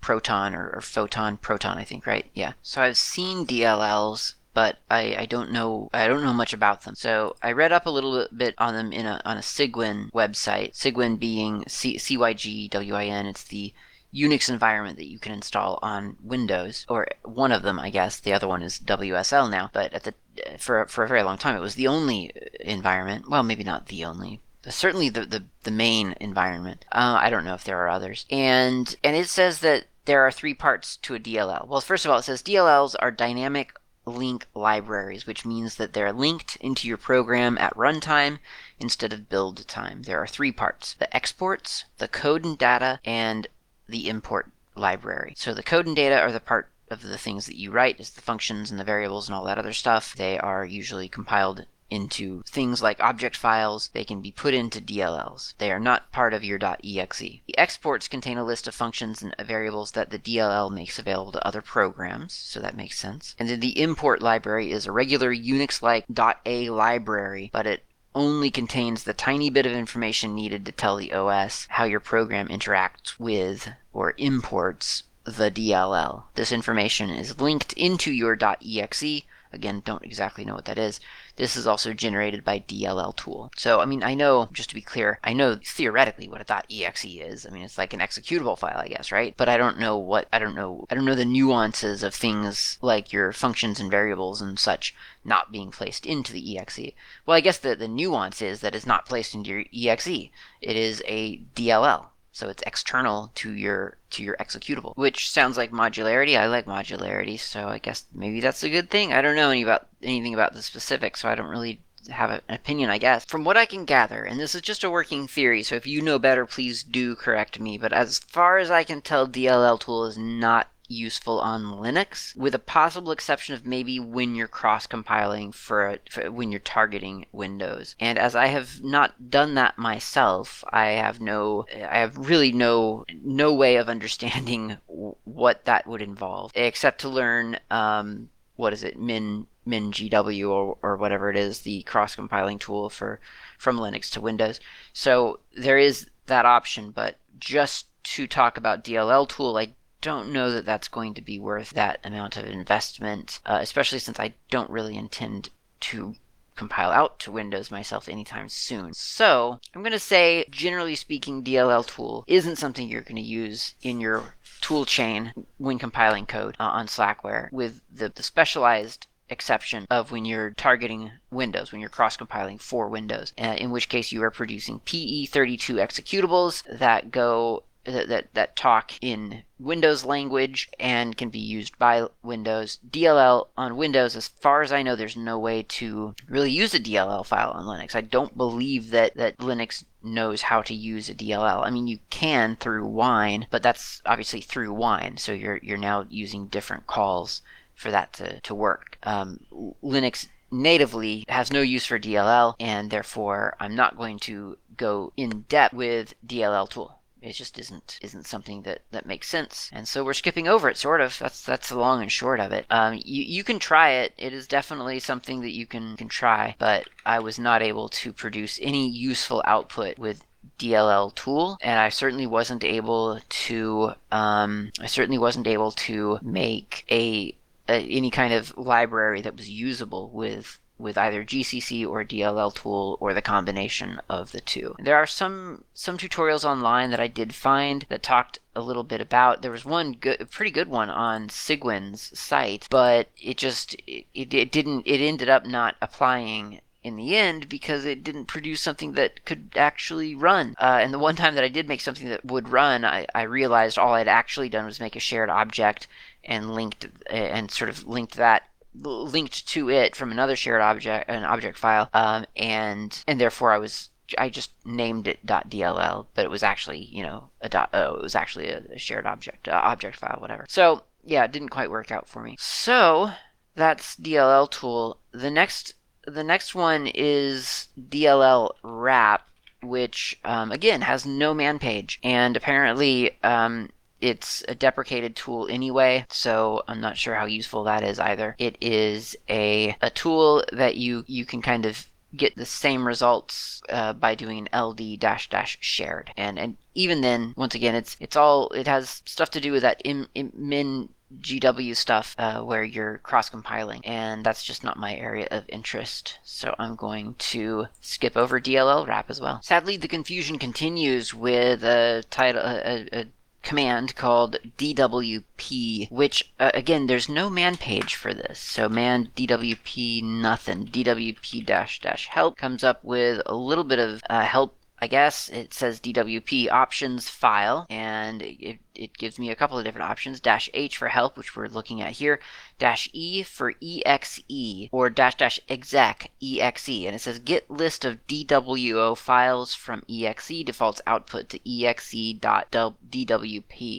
Proton 0.00 0.54
or, 0.54 0.70
or, 0.70 0.80
Photon 0.80 1.36
Proton, 1.36 1.78
I 1.78 1.84
think, 1.84 2.06
right? 2.06 2.26
Yeah. 2.34 2.52
So 2.62 2.82
I've 2.82 2.96
seen 2.96 3.46
DLLs, 3.46 4.34
but 4.54 4.78
I, 4.90 5.16
I 5.16 5.26
don't 5.26 5.52
know 5.52 5.88
I 5.92 6.08
don't 6.08 6.22
know 6.22 6.32
much 6.32 6.52
about 6.52 6.82
them. 6.82 6.94
So 6.94 7.36
I 7.42 7.52
read 7.52 7.72
up 7.72 7.86
a 7.86 7.90
little 7.90 8.26
bit 8.36 8.54
on 8.58 8.74
them 8.74 8.92
in 8.92 9.06
a 9.06 9.20
on 9.24 9.36
a 9.36 9.40
Cygwin 9.40 10.10
website. 10.12 10.74
Cygwin 10.74 11.18
being 11.18 11.64
C 11.68 11.98
C 11.98 12.16
Y 12.16 12.32
G 12.32 12.68
W 12.68 12.94
I 12.94 13.04
N. 13.04 13.26
It's 13.26 13.44
the 13.44 13.72
Unix 14.14 14.48
environment 14.48 14.96
that 14.96 15.08
you 15.08 15.18
can 15.18 15.32
install 15.32 15.78
on 15.82 16.16
Windows, 16.22 16.86
or 16.88 17.08
one 17.24 17.52
of 17.52 17.62
them, 17.62 17.78
I 17.78 17.90
guess. 17.90 18.20
The 18.20 18.32
other 18.32 18.48
one 18.48 18.62
is 18.62 18.78
WSL 18.78 19.50
now, 19.50 19.70
but 19.72 19.92
at 19.92 20.04
the 20.04 20.14
for 20.58 20.86
for 20.86 21.04
a 21.04 21.08
very 21.08 21.22
long 21.22 21.36
time 21.36 21.56
it 21.56 21.60
was 21.60 21.74
the 21.74 21.88
only 21.88 22.32
environment. 22.60 23.28
Well, 23.28 23.42
maybe 23.42 23.64
not 23.64 23.86
the 23.86 24.04
only, 24.04 24.40
certainly 24.70 25.08
the, 25.08 25.24
the, 25.24 25.44
the 25.64 25.70
main 25.70 26.14
environment. 26.20 26.84
Uh, 26.92 27.18
I 27.20 27.30
don't 27.30 27.44
know 27.44 27.54
if 27.54 27.64
there 27.64 27.78
are 27.84 27.88
others. 27.88 28.26
And 28.30 28.94
and 29.02 29.16
it 29.16 29.28
says 29.28 29.60
that 29.60 29.86
there 30.04 30.22
are 30.26 30.32
three 30.32 30.54
parts 30.54 30.96
to 30.98 31.14
a 31.14 31.20
DLL. 31.20 31.68
Well, 31.68 31.80
first 31.80 32.04
of 32.04 32.10
all, 32.10 32.18
it 32.18 32.22
says 32.22 32.42
DLLs 32.42 32.96
are 32.98 33.10
dynamic 33.10 33.74
link 34.06 34.46
libraries, 34.54 35.26
which 35.26 35.44
means 35.44 35.76
that 35.76 35.92
they're 35.92 36.12
linked 36.12 36.56
into 36.56 36.88
your 36.88 36.96
program 36.96 37.58
at 37.58 37.76
runtime 37.76 38.38
instead 38.80 39.12
of 39.12 39.28
build 39.28 39.68
time. 39.68 40.02
There 40.02 40.20
are 40.20 40.26
three 40.26 40.52
parts 40.52 40.94
the 40.94 41.14
exports, 41.14 41.84
the 41.98 42.08
code 42.08 42.44
and 42.44 42.56
data, 42.56 43.00
and 43.04 43.46
the 43.86 44.08
import 44.08 44.50
library. 44.74 45.34
So 45.36 45.52
the 45.54 45.62
code 45.62 45.86
and 45.86 45.96
data 45.96 46.18
are 46.18 46.32
the 46.32 46.40
part 46.40 46.70
of 46.90 47.02
the 47.02 47.18
things 47.18 47.46
that 47.46 47.58
you 47.58 47.70
write, 47.70 48.00
is 48.00 48.10
the 48.10 48.22
functions 48.22 48.70
and 48.70 48.80
the 48.80 48.84
variables 48.84 49.28
and 49.28 49.34
all 49.34 49.44
that 49.44 49.58
other 49.58 49.74
stuff. 49.74 50.14
They 50.16 50.38
are 50.38 50.64
usually 50.64 51.08
compiled 51.08 51.66
into 51.90 52.42
things 52.46 52.82
like 52.82 53.00
object 53.00 53.36
files. 53.36 53.90
They 53.92 54.04
can 54.04 54.20
be 54.20 54.32
put 54.32 54.54
into 54.54 54.80
DLLs. 54.80 55.54
They 55.58 55.70
are 55.72 55.80
not 55.80 56.12
part 56.12 56.34
of 56.34 56.44
your 56.44 56.58
.exe. 56.62 57.18
The 57.18 57.58
exports 57.58 58.08
contain 58.08 58.38
a 58.38 58.44
list 58.44 58.68
of 58.68 58.74
functions 58.74 59.22
and 59.22 59.34
variables 59.44 59.92
that 59.92 60.10
the 60.10 60.18
DLL 60.18 60.70
makes 60.70 60.98
available 60.98 61.32
to 61.32 61.46
other 61.46 61.62
programs, 61.62 62.32
so 62.32 62.60
that 62.60 62.76
makes 62.76 62.98
sense. 62.98 63.34
And 63.38 63.48
then 63.48 63.60
the 63.60 63.80
import 63.80 64.22
library 64.22 64.72
is 64.72 64.86
a 64.86 64.92
regular 64.92 65.34
Unix-like 65.34 66.04
.a 66.46 66.70
library, 66.70 67.50
but 67.52 67.66
it 67.66 67.84
only 68.14 68.50
contains 68.50 69.04
the 69.04 69.14
tiny 69.14 69.50
bit 69.50 69.66
of 69.66 69.72
information 69.72 70.34
needed 70.34 70.66
to 70.66 70.72
tell 70.72 70.96
the 70.96 71.12
OS 71.12 71.66
how 71.70 71.84
your 71.84 72.00
program 72.00 72.48
interacts 72.48 73.18
with 73.18 73.68
or 73.92 74.14
imports 74.16 75.04
the 75.24 75.50
DLL. 75.50 76.24
This 76.34 76.52
information 76.52 77.10
is 77.10 77.40
linked 77.40 77.72
into 77.74 78.10
your 78.10 78.36
.exe. 78.40 79.22
Again, 79.52 79.82
don't 79.84 80.04
exactly 80.04 80.44
know 80.44 80.54
what 80.54 80.66
that 80.66 80.78
is. 80.78 81.00
This 81.36 81.56
is 81.56 81.66
also 81.66 81.94
generated 81.94 82.44
by 82.44 82.60
DLL 82.60 83.16
tool. 83.16 83.50
So, 83.56 83.80
I 83.80 83.86
mean, 83.86 84.02
I 84.02 84.14
know, 84.14 84.48
just 84.52 84.68
to 84.68 84.74
be 84.74 84.80
clear, 84.80 85.18
I 85.24 85.32
know 85.32 85.58
theoretically 85.64 86.28
what 86.28 86.40
a 86.40 86.62
.exe 86.70 87.04
is. 87.04 87.46
I 87.46 87.50
mean, 87.50 87.62
it's 87.62 87.78
like 87.78 87.92
an 87.92 88.00
executable 88.00 88.58
file, 88.58 88.78
I 88.78 88.88
guess, 88.88 89.10
right? 89.10 89.34
But 89.36 89.48
I 89.48 89.56
don't 89.56 89.78
know 89.78 89.96
what, 89.96 90.28
I 90.32 90.38
don't 90.38 90.54
know, 90.54 90.86
I 90.90 90.94
don't 90.94 91.04
know 91.04 91.14
the 91.14 91.24
nuances 91.24 92.02
of 92.02 92.14
things 92.14 92.78
like 92.82 93.12
your 93.12 93.32
functions 93.32 93.80
and 93.80 93.90
variables 93.90 94.42
and 94.42 94.58
such 94.58 94.94
not 95.24 95.52
being 95.52 95.70
placed 95.70 96.04
into 96.04 96.32
the 96.32 96.58
exe. 96.58 96.92
Well, 97.24 97.36
I 97.36 97.40
guess 97.40 97.58
the, 97.58 97.74
the 97.74 97.88
nuance 97.88 98.42
is 98.42 98.60
that 98.60 98.74
it's 98.74 98.86
not 98.86 99.06
placed 99.06 99.34
into 99.34 99.64
your 99.70 99.90
exe. 99.92 100.08
It 100.08 100.76
is 100.76 101.02
a 101.06 101.38
DLL 101.54 102.06
so 102.38 102.48
it's 102.48 102.62
external 102.66 103.30
to 103.34 103.52
your 103.52 103.96
to 104.10 104.22
your 104.22 104.36
executable 104.36 104.94
which 104.96 105.28
sounds 105.30 105.56
like 105.56 105.72
modularity 105.72 106.38
i 106.38 106.46
like 106.46 106.66
modularity 106.66 107.38
so 107.38 107.68
i 107.68 107.78
guess 107.78 108.06
maybe 108.14 108.40
that's 108.40 108.62
a 108.62 108.70
good 108.70 108.88
thing 108.88 109.12
i 109.12 109.20
don't 109.20 109.36
know 109.36 109.50
any 109.50 109.62
about 109.62 109.88
anything 110.02 110.34
about 110.34 110.54
the 110.54 110.62
specifics 110.62 111.20
so 111.20 111.28
i 111.28 111.34
don't 111.34 111.48
really 111.48 111.80
have 112.10 112.30
an 112.30 112.40
opinion, 112.48 112.90
I 112.90 112.98
guess. 112.98 113.24
From 113.24 113.44
what 113.44 113.56
I 113.56 113.66
can 113.66 113.84
gather, 113.84 114.22
and 114.24 114.40
this 114.40 114.54
is 114.54 114.62
just 114.62 114.84
a 114.84 114.90
working 114.90 115.26
theory, 115.26 115.62
so 115.62 115.74
if 115.74 115.86
you 115.86 116.00
know 116.00 116.18
better, 116.18 116.46
please 116.46 116.82
do 116.82 117.14
correct 117.14 117.60
me. 117.60 117.76
But 117.76 117.92
as 117.92 118.18
far 118.18 118.58
as 118.58 118.70
I 118.70 118.84
can 118.84 119.02
tell, 119.02 119.28
DLL 119.28 119.78
tool 119.78 120.06
is 120.06 120.16
not 120.16 120.68
useful 120.88 121.40
on 121.40 121.64
Linux, 121.64 122.34
with 122.36 122.54
a 122.54 122.58
possible 122.58 123.12
exception 123.12 123.54
of 123.54 123.66
maybe 123.66 124.00
when 124.00 124.34
you're 124.34 124.48
cross 124.48 124.86
compiling 124.86 125.52
for, 125.52 125.98
for, 126.10 126.30
when 126.30 126.50
you're 126.50 126.60
targeting 126.60 127.26
Windows. 127.32 127.94
And 128.00 128.18
as 128.18 128.34
I 128.34 128.46
have 128.46 128.82
not 128.82 129.30
done 129.30 129.54
that 129.54 129.78
myself, 129.78 130.64
I 130.70 130.88
have 130.92 131.20
no, 131.20 131.66
I 131.74 131.98
have 131.98 132.16
really 132.16 132.52
no 132.52 133.04
no 133.22 133.54
way 133.54 133.76
of 133.76 133.88
understanding 133.88 134.78
what 134.86 135.64
that 135.66 135.86
would 135.86 136.02
involve, 136.02 136.52
except 136.54 137.02
to 137.02 137.08
learn 137.08 137.58
um, 137.70 138.30
what 138.56 138.72
is 138.72 138.82
it, 138.82 138.98
min 138.98 139.46
MinGW 139.66 140.50
or, 140.50 140.78
or 140.82 140.96
whatever 140.96 141.30
it 141.30 141.36
is, 141.36 141.60
the 141.60 141.82
cross 141.82 142.14
compiling 142.14 142.58
tool 142.58 142.88
for 142.88 143.20
from 143.58 143.78
Linux 143.78 144.10
to 144.10 144.20
Windows. 144.20 144.60
So 144.92 145.40
there 145.56 145.78
is 145.78 146.06
that 146.26 146.46
option, 146.46 146.90
but 146.90 147.18
just 147.38 147.86
to 148.14 148.26
talk 148.26 148.56
about 148.56 148.84
DLL 148.84 149.28
tool, 149.28 149.56
I 149.56 149.74
don't 150.00 150.32
know 150.32 150.50
that 150.52 150.66
that's 150.66 150.88
going 150.88 151.14
to 151.14 151.22
be 151.22 151.38
worth 151.38 151.70
that 151.70 152.00
amount 152.04 152.36
of 152.36 152.46
investment, 152.46 153.40
uh, 153.44 153.58
especially 153.60 153.98
since 153.98 154.20
I 154.20 154.34
don't 154.50 154.70
really 154.70 154.96
intend 154.96 155.50
to 155.80 156.14
compile 156.58 156.90
out 156.90 157.20
to 157.20 157.30
Windows 157.32 157.70
myself 157.70 158.08
anytime 158.08 158.48
soon. 158.48 158.92
So 158.92 159.60
I'm 159.74 159.82
going 159.82 159.92
to 159.92 159.98
say, 159.98 160.44
generally 160.50 160.96
speaking, 160.96 161.44
DLL 161.44 161.86
tool 161.86 162.24
isn't 162.26 162.56
something 162.56 162.88
you're 162.88 163.02
going 163.02 163.16
to 163.16 163.22
use 163.22 163.74
in 163.80 164.00
your 164.00 164.34
tool 164.60 164.84
chain 164.84 165.32
when 165.58 165.78
compiling 165.78 166.26
code 166.26 166.56
uh, 166.58 166.64
on 166.64 166.88
Slackware, 166.88 167.50
with 167.52 167.80
the, 167.92 168.08
the 168.08 168.24
specialized 168.24 169.06
exception 169.30 169.86
of 169.90 170.10
when 170.10 170.24
you're 170.24 170.50
targeting 170.50 171.12
Windows, 171.30 171.70
when 171.70 171.80
you're 171.80 171.90
cross 171.90 172.16
compiling 172.16 172.58
for 172.58 172.88
Windows, 172.88 173.32
uh, 173.38 173.54
in 173.58 173.70
which 173.70 173.88
case 173.88 174.10
you 174.10 174.22
are 174.22 174.30
producing 174.30 174.80
PE32 174.80 175.76
executables 175.76 176.62
that 176.78 177.10
go 177.10 177.62
that, 177.90 178.08
that, 178.08 178.34
that 178.34 178.56
talk 178.56 178.92
in 179.00 179.42
Windows 179.58 180.04
language 180.04 180.68
and 180.78 181.16
can 181.16 181.30
be 181.30 181.38
used 181.38 181.78
by 181.78 182.06
Windows. 182.22 182.78
DLL 182.88 183.48
on 183.56 183.76
Windows, 183.76 184.16
as 184.16 184.28
far 184.28 184.62
as 184.62 184.72
I 184.72 184.82
know, 184.82 184.96
there's 184.96 185.16
no 185.16 185.38
way 185.38 185.64
to 185.64 186.14
really 186.28 186.50
use 186.50 186.74
a 186.74 186.80
DLL 186.80 187.26
file 187.26 187.50
on 187.50 187.64
Linux. 187.64 187.94
I 187.94 188.00
don't 188.00 188.36
believe 188.36 188.90
that, 188.90 189.16
that 189.16 189.38
Linux 189.38 189.84
knows 190.02 190.42
how 190.42 190.62
to 190.62 190.74
use 190.74 191.08
a 191.08 191.14
DLL. 191.14 191.64
I 191.64 191.70
mean, 191.70 191.86
you 191.86 191.98
can 192.10 192.56
through 192.56 192.86
Wine, 192.86 193.46
but 193.50 193.62
that's 193.62 194.02
obviously 194.06 194.40
through 194.40 194.72
Wine, 194.72 195.16
so 195.16 195.32
you're 195.32 195.58
you're 195.58 195.76
now 195.76 196.06
using 196.08 196.46
different 196.46 196.86
calls 196.86 197.42
for 197.74 197.90
that 197.90 198.12
to, 198.14 198.40
to 198.40 198.54
work. 198.54 198.98
Um, 199.02 199.40
Linux 199.82 200.26
natively 200.50 201.24
has 201.28 201.52
no 201.52 201.60
use 201.60 201.86
for 201.86 201.98
DLL, 201.98 202.54
and 202.58 202.90
therefore 202.90 203.56
I'm 203.60 203.74
not 203.74 203.96
going 203.96 204.18
to 204.20 204.56
go 204.76 205.12
in 205.16 205.44
depth 205.48 205.74
with 205.74 206.14
DLL 206.26 206.68
tool. 206.68 206.97
It 207.20 207.32
just 207.32 207.58
isn't 207.58 207.98
isn't 208.00 208.26
something 208.26 208.62
that, 208.62 208.82
that 208.92 209.06
makes 209.06 209.28
sense, 209.28 209.70
and 209.72 209.88
so 209.88 210.04
we're 210.04 210.14
skipping 210.14 210.48
over 210.48 210.68
it. 210.68 210.76
Sort 210.76 211.00
of. 211.00 211.18
That's 211.18 211.42
that's 211.42 211.68
the 211.68 211.78
long 211.78 212.00
and 212.02 212.12
short 212.12 212.40
of 212.40 212.52
it. 212.52 212.66
Um, 212.70 212.94
you 213.04 213.22
you 213.24 213.44
can 213.44 213.58
try 213.58 213.90
it. 213.90 214.14
It 214.18 214.32
is 214.32 214.46
definitely 214.46 215.00
something 215.00 215.40
that 215.40 215.52
you 215.52 215.66
can 215.66 215.96
can 215.96 216.08
try, 216.08 216.54
but 216.58 216.88
I 217.04 217.18
was 217.20 217.38
not 217.38 217.62
able 217.62 217.88
to 217.90 218.12
produce 218.12 218.58
any 218.62 218.88
useful 218.88 219.42
output 219.44 219.98
with 219.98 220.22
DLL 220.58 221.14
tool, 221.14 221.58
and 221.60 221.78
I 221.78 221.88
certainly 221.88 222.26
wasn't 222.26 222.64
able 222.64 223.20
to. 223.28 223.92
Um, 224.12 224.70
I 224.80 224.86
certainly 224.86 225.18
wasn't 225.18 225.46
able 225.46 225.72
to 225.72 226.18
make 226.22 226.84
a, 226.90 227.34
a 227.68 227.80
any 227.84 228.10
kind 228.10 228.32
of 228.32 228.56
library 228.56 229.20
that 229.22 229.36
was 229.36 229.48
usable 229.48 230.10
with 230.10 230.58
with 230.78 230.96
either 230.96 231.24
GCC 231.24 231.86
or 231.86 232.04
DLL 232.04 232.54
tool 232.54 232.96
or 233.00 233.14
the 233.14 233.22
combination 233.22 234.00
of 234.08 234.32
the 234.32 234.40
two. 234.40 234.76
There 234.78 234.96
are 234.96 235.06
some 235.06 235.64
some 235.74 235.98
tutorials 235.98 236.44
online 236.44 236.90
that 236.90 237.00
I 237.00 237.08
did 237.08 237.34
find 237.34 237.84
that 237.88 238.02
talked 238.02 238.38
a 238.54 238.60
little 238.60 238.84
bit 238.84 239.00
about. 239.00 239.42
There 239.42 239.50
was 239.50 239.64
one 239.64 239.92
good, 239.92 240.30
pretty 240.30 240.50
good 240.50 240.68
one 240.68 240.90
on 240.90 241.28
Cygwin's 241.28 242.18
site, 242.18 242.66
but 242.70 243.08
it 243.20 243.36
just 243.36 243.74
it, 243.86 244.06
it 244.14 244.52
didn't 244.52 244.86
it 244.86 245.00
ended 245.00 245.28
up 245.28 245.46
not 245.46 245.76
applying 245.82 246.60
in 246.82 246.96
the 246.96 247.16
end 247.16 247.48
because 247.48 247.84
it 247.84 248.04
didn't 248.04 248.26
produce 248.26 248.60
something 248.60 248.92
that 248.92 249.24
could 249.24 249.50
actually 249.56 250.14
run. 250.14 250.54
Uh, 250.58 250.78
and 250.80 250.92
the 250.92 250.98
one 250.98 251.16
time 251.16 251.34
that 251.34 251.44
I 251.44 251.48
did 251.48 251.68
make 251.68 251.80
something 251.80 252.08
that 252.08 252.24
would 252.24 252.48
run, 252.48 252.84
I, 252.84 253.06
I 253.14 253.22
realized 253.22 253.78
all 253.78 253.94
I'd 253.94 254.08
actually 254.08 254.48
done 254.48 254.64
was 254.64 254.80
make 254.80 254.96
a 254.96 255.00
shared 255.00 255.28
object 255.28 255.86
and 256.24 256.54
linked 256.54 256.86
and 257.10 257.50
sort 257.50 257.70
of 257.70 257.86
linked 257.86 258.16
that 258.16 258.44
linked 258.82 259.46
to 259.48 259.70
it 259.70 259.96
from 259.96 260.12
another 260.12 260.36
shared 260.36 260.62
object, 260.62 261.08
an 261.10 261.24
object 261.24 261.58
file, 261.58 261.88
um, 261.92 262.26
and 262.36 263.02
and 263.06 263.20
therefore 263.20 263.52
I 263.52 263.58
was 263.58 263.90
I 264.16 264.30
just 264.30 264.52
named 264.64 265.06
it 265.06 265.24
.dll, 265.26 266.06
but 266.14 266.24
it 266.24 266.30
was 266.30 266.42
actually 266.42 266.84
you 266.84 267.02
know 267.02 267.30
a 267.40 267.48
dot 267.48 267.70
oh 267.74 267.96
it 267.96 268.02
was 268.02 268.14
actually 268.14 268.48
a, 268.48 268.62
a 268.74 268.78
shared 268.78 269.06
object 269.06 269.48
uh, 269.48 269.60
object 269.64 269.96
file 269.96 270.18
whatever. 270.20 270.46
So 270.48 270.82
yeah, 271.04 271.24
it 271.24 271.32
didn't 271.32 271.50
quite 271.50 271.70
work 271.70 271.90
out 271.90 272.08
for 272.08 272.22
me. 272.22 272.36
So 272.38 273.10
that's 273.54 273.96
DLL 273.96 274.50
tool. 274.50 274.98
The 275.12 275.30
next 275.30 275.74
the 276.06 276.24
next 276.24 276.54
one 276.54 276.86
is 276.86 277.68
DLL 277.78 278.50
wrap, 278.62 279.28
which 279.62 280.18
um, 280.24 280.52
again 280.52 280.80
has 280.82 281.04
no 281.04 281.34
man 281.34 281.58
page, 281.58 281.98
and 282.02 282.36
apparently 282.36 283.22
um, 283.22 283.70
it's 284.00 284.44
a 284.48 284.54
deprecated 284.54 285.16
tool 285.16 285.48
anyway, 285.50 286.06
so 286.10 286.62
I'm 286.68 286.80
not 286.80 286.96
sure 286.96 287.14
how 287.14 287.26
useful 287.26 287.64
that 287.64 287.82
is 287.82 287.98
either. 287.98 288.34
It 288.38 288.56
is 288.60 289.16
a 289.28 289.76
a 289.80 289.90
tool 289.90 290.44
that 290.52 290.76
you 290.76 291.04
you 291.06 291.24
can 291.24 291.42
kind 291.42 291.66
of 291.66 291.88
get 292.16 292.34
the 292.36 292.46
same 292.46 292.86
results 292.86 293.62
uh, 293.68 293.92
by 293.92 294.14
doing 294.14 294.48
ld 294.54 294.80
dash 294.98 295.28
dash 295.28 295.58
shared 295.60 296.10
and 296.16 296.38
and 296.38 296.56
even 296.74 297.02
then 297.02 297.34
once 297.36 297.54
again 297.54 297.74
it's 297.74 297.98
it's 298.00 298.16
all 298.16 298.48
it 298.52 298.66
has 298.66 299.02
stuff 299.04 299.30
to 299.30 299.40
do 299.40 299.52
with 299.52 299.60
that 299.60 299.78
in 299.82 300.08
min 300.14 300.88
GW 301.20 301.74
stuff 301.74 302.14
uh, 302.18 302.42
where 302.42 302.62
you're 302.62 302.98
cross 302.98 303.30
compiling, 303.30 303.84
and 303.84 304.24
that's 304.24 304.44
just 304.44 304.62
not 304.62 304.76
my 304.76 304.94
area 304.94 305.26
of 305.30 305.44
interest. 305.48 306.18
So 306.22 306.54
I'm 306.58 306.76
going 306.76 307.14
to 307.14 307.66
skip 307.80 308.16
over 308.16 308.40
DLL 308.40 308.86
wrap 308.86 309.08
as 309.08 309.20
well. 309.20 309.40
Sadly, 309.42 309.78
the 309.78 309.88
confusion 309.88 310.38
continues 310.38 311.14
with 311.14 311.64
a 311.64 312.04
title, 312.10 312.42
a, 312.44 312.88
a 312.92 313.06
command 313.48 313.96
called 313.96 314.36
DWP, 314.58 315.90
which 315.90 316.30
uh, 316.38 316.50
again, 316.52 316.86
there's 316.86 317.08
no 317.08 317.30
man 317.30 317.56
page 317.56 317.94
for 317.94 318.12
this. 318.12 318.38
So 318.38 318.68
man 318.68 319.08
DWP 319.16 320.02
nothing. 320.02 320.66
DWP 320.66 321.46
dash 321.46 321.80
dash 321.80 322.08
help 322.08 322.36
comes 322.36 322.62
up 322.62 322.84
with 322.84 323.22
a 323.24 323.34
little 323.34 323.64
bit 323.64 323.78
of 323.78 324.02
uh, 324.10 324.20
help 324.20 324.54
I 324.80 324.86
guess 324.86 325.28
it 325.30 325.52
says 325.52 325.80
DWP 325.80 326.50
options 326.52 327.08
file, 327.08 327.66
and 327.68 328.22
it, 328.22 328.58
it 328.78 328.96
gives 328.96 329.18
me 329.18 329.30
a 329.30 329.36
couple 329.36 329.58
of 329.58 329.64
different 329.64 329.90
options. 329.90 330.20
Dash 330.20 330.48
H 330.54 330.76
for 330.76 330.88
help, 330.88 331.16
which 331.16 331.36
we're 331.36 331.48
looking 331.48 331.82
at 331.82 331.92
here. 331.92 332.20
Dash 332.58 332.88
E 332.92 333.22
for 333.22 333.54
EXE, 333.60 334.68
or 334.72 334.88
dash 334.90 335.16
dash 335.16 335.40
exec 335.48 336.10
EXE. 336.22 336.86
And 336.86 336.94
it 336.94 337.00
says 337.00 337.18
get 337.18 337.50
list 337.50 337.84
of 337.84 338.06
DWO 338.06 338.96
files 338.96 339.54
from 339.54 339.82
EXE, 339.88 340.44
defaults 340.44 340.80
output 340.86 341.28
to 341.30 341.38
exe.dwp. 341.64 342.18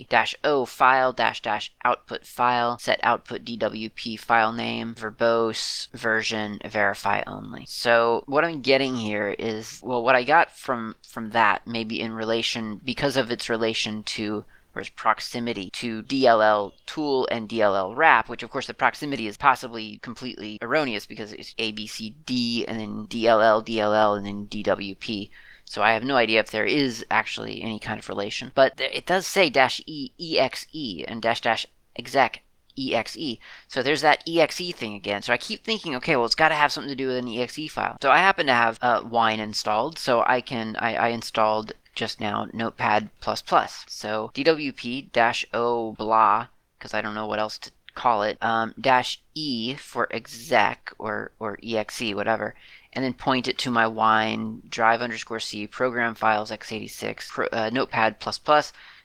Dash 0.10 0.36
O 0.44 0.66
file 0.66 1.14
dash 1.14 1.42
dash 1.42 1.72
output 1.84 2.26
file, 2.26 2.78
set 2.80 3.00
output 3.04 3.46
DWP 3.46 4.20
file 4.20 4.52
name, 4.52 4.94
verbose, 4.96 5.88
version, 5.94 6.60
verify 6.66 7.24
only. 7.26 7.66
So 7.68 8.24
what 8.26 8.46
I'm 8.46 8.62
getting 8.62 8.96
here 8.96 9.30
is, 9.38 9.80
well, 9.84 10.04
what 10.04 10.16
I 10.16 10.24
got 10.24 10.56
from, 10.56 10.96
from 11.08 11.32
that, 11.32 11.66
maybe 11.66 12.00
in 12.00 12.14
relation, 12.14 12.82
because 12.84 13.18
of 13.18 13.32
its 13.32 13.50
relation 13.50 14.04
to 14.04 14.46
or 14.76 14.82
its 14.82 14.90
proximity 14.90 15.70
to 15.72 16.04
DLL 16.04 16.74
tool 16.86 17.28
and 17.32 17.50
DLL 17.50 17.96
wrap, 17.96 18.30
which 18.30 18.44
of 18.44 18.50
course 18.50 18.68
the 18.68 18.74
proximity 18.74 19.28
is 19.28 19.38
possibly 19.38 19.98
completely 20.00 20.58
erroneous 20.62 21.06
because 21.06 21.34
it's 21.34 21.56
A, 21.58 21.72
B, 21.72 21.88
C, 21.88 22.16
D, 22.26 22.66
and 22.68 22.80
then 22.80 23.08
DLL, 23.08 23.66
DLL, 23.66 24.18
and 24.18 24.26
then 24.26 24.48
DWP. 24.48 25.30
So 25.66 25.84
I 25.84 25.94
have 25.94 26.04
no 26.04 26.16
idea 26.16 26.40
if 26.40 26.52
there 26.52 26.66
is 26.66 27.06
actually 27.12 27.62
any 27.62 27.80
kind 27.80 28.00
of 28.00 28.10
relation. 28.10 28.52
But 28.56 28.80
it 28.80 29.06
does 29.06 29.28
say 29.28 29.50
dash 29.50 29.82
E, 29.86 30.12
EXE, 30.20 31.06
and 31.08 31.22
dash 31.22 31.42
dash 31.42 31.68
exec 31.96 32.42
exe. 32.80 33.38
So 33.68 33.84
there's 33.84 34.02
that 34.02 34.24
exe 34.28 34.72
thing 34.72 34.96
again. 34.96 35.22
So 35.22 35.34
I 35.34 35.38
keep 35.38 35.64
thinking, 35.64 35.96
okay, 35.96 36.16
well, 36.16 36.26
it's 36.26 36.36
got 36.36 36.50
to 36.50 36.56
have 36.56 36.72
something 36.72 36.90
to 36.90 36.96
do 36.96 37.08
with 37.08 37.18
an 37.18 37.28
exe 37.28 37.72
file. 37.72 37.98
So 38.02 38.10
I 38.12 38.20
happen 38.20 38.46
to 38.48 38.54
have 38.54 38.80
uh, 38.82 39.02
Wine 39.04 39.40
installed, 39.40 39.98
so 40.00 40.24
I 40.26 40.42
can 40.42 40.76
I, 40.78 40.96
I 40.96 41.08
installed 41.10 41.74
just 42.00 42.22
now 42.22 42.48
Notepad++. 42.54 43.10
So 43.22 44.32
dwp-o 44.34 45.92
blah, 45.92 46.48
because 46.78 46.94
I 46.94 47.02
don't 47.02 47.14
know 47.14 47.28
what 47.28 47.40
else 47.40 47.58
to 47.58 47.72
call 47.94 48.24
it, 48.24 48.38
um, 48.42 48.74
dash 48.80 49.22
E 49.36 49.76
for 49.76 50.08
exec 50.14 50.94
or, 50.98 51.34
or 51.40 51.60
exe, 51.62 52.14
whatever, 52.14 52.56
and 52.94 53.04
then 53.04 53.14
point 53.14 53.50
it 53.50 53.58
to 53.58 53.70
my 53.70 53.86
wine 53.86 54.62
drive 54.70 55.02
underscore 55.02 55.42
C 55.42 55.68
program 55.68 56.16
files 56.16 56.52
x86 56.52 57.28
pro, 57.28 57.48
uh, 57.48 57.70
notepad++, 57.70 58.16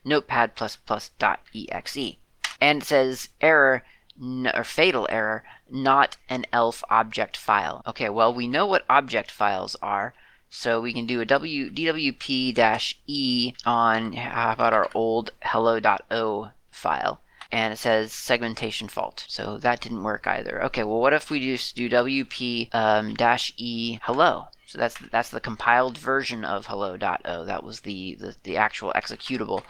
notepad++ 0.05 1.19
dot 1.19 1.41
exe. 1.55 2.17
And 2.61 2.83
it 2.83 2.87
says 2.87 3.29
error 3.41 3.83
or 4.55 4.63
fatal 4.63 5.09
error, 5.11 5.43
not 5.69 6.17
an 6.29 6.47
ELF 6.53 6.85
object 6.89 7.37
file. 7.37 7.83
Okay, 7.89 8.09
well, 8.09 8.33
we 8.33 8.47
know 8.47 8.67
what 8.67 8.85
object 8.89 9.33
files 9.33 9.75
are. 9.83 10.15
So 10.57 10.81
we 10.81 10.93
can 10.93 11.05
do 11.05 11.21
a 11.21 11.25
w, 11.25 11.69
dwp-e 11.69 13.55
on, 13.67 14.13
how 14.13 14.53
about 14.53 14.73
our 14.73 14.89
old 14.95 15.33
hello.o 15.43 16.51
file? 16.71 17.21
And 17.51 17.73
it 17.73 17.77
says 17.77 18.13
segmentation 18.13 18.87
fault. 18.87 19.25
So 19.27 19.59
that 19.59 19.81
didn't 19.81 20.05
work 20.05 20.29
either. 20.29 20.63
Okay, 20.67 20.85
well, 20.85 21.01
what 21.01 21.13
if 21.13 21.29
we 21.29 21.41
just 21.41 21.75
do 21.75 21.91
wp 21.91 22.73
um, 22.73 23.15
dash 23.15 23.53
e 23.57 23.99
hello? 24.03 24.47
So 24.75 24.81
that's 24.81 24.97
that's 25.13 25.31
the 25.31 25.39
compiled 25.39 25.97
version 25.97 26.45
of 26.45 26.67
hello.o. 26.67 27.45
That 27.45 27.63
was 27.63 27.81
the, 27.81 28.17
the, 28.17 28.35
the 28.43 28.57
actual 28.57 28.93
executable 28.97 29.63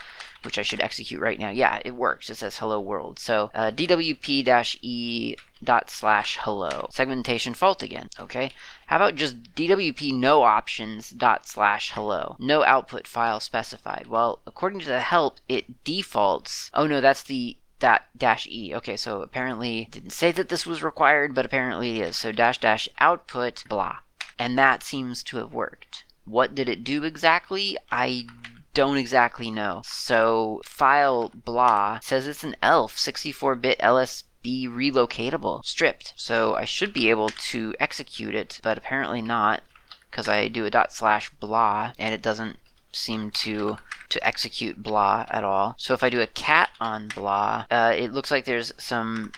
which 0.44 0.58
I 0.58 0.62
should 0.62 0.80
execute 0.80 1.20
right 1.20 1.38
now. 1.38 1.50
Yeah, 1.50 1.78
it 1.84 1.94
works. 1.94 2.30
It 2.30 2.36
says 2.36 2.56
hello 2.56 2.80
world. 2.80 3.18
So 3.18 3.50
uh, 3.54 3.70
dwp-e 3.70 5.36
dot 5.62 5.90
slash 5.90 6.38
hello. 6.40 6.88
Segmentation 6.90 7.52
fault 7.52 7.82
again. 7.82 8.08
Okay. 8.18 8.50
How 8.86 8.96
about 8.96 9.14
just 9.14 9.42
dwp 9.54 10.14
no 10.14 10.42
options 10.42 11.10
dot 11.10 11.46
slash 11.46 11.92
hello? 11.92 12.36
No 12.38 12.64
output 12.64 13.06
file 13.06 13.40
specified. 13.40 14.06
Well, 14.06 14.40
according 14.46 14.80
to 14.80 14.86
the 14.86 15.00
help, 15.00 15.38
it 15.50 15.84
defaults. 15.84 16.70
Oh 16.72 16.86
no, 16.86 17.02
that's 17.02 17.24
the 17.24 17.58
that 17.80 18.06
dash 18.16 18.46
e. 18.46 18.74
Okay, 18.74 18.96
so 18.96 19.20
apparently 19.20 19.88
didn't 19.90 20.12
say 20.12 20.32
that 20.32 20.48
this 20.48 20.64
was 20.64 20.82
required, 20.82 21.34
but 21.34 21.44
apparently 21.44 22.00
it 22.00 22.08
is. 22.08 22.16
So 22.16 22.32
dash 22.32 22.58
dash 22.58 22.88
output 22.98 23.64
blah. 23.68 23.98
And 24.38 24.58
that 24.58 24.82
seems 24.82 25.22
to 25.24 25.36
have 25.38 25.52
worked. 25.52 26.04
What 26.24 26.54
did 26.54 26.68
it 26.68 26.84
do 26.84 27.04
exactly? 27.04 27.76
I 27.90 28.26
don't 28.74 28.96
exactly 28.96 29.50
know. 29.50 29.82
So 29.84 30.60
file 30.64 31.30
blah 31.34 32.00
says 32.02 32.26
it's 32.26 32.44
an 32.44 32.56
ELF 32.62 32.96
64-bit 32.96 33.78
LSB 33.78 34.68
relocatable 34.68 35.64
stripped. 35.64 36.12
So 36.16 36.54
I 36.54 36.64
should 36.64 36.92
be 36.92 37.10
able 37.10 37.28
to 37.28 37.74
execute 37.78 38.34
it, 38.34 38.60
but 38.62 38.76
apparently 38.76 39.22
not 39.22 39.62
because 40.10 40.28
I 40.28 40.48
do 40.48 40.66
a 40.66 40.70
dot 40.70 40.92
slash 40.92 41.30
blah 41.40 41.92
and 41.98 42.14
it 42.14 42.22
doesn't 42.22 42.58
seem 42.92 43.30
to 43.30 43.76
to 44.08 44.26
execute 44.26 44.82
blah 44.82 45.26
at 45.28 45.44
all. 45.44 45.74
So 45.78 45.94
if 45.94 46.02
I 46.02 46.10
do 46.10 46.20
a 46.20 46.26
cat 46.26 46.70
on 46.80 47.08
blah, 47.08 47.66
uh, 47.70 47.92
it 47.96 48.12
looks 48.12 48.30
like 48.30 48.44
there's 48.44 48.72
some 48.78 49.32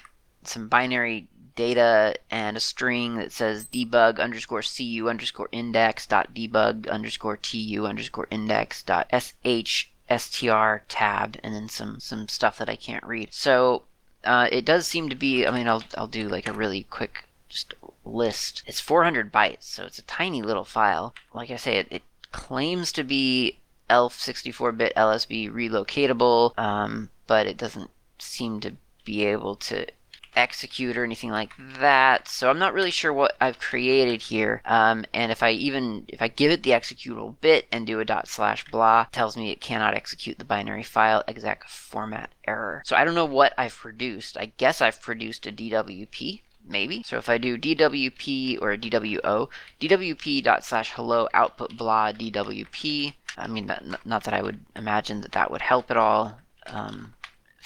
some 0.45 0.69
binary 0.69 1.29
data 1.57 2.15
and 2.31 2.57
a 2.57 2.61
string 2.61 3.17
that 3.17 3.33
says 3.33 3.67
debug 3.67 4.21
underscore 4.21 4.63
cu 4.63 5.09
underscore 5.09 5.49
index 5.51 6.07
dot 6.07 6.33
debug 6.33 6.89
underscore 6.89 7.37
tu 7.37 7.85
underscore 7.87 8.29
index 8.31 8.83
dot 8.83 9.11
sh 9.13 9.87
str 10.09 10.77
tab 10.89 11.37
and 11.43 11.55
then 11.55 11.69
some 11.69 11.99
some 11.99 12.29
stuff 12.29 12.59
that 12.59 12.69
I 12.69 12.77
can't 12.77 13.05
read. 13.05 13.35
So 13.35 13.83
uh, 14.25 14.49
it 14.53 14.65
does 14.65 14.87
seem 14.87 15.09
to 15.09 15.17
be. 15.17 15.47
I 15.47 15.51
mean, 15.51 15.69
I'll 15.69 15.85
I'll 15.97 16.07
do 16.07 16.29
like 16.29 16.49
a 16.49 16.53
really 16.53 16.85
quick 16.85 17.25
just 17.49 17.75
list. 18.05 18.63
It's 18.67 18.81
400 18.81 19.33
bytes, 19.33 19.63
so 19.63 19.85
it's 19.85 19.99
a 19.99 20.03
tiny 20.03 20.43
little 20.43 20.65
file. 20.65 21.15
Like 21.33 21.51
I 21.51 21.57
say, 21.57 21.79
it, 21.79 21.89
it 21.91 22.03
claims 22.33 22.93
to 22.93 23.05
be 23.05 23.59
ELF 23.89 24.19
64-bit 24.19 24.95
LSB 24.97 25.53
relocatable, 25.53 26.59
um, 26.59 27.09
but 27.27 27.47
it 27.47 27.57
doesn't 27.57 27.91
seem 28.19 28.61
to 28.61 28.73
be 29.05 29.25
able 29.25 29.55
to 29.55 29.87
execute 30.37 30.97
or 30.97 31.05
anything 31.05 31.31
like 31.31 31.53
that. 31.81 32.29
So 32.29 32.51
I'm 32.51 32.59
not 32.59 32.75
really 32.75 32.91
sure 32.91 33.13
what 33.13 33.37
I've 33.41 33.59
created 33.59 34.23
here. 34.23 34.63
Um, 34.65 35.05
and 35.13 35.33
if 35.33 35.43
I 35.43 35.51
even, 35.53 36.05
if 36.09 36.23
I 36.23 36.29
give 36.29 36.53
it 36.53 36.63
the 36.63 36.71
executable 36.71 37.35
bit 37.41 37.67
and 37.73 37.87
do 37.87 38.01
a 38.01 38.05
dot 38.05 38.29
slash 38.29 38.65
blah, 38.71 39.07
tells 39.13 39.37
me 39.37 39.51
it 39.51 39.61
cannot 39.61 39.95
execute 39.95 40.39
the 40.39 40.45
binary 40.45 40.83
file 40.83 41.25
exec 41.27 41.67
format 41.69 42.31
error. 42.47 42.83
So 42.85 42.95
I 42.97 43.05
don't 43.05 43.15
know 43.15 43.25
what 43.25 43.55
I've 43.59 43.77
produced. 43.77 44.37
I 44.37 44.53
guess 44.57 44.81
I've 44.81 45.01
produced 45.01 45.47
a 45.47 45.53
DWP 45.53 46.41
maybe. 46.69 47.03
So 47.05 47.17
if 47.17 47.29
I 47.29 47.39
do 47.39 47.59
DWP 47.59 48.61
or 48.61 48.77
DWO, 48.77 49.49
DWP 49.81 50.43
dot 50.43 50.65
slash 50.65 50.93
hello 50.93 51.29
output 51.33 51.77
blah 51.77 52.13
DWP. 52.13 53.15
I 53.37 53.47
mean, 53.47 53.71
not 54.05 54.25
that 54.25 54.35
I 54.35 54.43
would 54.43 54.61
imagine 54.75 55.21
that 55.21 55.33
that 55.33 55.51
would 55.51 55.61
help 55.63 55.91
at 55.91 55.97
all. 55.97 56.39
Um, 56.67 57.15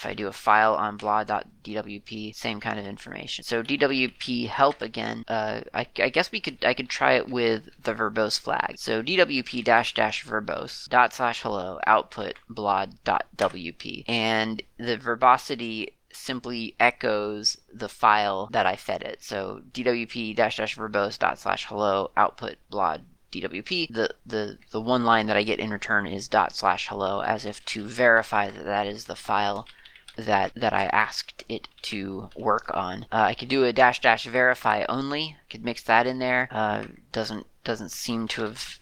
if 0.00 0.06
I 0.06 0.14
do 0.14 0.28
a 0.28 0.32
file 0.32 0.74
on 0.76 0.96
blah.dwp, 0.96 2.34
same 2.34 2.58
kind 2.58 2.78
of 2.78 2.86
information. 2.86 3.44
So 3.44 3.62
dwp 3.62 4.48
help 4.48 4.80
again, 4.80 5.26
uh, 5.28 5.60
I, 5.74 5.86
I, 5.98 6.08
guess 6.08 6.32
we 6.32 6.40
could 6.40 6.64
I 6.64 6.72
could 6.72 6.88
try 6.88 7.12
it 7.12 7.28
with 7.28 7.68
the 7.82 7.92
verbose 7.92 8.40
flag. 8.40 8.76
So 8.78 9.02
dwp 9.02 9.62
dash 9.62 9.92
dash 9.92 10.24
verbose 10.24 10.88
dot 10.88 11.12
slash 11.12 11.42
hello 11.42 11.80
output 11.86 12.36
blah.wp. 12.48 14.04
And 14.08 14.62
the 14.78 14.96
verbosity 14.96 15.92
simply 16.14 16.74
echoes 16.80 17.58
the 17.70 17.90
file 17.90 18.48
that 18.52 18.64
I 18.64 18.76
fed 18.76 19.02
it. 19.02 19.22
So 19.22 19.60
dwp 19.70 20.34
dash 20.34 20.56
dash 20.56 20.78
verbose 20.78 21.18
dot 21.18 21.38
slash 21.38 21.66
hello 21.66 22.10
output 22.16 22.56
blah 22.70 22.96
DWP, 23.32 23.94
the, 23.94 24.12
the, 24.26 24.58
the 24.72 24.80
one 24.80 25.04
line 25.04 25.28
that 25.28 25.36
I 25.36 25.44
get 25.44 25.60
in 25.60 25.70
return 25.70 26.04
is 26.04 26.26
dot 26.26 26.52
slash 26.52 26.88
hello 26.88 27.20
as 27.20 27.44
if 27.44 27.64
to 27.66 27.84
verify 27.84 28.50
that 28.50 28.64
that 28.64 28.88
is 28.88 29.04
the 29.04 29.14
file 29.14 29.68
that 30.16 30.52
that 30.54 30.72
I 30.72 30.84
asked 30.86 31.44
it 31.48 31.68
to 31.82 32.30
work 32.36 32.70
on. 32.74 33.06
Uh, 33.12 33.22
I 33.22 33.34
could 33.34 33.48
do 33.48 33.64
a 33.64 33.72
dash 33.72 34.00
dash 34.00 34.24
verify 34.24 34.84
only. 34.88 35.36
Could 35.48 35.64
mix 35.64 35.82
that 35.84 36.06
in 36.06 36.18
there. 36.18 36.48
Uh, 36.50 36.84
doesn't 37.12 37.46
doesn't 37.64 37.90
seem 37.90 38.28
to 38.28 38.42
have 38.42 38.78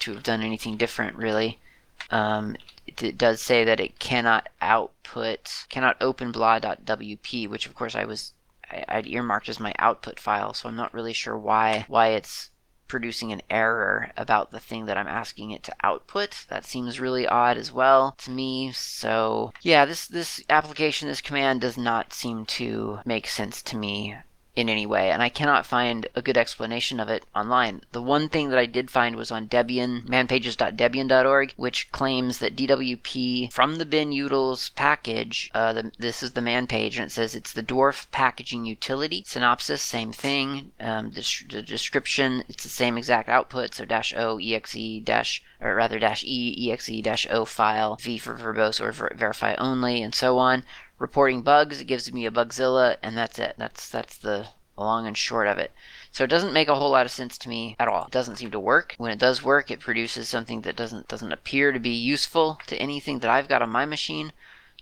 to 0.00 0.14
have 0.14 0.22
done 0.22 0.42
anything 0.42 0.76
different 0.76 1.16
really. 1.16 1.58
Um, 2.10 2.56
it, 2.86 3.02
it, 3.02 3.18
does 3.18 3.40
say 3.40 3.64
that 3.64 3.80
it 3.80 3.98
cannot 3.98 4.48
output 4.60 5.64
cannot 5.68 5.96
open 6.00 6.32
blah.wp, 6.32 7.48
which 7.48 7.66
of 7.66 7.74
course 7.74 7.94
I 7.94 8.04
was 8.04 8.34
I, 8.70 8.84
I'd 8.88 9.06
earmarked 9.06 9.48
as 9.48 9.58
my 9.60 9.74
output 9.78 10.20
file, 10.20 10.54
so 10.54 10.68
I'm 10.68 10.76
not 10.76 10.94
really 10.94 11.12
sure 11.12 11.36
why 11.36 11.86
why 11.88 12.08
it's 12.08 12.50
producing 12.94 13.32
an 13.32 13.42
error 13.50 14.12
about 14.16 14.52
the 14.52 14.60
thing 14.60 14.86
that 14.86 14.96
I'm 14.96 15.08
asking 15.08 15.50
it 15.50 15.64
to 15.64 15.74
output. 15.82 16.44
That 16.48 16.64
seems 16.64 17.00
really 17.00 17.26
odd 17.26 17.56
as 17.56 17.72
well 17.72 18.14
to 18.18 18.30
me. 18.30 18.70
So 18.70 19.52
yeah, 19.62 19.84
this 19.84 20.06
this 20.06 20.40
application, 20.48 21.08
this 21.08 21.20
command 21.20 21.60
does 21.60 21.76
not 21.76 22.12
seem 22.12 22.46
to 22.46 23.00
make 23.04 23.26
sense 23.26 23.62
to 23.62 23.76
me 23.76 24.14
in 24.56 24.68
any 24.68 24.86
way, 24.86 25.10
and 25.10 25.22
I 25.22 25.28
cannot 25.28 25.66
find 25.66 26.06
a 26.14 26.22
good 26.22 26.36
explanation 26.36 27.00
of 27.00 27.08
it 27.08 27.24
online. 27.34 27.82
The 27.92 28.02
one 28.02 28.28
thing 28.28 28.50
that 28.50 28.58
I 28.58 28.66
did 28.66 28.90
find 28.90 29.16
was 29.16 29.30
on 29.30 29.48
Debian, 29.48 30.06
manpages.debian.org, 30.06 31.54
which 31.56 31.90
claims 31.90 32.38
that 32.38 32.54
DWP 32.54 33.52
from 33.52 33.76
the 33.76 33.86
binutils 33.86 34.74
package, 34.74 35.50
uh, 35.54 35.72
the, 35.72 35.92
this 35.98 36.22
is 36.22 36.32
the 36.32 36.40
man 36.40 36.66
page, 36.66 36.96
and 36.96 37.06
it 37.06 37.10
says 37.12 37.34
it's 37.34 37.52
the 37.52 37.62
dwarf 37.62 38.06
packaging 38.12 38.64
utility. 38.64 39.24
Synopsis, 39.26 39.82
same 39.82 40.12
thing. 40.12 40.70
Um, 40.78 41.10
the, 41.10 41.26
the 41.50 41.62
description, 41.62 42.44
it's 42.48 42.62
the 42.62 42.68
same 42.68 42.96
exact 42.96 43.28
output, 43.28 43.74
so 43.74 43.84
dash 43.84 44.14
o 44.16 44.38
exe 44.38 45.02
dash 45.02 45.42
or 45.60 45.74
rather 45.74 45.98
dash 45.98 46.22
e 46.24 46.70
exe 46.70 47.02
dash 47.02 47.26
o 47.30 47.44
file 47.44 47.96
v 48.00 48.18
for 48.18 48.36
verbose 48.36 48.80
or 48.80 48.92
ver- 48.92 49.12
verify 49.16 49.54
only 49.54 50.02
and 50.02 50.14
so 50.14 50.38
on 50.38 50.62
reporting 50.98 51.42
bugs. 51.42 51.80
It 51.80 51.86
gives 51.86 52.12
me 52.12 52.26
a 52.26 52.30
Bugzilla, 52.30 52.96
and 53.02 53.16
that's 53.16 53.38
it. 53.38 53.54
That's 53.58 53.88
that's 53.88 54.16
the 54.18 54.48
long 54.76 55.06
and 55.06 55.16
short 55.16 55.46
of 55.46 55.58
it. 55.58 55.72
So 56.12 56.24
it 56.24 56.30
doesn't 56.30 56.52
make 56.52 56.68
a 56.68 56.74
whole 56.74 56.90
lot 56.90 57.06
of 57.06 57.12
sense 57.12 57.38
to 57.38 57.48
me 57.48 57.76
at 57.78 57.88
all. 57.88 58.06
It 58.06 58.12
doesn't 58.12 58.36
seem 58.36 58.50
to 58.52 58.60
work. 58.60 58.94
When 58.98 59.12
it 59.12 59.18
does 59.18 59.42
work, 59.42 59.70
it 59.70 59.80
produces 59.80 60.28
something 60.28 60.62
that 60.62 60.76
doesn't 60.76 61.08
doesn't 61.08 61.32
appear 61.32 61.72
to 61.72 61.78
be 61.78 61.90
useful 61.90 62.60
to 62.66 62.76
anything 62.76 63.20
that 63.20 63.30
I've 63.30 63.48
got 63.48 63.62
on 63.62 63.70
my 63.70 63.84
machine. 63.84 64.32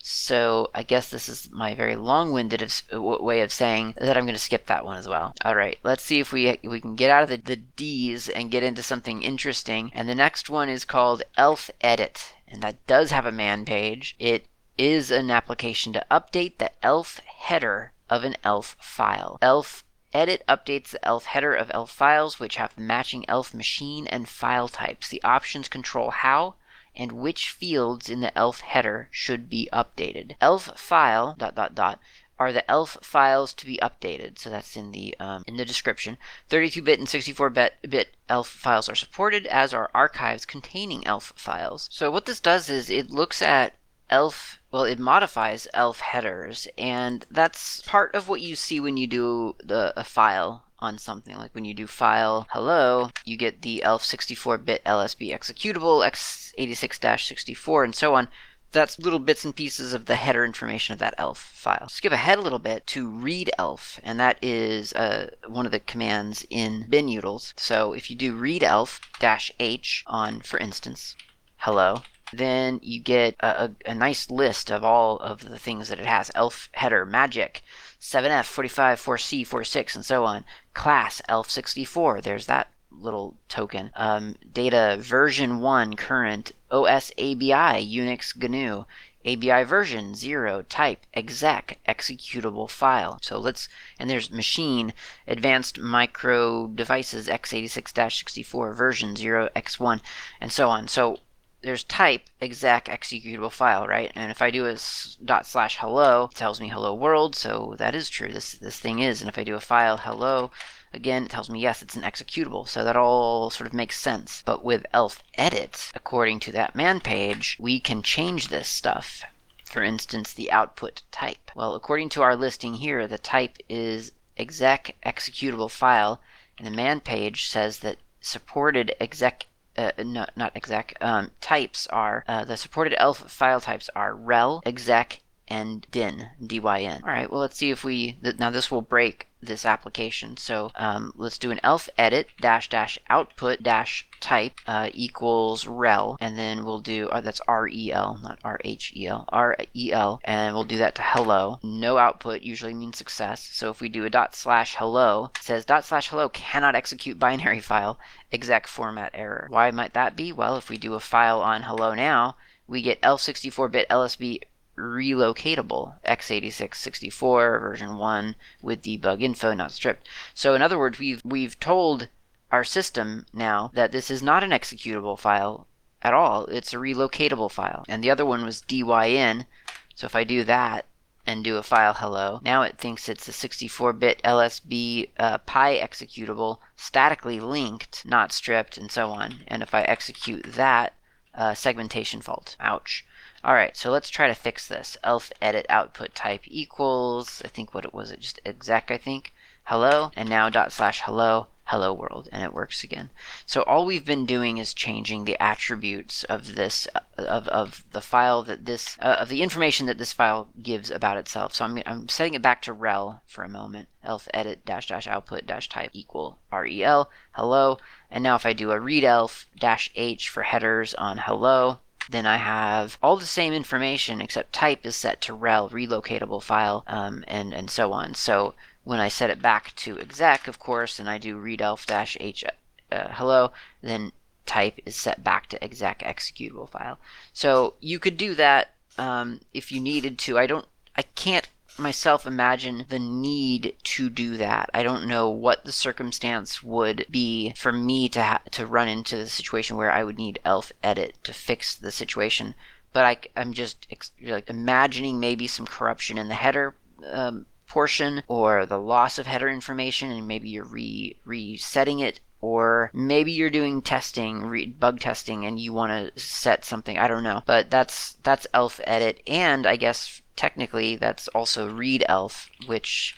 So 0.04 0.68
I 0.74 0.82
guess 0.82 1.10
this 1.10 1.28
is 1.28 1.48
my 1.52 1.76
very 1.76 1.94
long-winded 1.94 2.72
way 2.92 3.40
of 3.42 3.52
saying 3.52 3.94
that 3.98 4.16
I'm 4.16 4.24
going 4.24 4.34
to 4.34 4.40
skip 4.40 4.66
that 4.66 4.84
one 4.84 4.96
as 4.96 5.06
well. 5.06 5.32
All 5.44 5.54
right, 5.54 5.78
let's 5.84 6.02
see 6.02 6.18
if 6.18 6.32
we 6.32 6.58
we 6.64 6.80
can 6.80 6.96
get 6.96 7.10
out 7.10 7.22
of 7.22 7.28
the, 7.28 7.36
the 7.36 7.56
D's 7.56 8.28
and 8.28 8.50
get 8.50 8.64
into 8.64 8.82
something 8.82 9.22
interesting. 9.22 9.92
And 9.94 10.08
the 10.08 10.16
next 10.16 10.50
one 10.50 10.68
is 10.68 10.84
called 10.84 11.22
Elf 11.36 11.70
Edit, 11.80 12.34
and 12.48 12.62
that 12.62 12.84
does 12.88 13.12
have 13.12 13.26
a 13.26 13.32
man 13.32 13.64
page. 13.64 14.16
It 14.18 14.46
is 14.78 15.10
an 15.10 15.30
application 15.30 15.92
to 15.92 16.06
update 16.10 16.58
the 16.58 16.70
ELF 16.84 17.20
header 17.20 17.92
of 18.08 18.24
an 18.24 18.36
ELF 18.44 18.76
file. 18.80 19.38
ELF 19.42 19.84
Edit 20.12 20.42
updates 20.46 20.90
the 20.90 21.02
ELF 21.06 21.24
header 21.24 21.54
of 21.54 21.70
ELF 21.72 21.90
files 21.90 22.38
which 22.38 22.56
have 22.56 22.76
matching 22.76 23.24
ELF 23.28 23.54
machine 23.54 24.06
and 24.06 24.28
file 24.28 24.68
types. 24.68 25.08
The 25.08 25.22
options 25.22 25.68
control 25.68 26.10
how 26.10 26.56
and 26.94 27.12
which 27.12 27.48
fields 27.48 28.10
in 28.10 28.20
the 28.20 28.36
ELF 28.36 28.60
header 28.60 29.08
should 29.10 29.48
be 29.48 29.68
updated. 29.72 30.36
ELF 30.40 30.78
file 30.78 31.34
dot 31.38 31.54
dot 31.54 31.74
dot 31.74 31.98
are 32.38 32.52
the 32.52 32.70
ELF 32.70 32.98
files 33.00 33.54
to 33.54 33.64
be 33.64 33.78
updated. 33.80 34.38
So 34.38 34.50
that's 34.50 34.76
in 34.76 34.92
the 34.92 35.16
um, 35.18 35.44
in 35.46 35.56
the 35.56 35.64
description. 35.64 36.18
32-bit 36.50 36.98
and 36.98 37.08
64-bit 37.08 38.16
ELF 38.28 38.48
files 38.48 38.88
are 38.88 38.94
supported, 38.94 39.46
as 39.46 39.72
are 39.72 39.90
archives 39.94 40.44
containing 40.44 41.06
ELF 41.06 41.32
files. 41.36 41.88
So 41.90 42.10
what 42.10 42.26
this 42.26 42.40
does 42.40 42.68
is 42.68 42.90
it 42.90 43.10
looks 43.10 43.40
at 43.40 43.76
ELF 44.10 44.58
well, 44.72 44.84
it 44.84 44.98
modifies 44.98 45.68
ELF 45.74 46.00
headers, 46.00 46.66
and 46.78 47.26
that's 47.30 47.82
part 47.82 48.14
of 48.14 48.28
what 48.28 48.40
you 48.40 48.56
see 48.56 48.80
when 48.80 48.96
you 48.96 49.06
do 49.06 49.54
the 49.62 49.92
a 49.98 50.02
file 50.02 50.64
on 50.78 50.96
something. 50.98 51.36
Like 51.36 51.54
when 51.54 51.66
you 51.66 51.74
do 51.74 51.86
file 51.86 52.46
hello, 52.50 53.10
you 53.24 53.36
get 53.36 53.60
the 53.60 53.82
ELF 53.82 54.02
64-bit 54.02 54.82
LSB 54.84 55.30
executable, 55.30 56.04
x86-64, 56.04 57.84
and 57.84 57.94
so 57.94 58.14
on. 58.14 58.28
That's 58.72 58.98
little 58.98 59.18
bits 59.18 59.44
and 59.44 59.54
pieces 59.54 59.92
of 59.92 60.06
the 60.06 60.16
header 60.16 60.46
information 60.46 60.94
of 60.94 60.98
that 61.00 61.14
ELF 61.18 61.36
file. 61.36 61.90
Skip 61.90 62.10
ahead 62.10 62.38
a 62.38 62.42
little 62.42 62.58
bit 62.58 62.86
to 62.88 63.06
read 63.06 63.50
ELF, 63.58 64.00
and 64.02 64.18
that 64.18 64.38
is 64.40 64.94
uh, 64.94 65.28
one 65.46 65.66
of 65.66 65.72
the 65.72 65.80
commands 65.80 66.46
in 66.48 66.86
binutils. 66.88 67.52
So 67.58 67.92
if 67.92 68.10
you 68.10 68.16
do 68.16 68.34
read 68.34 68.62
ELF-H 68.62 70.04
on, 70.06 70.40
for 70.40 70.58
instance, 70.58 71.14
hello, 71.58 72.00
then 72.32 72.80
you 72.82 73.00
get 73.00 73.36
a, 73.40 73.64
a, 73.64 73.90
a, 73.90 73.94
nice 73.94 74.30
list 74.30 74.70
of 74.70 74.82
all 74.84 75.18
of 75.18 75.48
the 75.48 75.58
things 75.58 75.88
that 75.88 75.98
it 75.98 76.06
has. 76.06 76.30
Elf 76.34 76.68
header 76.72 77.04
magic 77.04 77.62
7f 78.00 78.44
45 78.44 79.00
4c 79.00 79.46
46 79.46 79.96
and 79.96 80.04
so 80.04 80.24
on. 80.24 80.44
Class 80.74 81.20
elf 81.28 81.50
64 81.50 82.20
there's 82.20 82.46
that 82.46 82.68
little 82.90 83.36
token. 83.48 83.90
Um, 83.94 84.36
data 84.52 84.96
version 85.00 85.60
1 85.60 85.96
current. 85.96 86.52
Os 86.70 87.12
abi 87.18 87.48
unix 87.48 88.36
gnu. 88.36 88.86
ABI 89.24 89.62
version 89.62 90.16
0 90.16 90.62
type 90.62 91.06
exec 91.14 91.78
executable 91.88 92.68
file. 92.68 93.18
So 93.22 93.38
let's 93.38 93.68
and 93.98 94.10
there's 94.10 94.32
machine 94.32 94.92
advanced 95.28 95.78
micro 95.78 96.66
devices 96.66 97.28
x86-64 97.28 98.74
version 98.74 99.14
0x1 99.14 100.00
and 100.40 100.50
so 100.50 100.68
on. 100.70 100.88
So 100.88 101.18
there's 101.62 101.84
type 101.84 102.22
exec 102.40 102.86
executable 102.86 103.50
file, 103.50 103.86
right? 103.86 104.10
And 104.14 104.30
if 104.30 104.42
I 104.42 104.50
do 104.50 104.66
a 104.66 104.76
dot 105.24 105.46
slash 105.46 105.78
hello, 105.78 106.28
it 106.30 106.36
tells 106.36 106.60
me 106.60 106.68
hello 106.68 106.94
world, 106.94 107.36
so 107.36 107.74
that 107.78 107.94
is 107.94 108.10
true. 108.10 108.32
This 108.32 108.52
this 108.52 108.78
thing 108.78 108.98
is. 108.98 109.20
And 109.20 109.28
if 109.28 109.38
I 109.38 109.44
do 109.44 109.54
a 109.54 109.60
file 109.60 109.96
hello, 109.96 110.50
again, 110.92 111.24
it 111.24 111.30
tells 111.30 111.48
me 111.48 111.60
yes, 111.60 111.82
it's 111.82 111.96
an 111.96 112.02
executable. 112.02 112.68
So 112.68 112.84
that 112.84 112.96
all 112.96 113.50
sort 113.50 113.68
of 113.68 113.74
makes 113.74 113.98
sense. 113.98 114.42
But 114.44 114.64
with 114.64 114.86
elf 114.92 115.22
edit, 115.34 115.90
according 115.94 116.40
to 116.40 116.52
that 116.52 116.74
man 116.74 117.00
page, 117.00 117.56
we 117.60 117.80
can 117.80 118.02
change 118.02 118.48
this 118.48 118.68
stuff. 118.68 119.22
For 119.64 119.82
instance, 119.82 120.32
the 120.32 120.52
output 120.52 121.02
type. 121.10 121.50
Well, 121.54 121.74
according 121.74 122.10
to 122.10 122.22
our 122.22 122.36
listing 122.36 122.74
here, 122.74 123.06
the 123.06 123.18
type 123.18 123.56
is 123.68 124.12
exec 124.36 124.96
executable 125.06 125.70
file, 125.70 126.20
and 126.58 126.66
the 126.66 126.70
man 126.70 127.00
page 127.00 127.48
says 127.48 127.78
that 127.78 127.98
supported 128.20 128.94
exec 129.00 129.46
uh, 129.78 129.92
not, 129.98 130.30
not 130.36 130.52
exec, 130.54 130.94
um, 131.00 131.30
types 131.40 131.86
are, 131.88 132.24
uh, 132.28 132.44
the 132.44 132.56
supported 132.56 132.94
ELF 133.00 133.18
file 133.30 133.60
types 133.60 133.88
are 133.94 134.14
rel, 134.14 134.62
exec, 134.66 135.21
and 135.48 135.86
din, 135.90 136.28
dyn. 136.42 137.02
All 137.02 137.08
right, 137.08 137.30
well, 137.30 137.40
let's 137.40 137.56
see 137.56 137.70
if 137.70 137.84
we, 137.84 138.18
th 138.22 138.38
now 138.38 138.50
this 138.50 138.70
will 138.70 138.82
break 138.82 139.28
this 139.42 139.66
application. 139.66 140.36
So 140.36 140.70
um, 140.76 141.12
let's 141.16 141.38
do 141.38 141.50
an 141.50 141.60
elf 141.62 141.88
edit 141.98 142.28
dash 142.40 142.68
dash 142.68 142.98
output 143.10 143.62
dash 143.62 144.06
type 144.20 144.60
uh, 144.66 144.90
equals 144.94 145.66
rel, 145.66 146.16
and 146.20 146.38
then 146.38 146.64
we'll 146.64 146.80
do, 146.80 147.08
uh, 147.08 147.20
that's 147.20 147.40
R-E-L, 147.48 148.20
not 148.22 148.38
R-H-E-L, 148.44 149.24
R-E-L, 149.28 150.20
and 150.24 150.54
we'll 150.54 150.64
do 150.64 150.78
that 150.78 150.94
to 150.94 151.02
hello. 151.02 151.58
No 151.62 151.98
output 151.98 152.42
usually 152.42 152.74
means 152.74 152.96
success. 152.96 153.48
So 153.52 153.70
if 153.70 153.80
we 153.80 153.88
do 153.88 154.04
a 154.04 154.10
dot 154.10 154.34
slash 154.36 154.76
hello, 154.76 155.30
it 155.36 155.42
says 155.42 155.64
dot 155.64 155.84
slash 155.84 156.08
hello 156.08 156.28
cannot 156.28 156.76
execute 156.76 157.18
binary 157.18 157.60
file, 157.70 157.98
exec 158.30 158.66
format 158.66 159.10
error. 159.14 159.46
Why 159.50 159.70
might 159.72 159.94
that 159.94 160.16
be? 160.16 160.32
Well, 160.32 160.56
if 160.56 160.70
we 160.70 160.78
do 160.78 160.94
a 160.94 161.00
file 161.00 161.40
on 161.40 161.62
hello 161.62 161.94
now, 161.94 162.36
we 162.68 162.80
get 162.80 163.00
ELF 163.02 163.20
64 163.20 163.68
bit 163.68 163.88
LSB 163.90 164.40
relocatable 164.76 165.94
x86 166.06 166.74
64 166.74 167.60
version 167.60 167.96
1 167.96 168.34
with 168.62 168.82
debug 168.82 169.22
info 169.22 169.52
not 169.52 169.72
stripped. 169.72 170.08
So 170.34 170.54
in 170.54 170.62
other 170.62 170.78
words, 170.78 170.98
we've 170.98 171.20
we've 171.24 171.58
told 171.60 172.08
our 172.50 172.64
system 172.64 173.26
now 173.32 173.70
that 173.74 173.92
this 173.92 174.10
is 174.10 174.22
not 174.22 174.44
an 174.44 174.50
executable 174.50 175.18
file 175.18 175.66
at 176.02 176.14
all. 176.14 176.46
It's 176.46 176.72
a 176.72 176.76
relocatable 176.76 177.50
file. 177.50 177.84
And 177.88 178.02
the 178.02 178.10
other 178.10 178.26
one 178.26 178.44
was 178.44 178.62
dyn. 178.62 179.46
So 179.94 180.06
if 180.06 180.14
I 180.14 180.24
do 180.24 180.44
that 180.44 180.86
and 181.26 181.44
do 181.44 181.56
a 181.56 181.62
file 181.62 181.94
hello, 181.94 182.40
now 182.42 182.62
it 182.62 182.78
thinks 182.78 183.08
it's 183.08 183.28
a 183.28 183.32
64-bit 183.32 184.20
LSB 184.22 185.10
uh, 185.18 185.38
PIE 185.38 185.78
executable, 185.78 186.58
statically 186.76 187.40
linked, 187.40 188.04
not 188.04 188.32
stripped, 188.32 188.76
and 188.76 188.90
so 188.90 189.10
on. 189.10 189.40
And 189.46 189.62
if 189.62 189.74
I 189.74 189.82
execute 189.82 190.44
that, 190.44 190.94
uh, 191.34 191.54
segmentation 191.54 192.20
fault. 192.20 192.56
Ouch. 192.60 193.06
Alright, 193.44 193.76
so 193.76 193.90
let's 193.90 194.08
try 194.08 194.28
to 194.28 194.34
fix 194.34 194.68
this. 194.68 194.96
Elf 195.02 195.32
edit 195.42 195.66
output 195.68 196.14
type 196.14 196.42
equals, 196.44 197.42
I 197.44 197.48
think 197.48 197.74
what 197.74 197.84
it 197.84 197.92
was, 197.92 198.12
it 198.12 198.20
just 198.20 198.40
exec, 198.46 198.92
I 198.92 198.98
think, 198.98 199.32
hello, 199.64 200.12
and 200.14 200.28
now 200.28 200.48
dot 200.48 200.70
slash 200.70 201.00
hello, 201.00 201.48
hello 201.64 201.92
world, 201.92 202.28
and 202.30 202.44
it 202.44 202.52
works 202.52 202.84
again. 202.84 203.10
So 203.44 203.62
all 203.62 203.84
we've 203.84 204.04
been 204.04 204.26
doing 204.26 204.58
is 204.58 204.72
changing 204.72 205.24
the 205.24 205.42
attributes 205.42 206.22
of 206.24 206.54
this, 206.54 206.86
of, 207.18 207.48
of 207.48 207.82
the 207.90 208.00
file 208.00 208.44
that 208.44 208.64
this, 208.64 208.96
uh, 209.00 209.16
of 209.18 209.28
the 209.28 209.42
information 209.42 209.86
that 209.86 209.98
this 209.98 210.12
file 210.12 210.46
gives 210.62 210.88
about 210.92 211.16
itself. 211.16 211.52
So 211.52 211.64
I'm, 211.64 211.82
I'm 211.84 212.08
setting 212.08 212.34
it 212.34 212.42
back 212.42 212.62
to 212.62 212.72
rel 212.72 213.22
for 213.26 213.42
a 213.42 213.48
moment. 213.48 213.88
Elf 214.04 214.28
edit 214.32 214.64
dash 214.64 214.86
dash 214.86 215.08
output 215.08 215.46
dash 215.46 215.68
type 215.68 215.90
equal 215.92 216.38
rel, 216.52 217.10
hello, 217.32 217.78
and 218.08 218.22
now 218.22 218.36
if 218.36 218.46
I 218.46 218.52
do 218.52 218.70
a 218.70 218.78
read 218.78 219.02
elf 219.02 219.48
dash 219.58 219.90
h 219.96 220.28
for 220.28 220.44
headers 220.44 220.94
on 220.94 221.18
hello, 221.18 221.80
then 222.10 222.26
I 222.26 222.36
have 222.36 222.98
all 223.02 223.16
the 223.16 223.26
same 223.26 223.52
information 223.52 224.20
except 224.20 224.52
type 224.52 224.84
is 224.84 224.96
set 224.96 225.20
to 225.22 225.34
rel, 225.34 225.70
relocatable 225.70 226.42
file, 226.42 226.84
um, 226.86 227.24
and, 227.28 227.54
and 227.54 227.70
so 227.70 227.92
on. 227.92 228.14
So 228.14 228.54
when 228.84 229.00
I 229.00 229.08
set 229.08 229.30
it 229.30 229.40
back 229.40 229.74
to 229.76 229.98
exec, 229.98 230.48
of 230.48 230.58
course, 230.58 230.98
and 230.98 231.08
I 231.08 231.18
do 231.18 231.36
readelf-h 231.36 232.44
uh, 232.90 233.08
hello, 233.12 233.52
then 233.82 234.12
type 234.44 234.80
is 234.84 234.96
set 234.96 235.22
back 235.22 235.46
to 235.48 235.64
exec 235.64 236.00
executable 236.00 236.68
file. 236.68 236.98
So 237.32 237.74
you 237.80 237.98
could 237.98 238.16
do 238.16 238.34
that 238.34 238.74
um, 238.98 239.40
if 239.54 239.72
you 239.72 239.80
needed 239.80 240.18
to. 240.20 240.38
I 240.38 240.46
don't, 240.46 240.66
I 240.96 241.02
can't 241.02 241.48
myself 241.78 242.26
imagine 242.26 242.86
the 242.88 242.98
need 242.98 243.76
to 243.82 244.10
do 244.10 244.36
that. 244.36 244.70
I 244.74 244.82
don't 244.82 245.06
know 245.06 245.30
what 245.30 245.64
the 245.64 245.72
circumstance 245.72 246.62
would 246.62 247.06
be 247.10 247.52
for 247.56 247.72
me 247.72 248.08
to 248.10 248.22
ha- 248.22 248.42
to 248.52 248.66
run 248.66 248.88
into 248.88 249.16
the 249.16 249.28
situation 249.28 249.76
where 249.76 249.90
I 249.90 250.04
would 250.04 250.18
need 250.18 250.40
elf 250.44 250.72
edit 250.82 251.16
to 251.24 251.32
fix 251.32 251.74
the 251.74 251.90
situation. 251.90 252.54
But 252.92 253.04
I, 253.04 253.40
am 253.40 253.52
just 253.52 253.86
ex- 253.90 254.12
like 254.22 254.50
imagining 254.50 255.18
maybe 255.18 255.46
some 255.46 255.66
corruption 255.66 256.18
in 256.18 256.28
the 256.28 256.34
header 256.34 256.74
um, 257.10 257.46
portion 257.66 258.22
or 258.28 258.66
the 258.66 258.78
loss 258.78 259.18
of 259.18 259.26
header 259.26 259.48
information, 259.48 260.10
and 260.10 260.28
maybe 260.28 260.50
you're 260.50 260.64
re 260.64 261.16
resetting 261.24 262.00
it 262.00 262.20
or 262.42 262.90
maybe 262.92 263.32
you're 263.32 263.50
doing 263.50 263.80
testing, 263.80 264.74
bug 264.78 265.00
testing, 265.00 265.46
and 265.46 265.58
you 265.58 265.72
want 265.72 266.14
to 266.14 266.20
set 266.20 266.64
something. 266.64 266.98
I 266.98 267.08
don't 267.08 267.22
know, 267.22 267.42
but 267.46 267.70
that's 267.70 268.16
that's 268.24 268.46
Elf 268.52 268.80
Edit, 268.84 269.22
and 269.26 269.66
I 269.66 269.76
guess 269.76 270.20
technically 270.36 270.96
that's 270.96 271.28
also 271.28 271.72
read 271.72 272.04
Elf, 272.08 272.50
which 272.66 273.16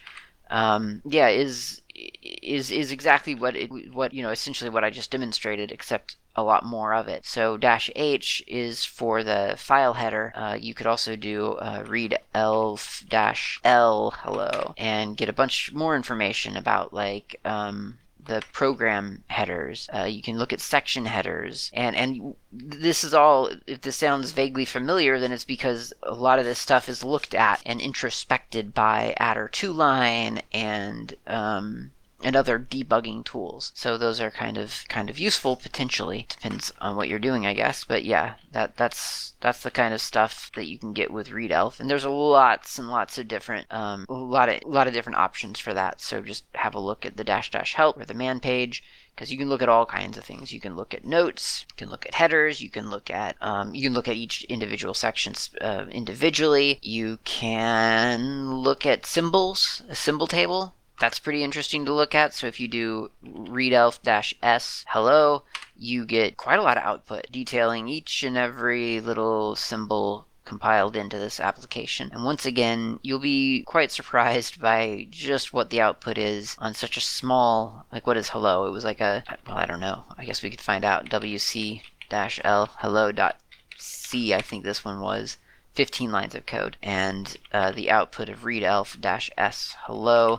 um, 0.50 1.00
yeah 1.06 1.28
is 1.28 1.80
is 1.94 2.70
is 2.70 2.92
exactly 2.92 3.34
what 3.34 3.56
it 3.56 3.70
what 3.94 4.12
you 4.12 4.22
know 4.22 4.30
essentially 4.30 4.70
what 4.70 4.84
I 4.84 4.90
just 4.90 5.10
demonstrated, 5.10 5.72
except 5.72 6.16
a 6.36 6.42
lot 6.42 6.66
more 6.66 6.92
of 6.92 7.08
it. 7.08 7.24
So 7.24 7.56
dash 7.56 7.90
H 7.96 8.42
is 8.46 8.84
for 8.84 9.24
the 9.24 9.54
file 9.56 9.94
header. 9.94 10.32
Uh, 10.34 10.58
you 10.60 10.74
could 10.74 10.86
also 10.86 11.16
do 11.16 11.52
uh, 11.52 11.84
read 11.86 12.18
elf 12.34 13.02
dash 13.08 13.58
L 13.64 14.12
hello 14.18 14.74
and 14.76 15.16
get 15.16 15.30
a 15.30 15.32
bunch 15.32 15.72
more 15.72 15.96
information 15.96 16.56
about 16.56 16.92
like 16.92 17.40
um, 17.46 17.98
the 18.24 18.42
program 18.52 19.24
headers. 19.28 19.88
Uh, 19.94 20.04
you 20.04 20.22
can 20.22 20.38
look 20.38 20.52
at 20.52 20.60
section 20.60 21.06
headers, 21.06 21.70
and 21.72 21.96
and 21.96 22.34
this 22.52 23.04
is 23.04 23.14
all. 23.14 23.50
If 23.66 23.80
this 23.80 23.96
sounds 23.96 24.32
vaguely 24.32 24.64
familiar, 24.64 25.18
then 25.18 25.32
it's 25.32 25.44
because 25.44 25.92
a 26.02 26.14
lot 26.14 26.38
of 26.38 26.44
this 26.44 26.58
stuff 26.58 26.88
is 26.88 27.04
looked 27.04 27.34
at 27.34 27.60
and 27.66 27.80
introspected 27.80 28.74
by 28.74 29.14
addr2line 29.20 30.42
and 30.52 31.14
um, 31.26 31.90
and 32.24 32.34
other 32.34 32.58
debugging 32.58 33.22
tools. 33.24 33.70
So 33.74 33.98
those 33.98 34.18
are 34.18 34.30
kind 34.30 34.56
of 34.56 34.84
kind 34.88 35.10
of 35.10 35.18
useful 35.18 35.56
potentially. 35.56 36.26
Depends 36.30 36.72
on 36.80 36.96
what 36.96 37.08
you're 37.08 37.18
doing, 37.18 37.46
I 37.46 37.52
guess. 37.52 37.84
But 37.84 38.04
yeah, 38.04 38.34
that 38.52 38.76
that's 38.76 39.34
that's 39.40 39.62
the 39.62 39.70
kind 39.70 39.92
of 39.92 40.00
stuff 40.00 40.50
that 40.56 40.66
you 40.66 40.78
can 40.78 40.94
get 40.94 41.12
with 41.12 41.28
ReadElf. 41.28 41.78
And 41.78 41.90
there's 41.90 42.06
lots 42.06 42.78
and 42.78 42.88
lots 42.88 43.18
of 43.18 43.28
different 43.28 43.66
um, 43.70 44.06
a 44.08 44.14
lot 44.14 44.48
of 44.48 44.62
a 44.64 44.68
lot 44.68 44.86
of 44.86 44.94
different 44.94 45.18
options 45.18 45.60
for 45.60 45.74
that. 45.74 46.00
So 46.00 46.22
just 46.22 46.44
have 46.54 46.74
a 46.74 46.80
look 46.80 47.04
at 47.04 47.16
the 47.16 47.24
dash 47.24 47.50
dash 47.50 47.74
help 47.74 48.00
or 48.00 48.06
the 48.06 48.14
man 48.14 48.40
page 48.40 48.82
because 49.14 49.30
you 49.30 49.38
can 49.38 49.48
look 49.50 49.62
at 49.62 49.68
all 49.68 49.86
kinds 49.86 50.16
of 50.16 50.24
things. 50.24 50.50
You 50.50 50.60
can 50.60 50.76
look 50.76 50.94
at 50.94 51.04
notes, 51.04 51.66
you 51.68 51.76
can 51.76 51.90
look 51.90 52.06
at 52.06 52.14
headers, 52.14 52.60
you 52.62 52.70
can 52.70 52.90
look 52.90 53.10
at 53.10 53.36
um, 53.42 53.74
you 53.74 53.82
can 53.82 53.92
look 53.92 54.08
at 54.08 54.16
each 54.16 54.44
individual 54.44 54.94
section 54.94 55.34
uh, 55.60 55.84
individually. 55.90 56.78
You 56.80 57.18
can 57.24 58.54
look 58.54 58.86
at 58.86 59.04
symbols, 59.04 59.82
a 59.90 59.94
symbol 59.94 60.26
table 60.26 60.74
that's 61.00 61.18
pretty 61.18 61.42
interesting 61.42 61.84
to 61.84 61.92
look 61.92 62.14
at. 62.14 62.34
So 62.34 62.46
if 62.46 62.60
you 62.60 62.68
do 62.68 63.10
readelf-s 63.24 64.84
hello, 64.88 65.42
you 65.76 66.04
get 66.04 66.36
quite 66.36 66.58
a 66.58 66.62
lot 66.62 66.76
of 66.76 66.84
output 66.84 67.26
detailing 67.30 67.88
each 67.88 68.22
and 68.22 68.36
every 68.36 69.00
little 69.00 69.56
symbol 69.56 70.26
compiled 70.44 70.94
into 70.94 71.18
this 71.18 71.40
application. 71.40 72.10
And 72.12 72.24
once 72.24 72.44
again, 72.46 73.00
you'll 73.02 73.18
be 73.18 73.62
quite 73.62 73.90
surprised 73.90 74.60
by 74.60 75.06
just 75.10 75.52
what 75.52 75.70
the 75.70 75.80
output 75.80 76.18
is 76.18 76.54
on 76.58 76.74
such 76.74 76.96
a 76.96 77.00
small, 77.00 77.86
like 77.92 78.06
what 78.06 78.16
is 78.16 78.28
hello? 78.28 78.66
It 78.66 78.70
was 78.70 78.84
like 78.84 79.00
a, 79.00 79.24
well, 79.46 79.56
I 79.56 79.66
don't 79.66 79.80
know. 79.80 80.04
I 80.18 80.24
guess 80.24 80.42
we 80.42 80.50
could 80.50 80.60
find 80.60 80.84
out. 80.84 81.06
wc-l 81.06 82.68
hello.c, 82.78 84.34
I 84.34 84.42
think 84.42 84.64
this 84.64 84.84
one 84.84 85.00
was. 85.00 85.38
15 85.74 86.12
lines 86.12 86.36
of 86.36 86.46
code. 86.46 86.76
And 86.82 87.36
uh, 87.52 87.72
the 87.72 87.90
output 87.90 88.28
of 88.28 88.42
readelf-s 88.42 89.76
hello 89.80 90.38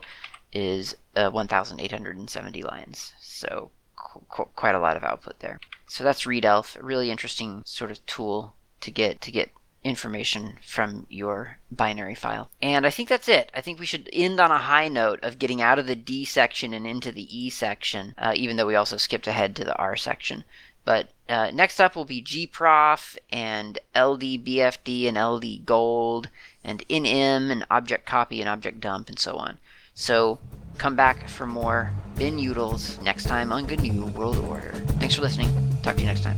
is 0.55 0.95
uh, 1.15 1.29
1,870 1.29 2.63
lines. 2.63 3.13
So 3.19 3.69
qu- 3.95 4.21
qu- 4.29 4.49
quite 4.55 4.73
a 4.73 4.79
lot 4.79 4.97
of 4.97 5.03
output 5.03 5.39
there. 5.39 5.59
So 5.87 6.03
that's 6.03 6.23
ReadElf, 6.23 6.79
a 6.79 6.83
really 6.83 7.11
interesting 7.11 7.61
sort 7.65 7.91
of 7.91 8.03
tool 8.05 8.55
to 8.81 8.89
get 8.89 9.21
to 9.21 9.31
get 9.31 9.51
information 9.83 10.57
from 10.65 11.05
your 11.09 11.59
binary 11.71 12.15
file. 12.15 12.49
And 12.61 12.87
I 12.87 12.89
think 12.89 13.07
that's 13.07 13.29
it. 13.29 13.51
I 13.53 13.61
think 13.61 13.79
we 13.79 13.85
should 13.85 14.09
end 14.11 14.39
on 14.39 14.49
a 14.49 14.57
high 14.57 14.87
note 14.87 15.19
of 15.21 15.37
getting 15.37 15.61
out 15.61 15.77
of 15.77 15.85
the 15.85 15.95
D 15.95 16.25
section 16.25 16.73
and 16.73 16.87
into 16.87 17.11
the 17.11 17.37
E 17.37 17.49
section, 17.51 18.15
uh, 18.17 18.33
even 18.35 18.55
though 18.55 18.65
we 18.65 18.75
also 18.75 18.97
skipped 18.97 19.27
ahead 19.27 19.55
to 19.57 19.63
the 19.63 19.75
R 19.75 19.95
section. 19.95 20.43
But 20.85 21.09
uh, 21.27 21.51
next 21.51 21.79
up 21.79 21.95
will 21.95 22.05
be 22.05 22.21
gprof 22.21 23.17
and 23.31 23.79
LDBFD 23.95 25.07
and 25.07 25.17
LD 25.17 25.65
gold 25.65 26.29
and 26.63 26.87
nm 26.87 27.51
and 27.51 27.65
object 27.71 28.05
copy 28.05 28.39
and 28.39 28.49
object 28.49 28.79
dump 28.79 29.09
and 29.09 29.17
so 29.17 29.35
on. 29.37 29.57
So 29.95 30.39
come 30.77 30.95
back 30.95 31.29
for 31.29 31.47
more 31.47 31.91
binutils 32.15 33.01
next 33.01 33.23
time 33.23 33.51
on 33.51 33.65
GNU 33.65 34.07
World 34.07 34.37
Order. 34.37 34.73
Thanks 34.99 35.15
for 35.15 35.21
listening. 35.21 35.49
Talk 35.81 35.95
to 35.95 36.01
you 36.01 36.07
next 36.07 36.21
time. 36.21 36.37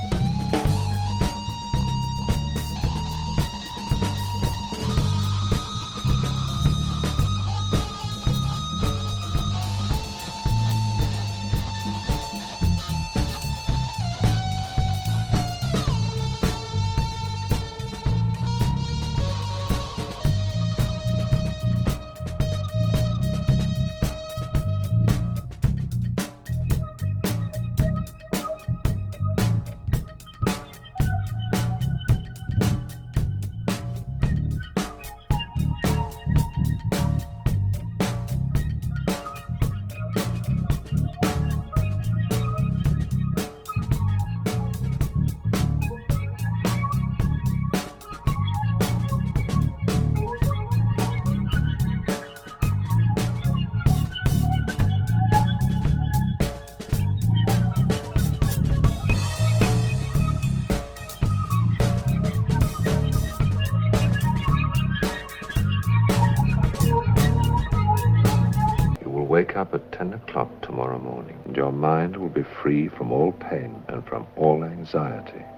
Be 72.33 72.43
free 72.61 72.87
from 72.87 73.11
all 73.11 73.31
pain 73.31 73.83
and 73.87 74.05
from 74.05 74.27
all 74.35 74.63
anxiety. 74.63 75.43